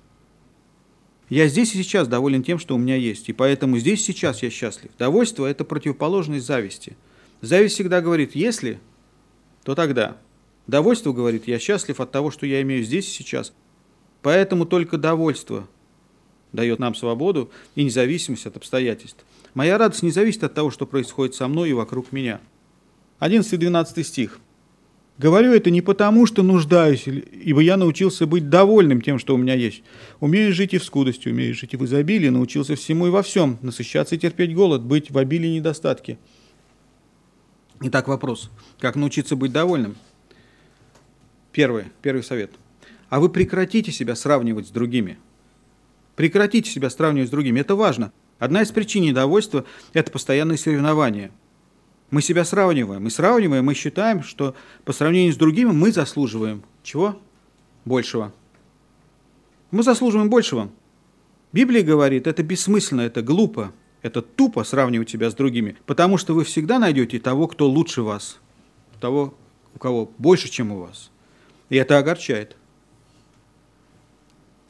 Я 1.28 1.48
здесь 1.48 1.74
и 1.74 1.82
сейчас 1.82 2.06
доволен 2.06 2.42
тем, 2.42 2.58
что 2.58 2.74
у 2.74 2.78
меня 2.78 2.96
есть, 2.96 3.28
и 3.28 3.32
поэтому 3.32 3.78
здесь 3.78 4.00
и 4.00 4.12
сейчас 4.12 4.42
я 4.42 4.50
счастлив. 4.50 4.90
Довольство– 4.98 5.46
это 5.46 5.64
противоположность 5.64 6.46
зависти. 6.46 6.96
Зависть 7.40 7.74
всегда 7.74 8.00
говорит 8.00 8.34
«если», 8.34 8.78
то 9.64 9.74
тогда. 9.74 10.18
Довольство 10.66 11.12
говорит 11.12 11.46
«я 11.46 11.58
счастлив 11.58 12.00
от 12.00 12.10
того, 12.10 12.30
что 12.30 12.46
я 12.46 12.60
имею 12.62 12.84
здесь 12.84 13.08
и 13.08 13.12
сейчас». 13.12 13.52
Поэтому 14.22 14.64
только 14.64 14.96
довольство 14.96 15.68
дает 16.52 16.78
нам 16.78 16.94
свободу 16.94 17.50
и 17.74 17.84
независимость 17.84 18.46
от 18.46 18.56
обстоятельств. 18.56 19.24
Моя 19.52 19.76
радость 19.76 20.02
не 20.02 20.10
зависит 20.10 20.44
от 20.44 20.54
того, 20.54 20.70
что 20.70 20.86
происходит 20.86 21.34
со 21.34 21.48
мной 21.48 21.70
и 21.70 21.74
вокруг 21.74 22.12
меня. 22.12 22.40
11-12 23.20 24.02
стих. 24.02 24.40
Говорю 25.16 25.52
это 25.52 25.70
не 25.70 25.80
потому, 25.80 26.26
что 26.26 26.42
нуждаюсь, 26.42 27.06
ибо 27.06 27.60
я 27.60 27.76
научился 27.76 28.26
быть 28.26 28.48
довольным 28.48 29.00
тем, 29.00 29.20
что 29.20 29.34
у 29.34 29.38
меня 29.38 29.54
есть. 29.54 29.84
Умею 30.18 30.52
жить 30.52 30.74
и 30.74 30.78
в 30.78 30.84
скудости, 30.84 31.28
умею 31.28 31.54
жить 31.54 31.72
и 31.72 31.76
в 31.76 31.84
изобилии, 31.84 32.30
научился 32.30 32.74
всему 32.74 33.06
и 33.06 33.10
во 33.10 33.22
всем, 33.22 33.58
насыщаться 33.62 34.16
и 34.16 34.18
терпеть 34.18 34.54
голод, 34.54 34.82
быть 34.82 35.12
в 35.12 35.18
обилии 35.18 35.50
и 35.50 35.58
недостатке. 35.58 36.18
Итак, 37.80 38.08
вопрос. 38.08 38.50
Как 38.80 38.96
научиться 38.96 39.36
быть 39.36 39.52
довольным? 39.52 39.94
Первый, 41.52 41.84
первый 42.02 42.24
совет. 42.24 42.50
А 43.08 43.20
вы 43.20 43.28
прекратите 43.28 43.92
себя 43.92 44.16
сравнивать 44.16 44.66
с 44.66 44.70
другими. 44.70 45.18
Прекратите 46.16 46.68
себя 46.68 46.90
сравнивать 46.90 47.28
с 47.28 47.30
другими. 47.30 47.60
Это 47.60 47.76
важно. 47.76 48.12
Одна 48.40 48.62
из 48.62 48.72
причин 48.72 49.04
недовольства– 49.04 49.64
это 49.92 50.10
постоянные 50.10 50.58
соревнования– 50.58 51.30
мы 52.14 52.22
себя 52.22 52.44
сравниваем. 52.44 53.02
Мы 53.02 53.10
сравниваем, 53.10 53.64
мы 53.64 53.74
считаем, 53.74 54.22
что 54.22 54.54
по 54.84 54.92
сравнению 54.92 55.32
с 55.32 55.36
другими 55.36 55.72
мы 55.72 55.90
заслуживаем 55.90 56.62
чего? 56.84 57.20
Большего. 57.84 58.32
Мы 59.72 59.82
заслуживаем 59.82 60.30
большего. 60.30 60.70
Библия 61.52 61.82
говорит, 61.82 62.28
это 62.28 62.44
бессмысленно, 62.44 63.00
это 63.00 63.20
глупо, 63.20 63.72
это 64.02 64.22
тупо 64.22 64.62
сравнивать 64.62 65.10
себя 65.10 65.28
с 65.28 65.34
другими, 65.34 65.76
потому 65.86 66.16
что 66.16 66.34
вы 66.34 66.44
всегда 66.44 66.78
найдете 66.78 67.18
того, 67.18 67.48
кто 67.48 67.68
лучше 67.68 68.02
вас, 68.02 68.38
того, 69.00 69.34
у 69.74 69.80
кого 69.80 70.08
больше, 70.16 70.48
чем 70.48 70.70
у 70.70 70.82
вас. 70.82 71.10
И 71.68 71.74
это 71.74 71.98
огорчает. 71.98 72.56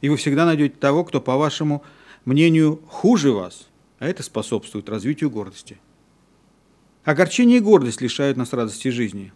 И 0.01 0.09
вы 0.09 0.17
всегда 0.17 0.47
найдете 0.47 0.77
того, 0.79 1.03
кто, 1.03 1.21
по 1.21 1.35
вашему 1.35 1.83
мнению, 2.25 2.81
хуже 2.87 3.33
вас, 3.33 3.67
а 3.99 4.07
это 4.07 4.23
способствует 4.23 4.89
развитию 4.89 5.29
гордости. 5.29 5.77
Огорчение 7.05 7.59
и 7.59 7.61
гордость 7.61 8.01
лишают 8.01 8.35
нас 8.35 8.51
радости 8.51 8.87
жизни. 8.87 9.31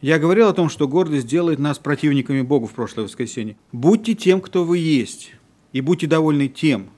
Я 0.00 0.20
говорил 0.20 0.46
о 0.46 0.54
том, 0.54 0.68
что 0.68 0.86
гордость 0.86 1.26
делает 1.26 1.58
нас 1.58 1.80
противниками 1.80 2.40
Богу 2.42 2.68
в 2.68 2.72
прошлое 2.72 3.04
воскресенье. 3.04 3.56
Будьте 3.72 4.14
тем, 4.14 4.40
кто 4.40 4.64
вы 4.64 4.78
есть, 4.78 5.32
и 5.72 5.80
будьте 5.80 6.06
довольны 6.06 6.46
тем. 6.46 6.90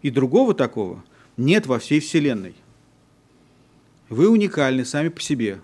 И 0.00 0.10
другого 0.10 0.54
такого 0.54 1.04
нет 1.36 1.66
во 1.66 1.80
всей 1.80 1.98
Вселенной. 1.98 2.54
Вы 4.08 4.28
уникальны 4.28 4.84
сами 4.84 5.08
по 5.08 5.20
себе. 5.20 5.60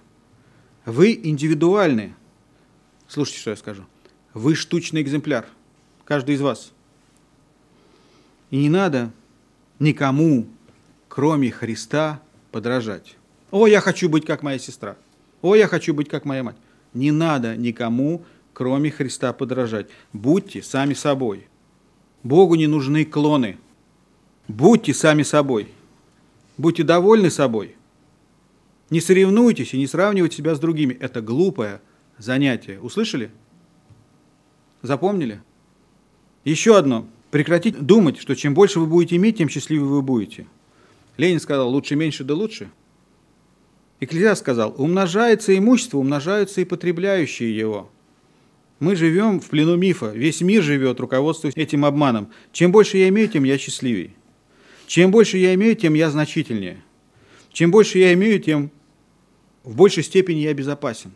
Вы 0.84 1.18
индивидуальны. 1.22 2.14
Слушайте, 3.06 3.40
что 3.40 3.50
я 3.50 3.56
скажу. 3.56 3.84
Вы 4.34 4.56
штучный 4.56 5.02
экземпляр. 5.02 5.46
Каждый 6.04 6.34
из 6.34 6.40
вас. 6.40 6.72
И 8.50 8.56
не 8.56 8.68
надо 8.68 9.12
никому, 9.78 10.48
кроме 11.08 11.52
Христа, 11.52 12.20
подражать. 12.50 13.16
О, 13.52 13.66
я 13.66 13.80
хочу 13.80 14.08
быть 14.08 14.24
как 14.24 14.42
моя 14.42 14.58
сестра. 14.58 14.96
О, 15.42 15.54
я 15.54 15.68
хочу 15.68 15.92
быть 15.92 16.08
как 16.08 16.24
моя 16.24 16.42
мать. 16.42 16.56
Не 16.94 17.12
надо 17.12 17.54
никому, 17.54 18.24
кроме 18.54 18.90
Христа, 18.90 19.34
подражать. 19.34 19.88
Будьте 20.14 20.62
сами 20.62 20.94
собой. 20.94 21.46
Богу 22.22 22.54
не 22.54 22.66
нужны 22.66 23.04
клоны. 23.04 23.58
Будьте 24.48 24.94
сами 24.94 25.22
собой. 25.22 25.68
Будьте 26.56 26.82
довольны 26.82 27.30
собой. 27.30 27.76
Не 28.88 29.02
соревнуйтесь 29.02 29.74
и 29.74 29.78
не 29.78 29.86
сравнивайте 29.86 30.38
себя 30.38 30.54
с 30.54 30.58
другими. 30.58 30.94
Это 30.94 31.20
глупое 31.20 31.82
занятие. 32.16 32.80
Услышали? 32.80 33.30
Запомнили? 34.80 35.42
Еще 36.44 36.78
одно. 36.78 37.06
Прекратить 37.30 37.78
думать, 37.78 38.18
что 38.18 38.34
чем 38.34 38.54
больше 38.54 38.80
вы 38.80 38.86
будете 38.86 39.16
иметь, 39.16 39.36
тем 39.38 39.50
счастливее 39.50 39.84
вы 39.84 40.00
будете. 40.00 40.46
Ленин 41.18 41.38
сказал, 41.38 41.68
лучше 41.68 41.96
меньше, 41.96 42.24
да 42.24 42.34
лучше– 42.34 42.70
Экклезиаст 44.02 44.40
сказал, 44.40 44.74
умножается 44.78 45.56
имущество, 45.56 45.98
умножаются 45.98 46.60
и 46.60 46.64
потребляющие 46.64 47.56
его. 47.56 47.88
Мы 48.80 48.96
живем 48.96 49.38
в 49.40 49.48
плену 49.48 49.76
мифа, 49.76 50.10
весь 50.10 50.40
мир 50.40 50.60
живет, 50.60 50.98
руководствуясь 50.98 51.54
этим 51.54 51.84
обманом. 51.84 52.32
Чем 52.50 52.72
больше 52.72 52.98
я 52.98 53.08
имею, 53.10 53.28
тем 53.28 53.44
я 53.44 53.56
счастливее. 53.58 54.10
Чем 54.88 55.12
больше 55.12 55.38
я 55.38 55.54
имею, 55.54 55.76
тем 55.76 55.94
я 55.94 56.10
значительнее. 56.10 56.82
Чем 57.52 57.70
больше 57.70 57.98
я 57.98 58.12
имею, 58.14 58.40
тем 58.40 58.72
в 59.62 59.76
большей 59.76 60.02
степени 60.02 60.40
я 60.40 60.52
безопасен. 60.52 61.12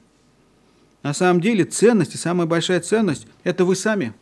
На 1.03 1.12
самом 1.12 1.41
деле 1.41 1.64
ценность 1.64 2.14
и 2.14 2.18
самая 2.18 2.47
большая 2.47 2.78
ценность– 2.78 3.26
это 3.43 3.64
вы 3.64 3.74
сами, 3.74 4.12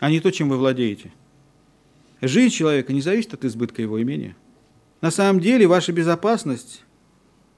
а 0.00 0.10
не 0.10 0.18
то, 0.18 0.32
чем 0.32 0.48
вы 0.48 0.56
владеете. 0.56 1.12
Жизнь 2.20 2.52
человека 2.52 2.92
не 2.92 3.00
зависит 3.00 3.34
от 3.34 3.44
избытка 3.44 3.80
его 3.80 4.02
имения. 4.02 4.34
На 5.00 5.12
самом 5.12 5.38
деле 5.40 5.68
ваша 5.68 5.92
безопасность 5.92 6.82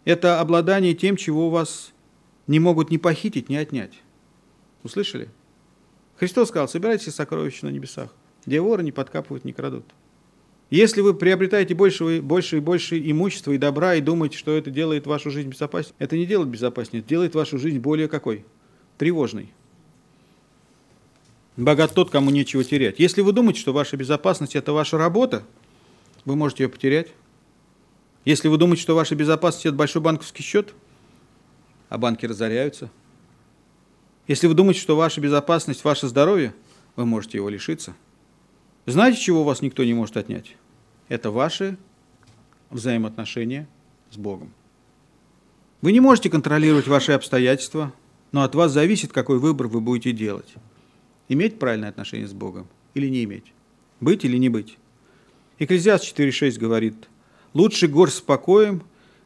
это 0.08 0.40
обладание 0.40 0.94
тем, 0.94 1.16
чего 1.16 1.48
у 1.48 1.50
вас 1.50 1.92
не 2.46 2.58
могут 2.58 2.90
ни 2.90 2.96
похитить, 2.96 3.50
ни 3.50 3.56
отнять. 3.56 3.92
Услышали? 4.82 5.28
Христос 6.16 6.48
сказал, 6.48 6.66
собирайте 6.66 7.10
сокровища 7.10 7.66
на 7.66 7.70
небесах, 7.70 8.14
где 8.46 8.58
воры 8.62 8.82
не 8.82 8.90
подкапывают, 8.90 9.44
не 9.44 9.52
крадут. 9.52 9.84
Если 10.70 11.02
вы 11.02 11.12
приобретаете 11.12 11.74
больше, 11.74 12.22
больше 12.22 12.56
и 12.56 12.60
больше 12.60 12.98
имущества 12.98 13.52
и 13.52 13.58
добра 13.58 13.96
и 13.96 14.00
думаете, 14.00 14.38
что 14.38 14.56
это 14.56 14.70
делает 14.70 15.06
вашу 15.06 15.30
жизнь 15.30 15.50
безопаснее, 15.50 15.94
это 15.98 16.16
не 16.16 16.24
делает 16.24 16.48
безопаснее, 16.48 17.00
это 17.00 17.08
делает 17.10 17.34
вашу 17.34 17.58
жизнь 17.58 17.78
более 17.78 18.08
какой? 18.08 18.46
Тревожной. 18.96 19.52
Богат 21.58 21.92
тот, 21.92 22.08
кому 22.08 22.30
нечего 22.30 22.64
терять. 22.64 22.98
Если 22.98 23.20
вы 23.20 23.32
думаете, 23.32 23.60
что 23.60 23.74
ваша 23.74 23.98
безопасность– 23.98 24.56
это 24.56 24.72
ваша 24.72 24.96
работа, 24.96 25.42
вы 26.24 26.34
можете 26.34 26.62
ее 26.62 26.70
потерять. 26.70 27.08
Если 28.28 28.48
вы 28.48 28.58
думаете, 28.58 28.82
что 28.82 28.94
ваша 28.94 29.14
безопасность– 29.14 29.64
это 29.64 29.74
большой 29.74 30.02
банковский 30.02 30.42
счет, 30.42 30.74
а 31.88 31.96
банки 31.96 32.26
разоряются. 32.26 32.90
Если 34.26 34.46
вы 34.46 34.52
думаете, 34.52 34.80
что 34.80 34.96
ваша 34.96 35.22
безопасность– 35.22 35.82
ваше 35.84 36.08
здоровье, 36.08 36.52
вы 36.94 37.06
можете 37.06 37.38
его 37.38 37.48
лишиться. 37.48 37.94
Знаете, 38.84 39.18
чего 39.18 39.40
у 39.40 39.44
вас 39.44 39.62
никто 39.62 39.82
не 39.82 39.94
может 39.94 40.18
отнять? 40.18 40.56
Это 41.08 41.30
ваши 41.30 41.78
взаимоотношения 42.68 43.66
с 44.10 44.18
Богом. 44.18 44.52
Вы 45.80 45.92
не 45.92 46.00
можете 46.00 46.28
контролировать 46.28 46.86
ваши 46.86 47.12
обстоятельства, 47.12 47.94
но 48.30 48.42
от 48.42 48.54
вас 48.54 48.72
зависит, 48.72 49.10
какой 49.10 49.38
выбор 49.38 49.68
вы 49.68 49.80
будете 49.80 50.12
делать. 50.12 50.52
Иметь 51.30 51.58
правильное 51.58 51.88
отношение 51.88 52.28
с 52.28 52.34
Богом 52.34 52.68
или 52.92 53.08
не 53.08 53.24
иметь? 53.24 53.54
Быть 54.00 54.22
или 54.26 54.36
не 54.36 54.50
быть? 54.50 54.76
Экклезиаст 55.58 56.04
4.6 56.04 56.58
говорит– 56.58 57.08
Лучше 57.54 57.88
горсть 57.88 58.18
с 58.18 58.20
покоем, 58.20 58.82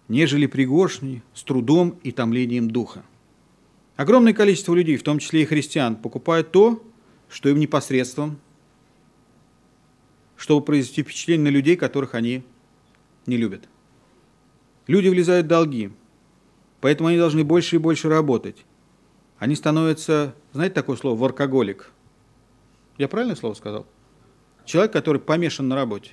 нежели 0.08 0.46
пригоршни 0.46 1.22
с 1.34 1.42
трудом 1.42 1.98
и 2.02 2.12
томлением 2.12 2.70
духа. 2.70 3.04
Огромное 3.96 4.32
количество 4.32 4.74
людей, 4.74 4.96
в 4.96 5.02
том 5.02 5.18
числе 5.18 5.42
и 5.42 5.46
христиан, 5.46 5.96
покупают 5.96 6.52
то, 6.52 6.82
что 7.28 7.48
им 7.48 7.58
непосредством, 7.58 8.38
чтобы 10.36 10.64
произвести 10.64 11.02
впечатление 11.02 11.50
на 11.50 11.54
людей, 11.54 11.76
которых 11.76 12.14
они 12.14 12.42
не 13.26 13.36
любят. 13.36 13.68
Люди 14.86 15.08
влезают 15.08 15.46
в 15.46 15.48
долги, 15.48 15.92
поэтому 16.80 17.08
они 17.08 17.18
должны 17.18 17.44
больше 17.44 17.76
и 17.76 17.78
больше 17.78 18.08
работать. 18.08 18.64
Они 19.38 19.54
становятся, 19.54 20.34
знаете 20.52 20.74
такое 20.74 20.96
слово, 20.96 21.16
воркоголик? 21.16 21.90
Я 22.98 23.08
правильное 23.08 23.36
слово 23.36 23.54
сказал? 23.54 23.86
Человек, 24.64 24.92
который 24.92 25.20
помешан 25.20 25.68
на 25.68 25.74
работе. 25.74 26.12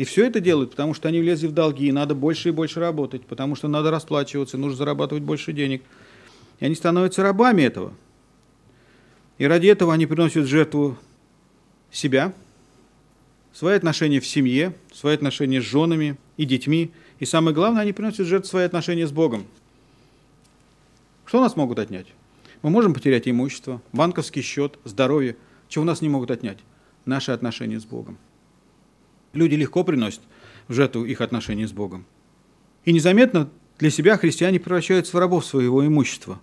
И 0.00 0.04
все 0.04 0.24
это 0.24 0.40
делают, 0.40 0.70
потому 0.70 0.94
что 0.94 1.08
они 1.08 1.20
влезли 1.20 1.46
в 1.46 1.52
долги, 1.52 1.88
и 1.88 1.92
надо 1.92 2.14
больше 2.14 2.48
и 2.48 2.52
больше 2.52 2.80
работать, 2.80 3.26
потому 3.26 3.54
что 3.54 3.68
надо 3.68 3.90
расплачиваться, 3.90 4.56
нужно 4.56 4.78
зарабатывать 4.78 5.22
больше 5.22 5.52
денег. 5.52 5.82
И 6.58 6.64
они 6.64 6.74
становятся 6.74 7.22
рабами 7.22 7.60
этого. 7.64 7.92
И 9.36 9.44
ради 9.44 9.66
этого 9.66 9.92
они 9.92 10.06
приносят 10.06 10.46
жертву 10.46 10.96
себя, 11.92 12.32
свои 13.52 13.76
отношения 13.76 14.20
в 14.20 14.26
семье, 14.26 14.74
свои 14.90 15.14
отношения 15.14 15.60
с 15.60 15.66
женами 15.66 16.16
и 16.38 16.46
детьми. 16.46 16.92
И 17.18 17.26
самое 17.26 17.54
главное, 17.54 17.82
они 17.82 17.92
приносят 17.92 18.26
жертву 18.26 18.48
свои 18.48 18.64
отношения 18.64 19.06
с 19.06 19.12
Богом. 19.12 19.44
Что 21.26 21.42
нас 21.42 21.56
могут 21.56 21.78
отнять? 21.78 22.06
Мы 22.62 22.70
можем 22.70 22.94
потерять 22.94 23.28
имущество, 23.28 23.82
банковский 23.92 24.40
счет, 24.40 24.78
здоровье. 24.84 25.36
Чего 25.68 25.84
нас 25.84 26.00
не 26.00 26.08
могут 26.08 26.30
отнять? 26.30 26.56
Наши 27.04 27.32
отношения 27.32 27.78
с 27.78 27.84
Богом. 27.84 28.16
Люди 29.32 29.54
легко 29.54 29.84
приносят 29.84 30.22
в 30.68 30.72
жертву 30.72 31.04
их 31.04 31.20
отношения 31.20 31.66
с 31.66 31.72
Богом. 31.72 32.06
И 32.84 32.92
незаметно 32.92 33.50
Для 33.78 33.88
себя 33.88 34.18
христиане 34.18 34.60
превращаются 34.60 35.16
в 35.16 35.20
рабов 35.20 35.46
своего 35.46 35.86
имущества. 35.86 36.38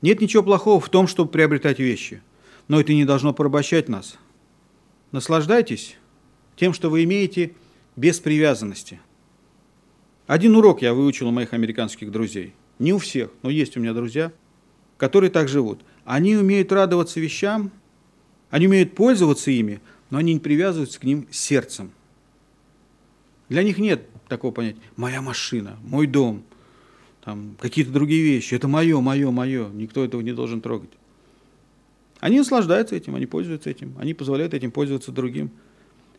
Нет 0.00 0.22
ничего 0.22 0.42
плохого 0.42 0.80
в 0.80 0.88
том, 0.88 1.06
чтобы 1.06 1.30
приобретать 1.30 1.78
вещи, 1.78 2.22
но 2.68 2.80
это 2.80 2.94
не 2.94 3.04
должно 3.04 3.34
порабощать 3.34 3.90
нас. 3.90 4.16
Наслаждайтесь 5.12 5.96
тем, 6.56 6.72
что 6.72 6.88
вы 6.88 7.04
имеете 7.04 7.52
без 7.96 8.18
привязанности. 8.18 8.98
Один 10.26 10.56
урок 10.56 10.80
я 10.80 10.94
выучил 10.94 11.28
у 11.28 11.32
моих 11.32 11.52
американских 11.52 12.10
друзей. 12.10 12.54
Не 12.78 12.94
у 12.94 12.98
всех, 12.98 13.30
но 13.42 13.50
есть 13.50 13.76
у 13.76 13.80
меня 13.80 13.92
друзья, 13.92 14.32
которые 14.96 15.30
так 15.30 15.48
живут. 15.48 15.82
Они 16.06 16.34
умеют 16.34 16.72
радоваться 16.72 17.20
вещам, 17.20 17.70
они 18.48 18.68
умеют 18.68 18.94
пользоваться 18.94 19.50
ими, 19.50 19.82
но 20.08 20.16
они 20.16 20.32
не 20.32 20.40
привязываются 20.40 20.98
к 20.98 21.04
ним 21.04 21.28
сердцем. 21.30 21.92
Для 23.48 23.62
них 23.62 23.78
нет 23.78 24.08
такого 24.28 24.52
понятия 24.52 24.80
«моя 24.96 25.20
машина», 25.20 25.78
«мой 25.82 26.06
дом», 26.06 26.44
там, 27.24 27.56
какие-то 27.58 27.90
другие 27.90 28.22
вещи. 28.22 28.54
Это 28.54 28.68
мое, 28.68 29.00
мое, 29.00 29.30
мое. 29.30 29.68
Никто 29.70 30.04
этого 30.04 30.20
не 30.20 30.32
должен 30.32 30.60
трогать. 30.60 30.90
Они 32.20 32.38
наслаждаются 32.38 32.94
этим, 32.96 33.14
они 33.14 33.26
пользуются 33.26 33.70
этим, 33.70 33.94
они 33.98 34.14
позволяют 34.14 34.54
этим 34.54 34.70
пользоваться 34.70 35.10
другим. 35.10 35.50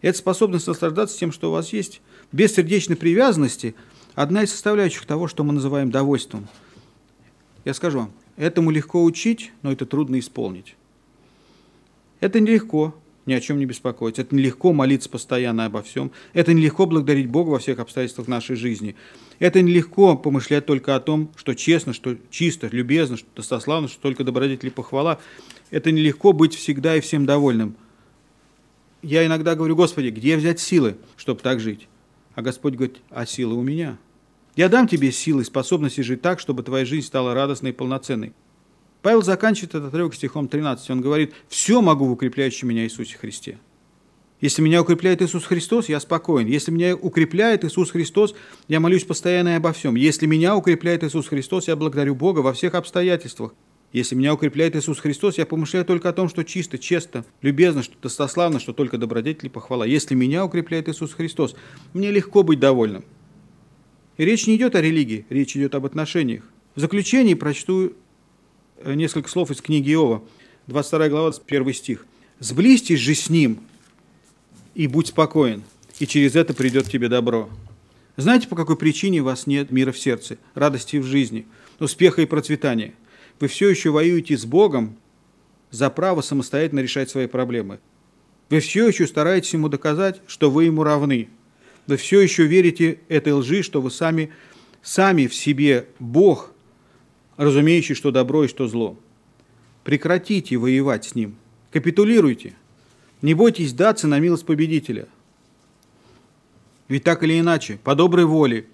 Эта 0.01 0.17
способность 0.17 0.67
наслаждаться 0.67 1.17
тем, 1.17 1.31
что 1.31 1.49
у 1.49 1.53
вас 1.53 1.73
есть, 1.73 2.01
без 2.31 2.53
сердечной 2.53 2.95
привязанности, 2.95 3.75
одна 4.13 4.43
из 4.43 4.51
составляющих 4.51 5.05
того, 5.05 5.27
что 5.27 5.43
мы 5.43 5.53
называем 5.53 5.91
довольством. 5.91 6.47
Я 7.63 7.73
скажу 7.73 7.99
вам, 7.99 8.11
этому 8.35 8.71
легко 8.71 9.03
учить, 9.03 9.51
но 9.61 9.71
это 9.71 9.85
трудно 9.85 10.19
исполнить. 10.19 10.75
Это 12.19 12.39
нелегко, 12.39 12.95
ни 13.25 13.33
о 13.33 13.41
чем 13.41 13.57
не 13.57 13.65
беспокоиться. 13.65 14.21
Это 14.21 14.35
нелегко 14.35 14.73
молиться 14.73 15.09
постоянно 15.09 15.65
обо 15.65 15.81
всем. 15.81 16.11
Это 16.33 16.53
нелегко 16.53 16.85
благодарить 16.85 17.27
Бога 17.27 17.49
во 17.49 17.59
всех 17.59 17.79
обстоятельствах 17.79 18.27
нашей 18.27 18.55
жизни. 18.55 18.95
Это 19.39 19.61
нелегко 19.61 20.15
помышлять 20.15 20.65
только 20.65 20.95
о 20.95 20.99
том, 20.99 21.31
что 21.35 21.55
честно, 21.55 21.93
что 21.93 22.17
чисто, 22.29 22.67
любезно, 22.71 23.17
что 23.17 23.27
достославно, 23.35 23.87
что 23.87 24.01
только 24.01 24.23
добродетель 24.23 24.69
и 24.69 24.71
похвала. 24.71 25.19
Это 25.71 25.91
нелегко 25.91 26.33
быть 26.33 26.55
всегда 26.55 26.95
и 26.95 27.01
всем 27.01 27.25
довольным. 27.25 27.75
Я 29.01 29.25
иногда 29.25 29.55
говорю, 29.55 29.75
Господи, 29.75 30.09
где 30.09 30.37
взять 30.37 30.59
силы, 30.59 30.97
чтобы 31.17 31.41
так 31.41 31.59
жить? 31.59 31.87
А 32.33 32.41
Господь 32.41 32.73
говорит, 32.73 32.97
а 33.09 33.25
силы 33.25 33.55
у 33.55 33.61
меня. 33.61 33.97
Я 34.55 34.69
дам 34.69 34.87
тебе 34.87 35.11
силы 35.11 35.41
и 35.41 35.45
способности 35.45 36.01
жить 36.01 36.21
так, 36.21 36.39
чтобы 36.39 36.63
твоя 36.63 36.85
жизнь 36.85 37.05
стала 37.05 37.33
радостной 37.33 37.71
и 37.71 37.73
полноценной. 37.73 38.33
Павел 39.05 39.21
заканчивает 39.21 39.75
этот 39.75 39.89
отрывок 39.89 40.15
стихом 40.15 40.47
13. 40.47 40.89
Он 40.89 40.99
говорит, 40.99 41.35
«Все 41.47 41.79
могу 41.79 42.07
в 42.07 42.13
укрепляющем 42.13 42.69
меня 42.69 42.85
Иисусе 42.85 43.15
Христе». 43.15 43.59
Если 44.41 44.63
меня 44.63 44.81
укрепляет 44.81 45.21
Иисус 45.21 45.45
Христос, 45.45 45.89
я 45.89 45.99
спокоен. 45.99 46.47
Если 46.47 46.71
меня 46.71 46.95
укрепляет 46.95 47.63
Иисус 47.63 47.91
Христос, 47.91 48.33
я 48.67 48.79
молюсь 48.79 49.03
постоянно 49.03 49.49
и 49.49 49.57
обо 49.57 49.73
всем. 49.73 49.93
Если 49.93 50.25
меня 50.25 50.55
укрепляет 50.55 51.03
Иисус 51.03 51.27
Христос, 51.27 51.67
я 51.67 51.75
благодарю 51.75 52.15
Бога 52.15 52.39
во 52.39 52.51
всех 52.51 52.73
обстоятельствах. 52.73 53.53
Если 53.93 54.15
меня 54.15 54.33
укрепляет 54.33 54.75
Иисус 54.75 54.99
Христос, 54.99 55.37
я 55.37 55.45
помышляю 55.45 55.85
только 55.85 56.09
о 56.09 56.13
том, 56.13 56.27
что 56.27 56.43
чисто, 56.43 56.79
честно, 56.79 57.25
любезно, 57.43 57.83
что 57.83 57.93
достославно, 58.01 58.59
что 58.59 58.73
только 58.73 58.97
добродетель 58.97 59.45
и 59.45 59.49
похвала. 59.49 59.85
Если 59.85 60.15
меня 60.15 60.43
укрепляет 60.43 60.89
Иисус 60.89 61.13
Христос, 61.13 61.55
мне 61.93 62.09
легко 62.09 62.41
быть 62.41 62.59
довольным. 62.59 63.05
И 64.17 64.25
речь 64.25 64.47
не 64.47 64.55
идет 64.55 64.73
о 64.73 64.81
религии, 64.81 65.27
речь 65.29 65.55
идет 65.55 65.75
об 65.75 65.85
отношениях. 65.85 66.43
В 66.73 66.79
заключении 66.79 67.35
прочту 67.35 67.93
несколько 68.83 69.29
слов 69.29 69.51
из 69.51 69.61
книги 69.61 69.93
Иова, 69.93 70.23
22 70.67 71.09
глава, 71.09 71.33
1 71.45 71.73
стих. 71.73 72.05
«Сблизьтесь 72.39 72.99
же 72.99 73.15
с 73.15 73.29
ним, 73.29 73.59
и 74.73 74.87
будь 74.87 75.07
спокоен, 75.07 75.63
и 75.99 76.07
через 76.07 76.35
это 76.35 76.53
придет 76.53 76.89
тебе 76.89 77.07
добро». 77.07 77.49
Знаете, 78.17 78.47
по 78.47 78.55
какой 78.55 78.77
причине 78.77 79.21
у 79.21 79.25
вас 79.25 79.45
нет 79.45 79.71
мира 79.71 79.91
в 79.91 79.99
сердце, 79.99 80.37
радости 80.53 80.97
в 80.97 81.03
жизни, 81.03 81.45
успеха 81.79 82.21
и 82.21 82.25
процветания? 82.25 82.93
Вы 83.39 83.47
все 83.47 83.69
еще 83.69 83.89
воюете 83.89 84.37
с 84.37 84.45
Богом 84.45 84.95
за 85.69 85.89
право 85.89 86.21
самостоятельно 86.21 86.79
решать 86.79 87.09
свои 87.09 87.27
проблемы. 87.27 87.79
Вы 88.49 88.61
все 88.61 88.87
еще 88.87 89.07
стараетесь 89.07 89.53
ему 89.53 89.67
доказать, 89.67 90.21
что 90.27 90.49
вы 90.49 90.65
ему 90.65 90.83
равны. 90.83 91.27
Вы 91.87 91.97
все 91.97 92.21
еще 92.21 92.45
верите 92.45 92.99
этой 93.09 93.33
лжи, 93.33 93.63
что 93.63 93.81
вы 93.81 93.91
сами, 93.91 94.31
сами 94.81 95.27
в 95.27 95.35
себе 95.35 95.87
Бог– 95.99 96.51
разумеющий, 97.37 97.95
что 97.95 98.11
добро 98.11 98.45
и 98.45 98.47
что 98.47 98.67
зло. 98.67 98.97
Прекратите 99.83 100.57
воевать 100.57 101.05
с 101.05 101.15
ним. 101.15 101.35
Капитулируйте. 101.71 102.53
Не 103.21 103.33
бойтесь 103.33 103.73
даться 103.73 104.07
на 104.07 104.19
милость 104.19 104.45
победителя. 104.45 105.07
Ведь 106.87 107.03
так 107.03 107.23
или 107.23 107.39
иначе, 107.39 107.79
по 107.83 107.95
доброй 107.95 108.25
воле 108.25 108.67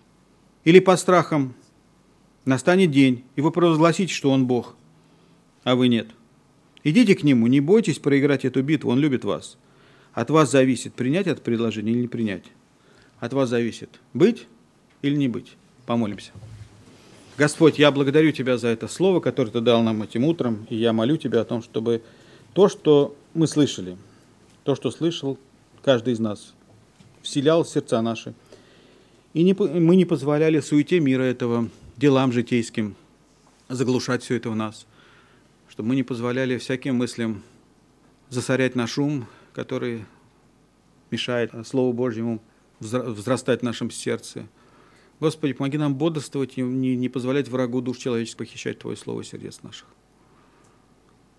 или 0.64 0.80
по 0.80 0.96
страхам 0.98 1.54
настанет 2.46 2.92
день, 2.92 3.24
и 3.36 3.42
вы 3.42 3.52
провозгласите, 3.52 4.14
что 4.14 4.32
он 4.32 4.46
Бог, 4.46 4.76
а 5.64 5.76
вы 5.76 5.88
нет. 5.88 6.10
Идите 6.84 7.16
к 7.16 7.24
нему, 7.24 7.48
не 7.48 7.60
бойтесь 7.60 8.00
проиграть 8.00 8.44
эту 8.44 8.64
битву, 8.64 8.92
он 8.92 9.00
любит 9.00 9.24
вас. 9.24 9.58
От 10.14 10.30
вас 10.30 10.52
зависит, 10.52 10.94
принять 10.94 11.28
это 11.28 11.42
предложение 11.42 11.94
или 11.94 12.02
не 12.02 12.08
принять. 12.08 12.46
От 13.20 13.34
вас 13.34 13.50
зависит, 13.50 14.02
быть 14.14 14.48
или 15.02 15.16
не 15.16 15.28
быть. 15.28 15.56
Помолимся. 15.86 16.32
Господь, 17.42 17.80
я 17.80 17.92
благодарю 17.92 18.32
Тебя 18.32 18.60
за 18.60 18.68
это 18.68 18.88
слово, 18.88 19.20
которое 19.20 19.50
Ты 19.50 19.62
дал 19.62 19.82
нам 19.82 20.04
этим 20.04 20.26
утром, 20.26 20.68
и 20.70 20.76
я 20.76 20.94
молю 20.94 21.18
Тебя 21.18 21.42
о 21.42 21.44
том, 21.44 21.64
чтобы 21.64 22.04
то, 22.54 22.70
что 22.70 23.16
мы 23.34 23.48
слышали, 23.48 23.98
то, 24.64 24.76
что 24.76 24.92
слышал 24.92 25.40
каждый 25.84 26.14
из 26.14 26.20
нас, 26.20 26.54
вселял 27.24 27.64
в 27.64 27.68
сердца 27.68 28.00
наши, 28.04 28.36
и 29.34 29.42
не, 29.42 29.56
мы 29.56 29.96
не 29.96 30.06
позволяли 30.06 30.60
суете 30.60 31.00
мира 31.00 31.24
этого, 31.24 31.68
делам 31.98 32.32
житейским, 32.32 32.94
заглушать 33.70 34.22
все 34.22 34.36
это 34.36 34.52
в 34.52 34.56
нас, 34.56 34.86
чтобы 35.68 35.90
мы 35.90 35.96
не 35.96 36.04
позволяли 36.04 36.60
всяким 36.60 36.98
мыслям 36.98 37.42
засорять 38.30 38.76
наш 38.76 39.00
ум, 39.00 39.26
который 39.54 40.06
мешает 41.10 41.54
Слову 41.66 41.92
Божьему 41.92 42.40
взрастать 42.80 43.62
в 43.62 43.64
нашем 43.64 43.90
сердце– 43.90 44.46
Господи, 45.22 45.54
помоги 45.54 45.78
нам 45.78 45.94
бодрствовать 45.94 46.58
и 46.58 46.62
не, 46.64 46.96
не 46.96 47.08
позволять 47.08 47.48
врагу 47.48 47.80
душ 47.82 48.00
человеческих 48.00 48.38
похищать 48.40 48.80
Твое 48.80 48.98
Слово 48.98 49.24
сердец 49.24 49.62
наших. 49.62 49.88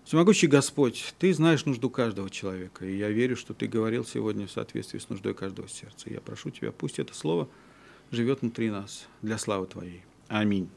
Всемогущий 0.05 0.47
Господь, 0.47 1.13
Ты 1.19 1.33
знаешь 1.33 1.65
нужду 1.65 1.89
каждого 1.89 2.29
человека, 2.29 2.85
и 2.85 2.95
я 2.95 3.09
верю, 3.09 3.35
что 3.35 3.53
Ты 3.53 3.67
говорил 3.67 4.05
сегодня 4.05 4.47
в 4.47 4.51
соответствии 4.51 4.99
с 4.99 5.09
нуждой 5.09 5.33
каждого 5.33 5.67
сердца. 5.67 6.09
Я 6.09 6.21
прошу 6.21 6.49
Тебя, 6.49 6.71
пусть 6.71 6.97
это 6.97 7.13
Слово 7.13 7.49
живет 8.09 8.41
внутри 8.41 8.71
нас 8.71 9.05
для 9.21 9.37
славы 9.37 9.67
Твоей. 9.67 10.03
Аминь. 10.29 10.69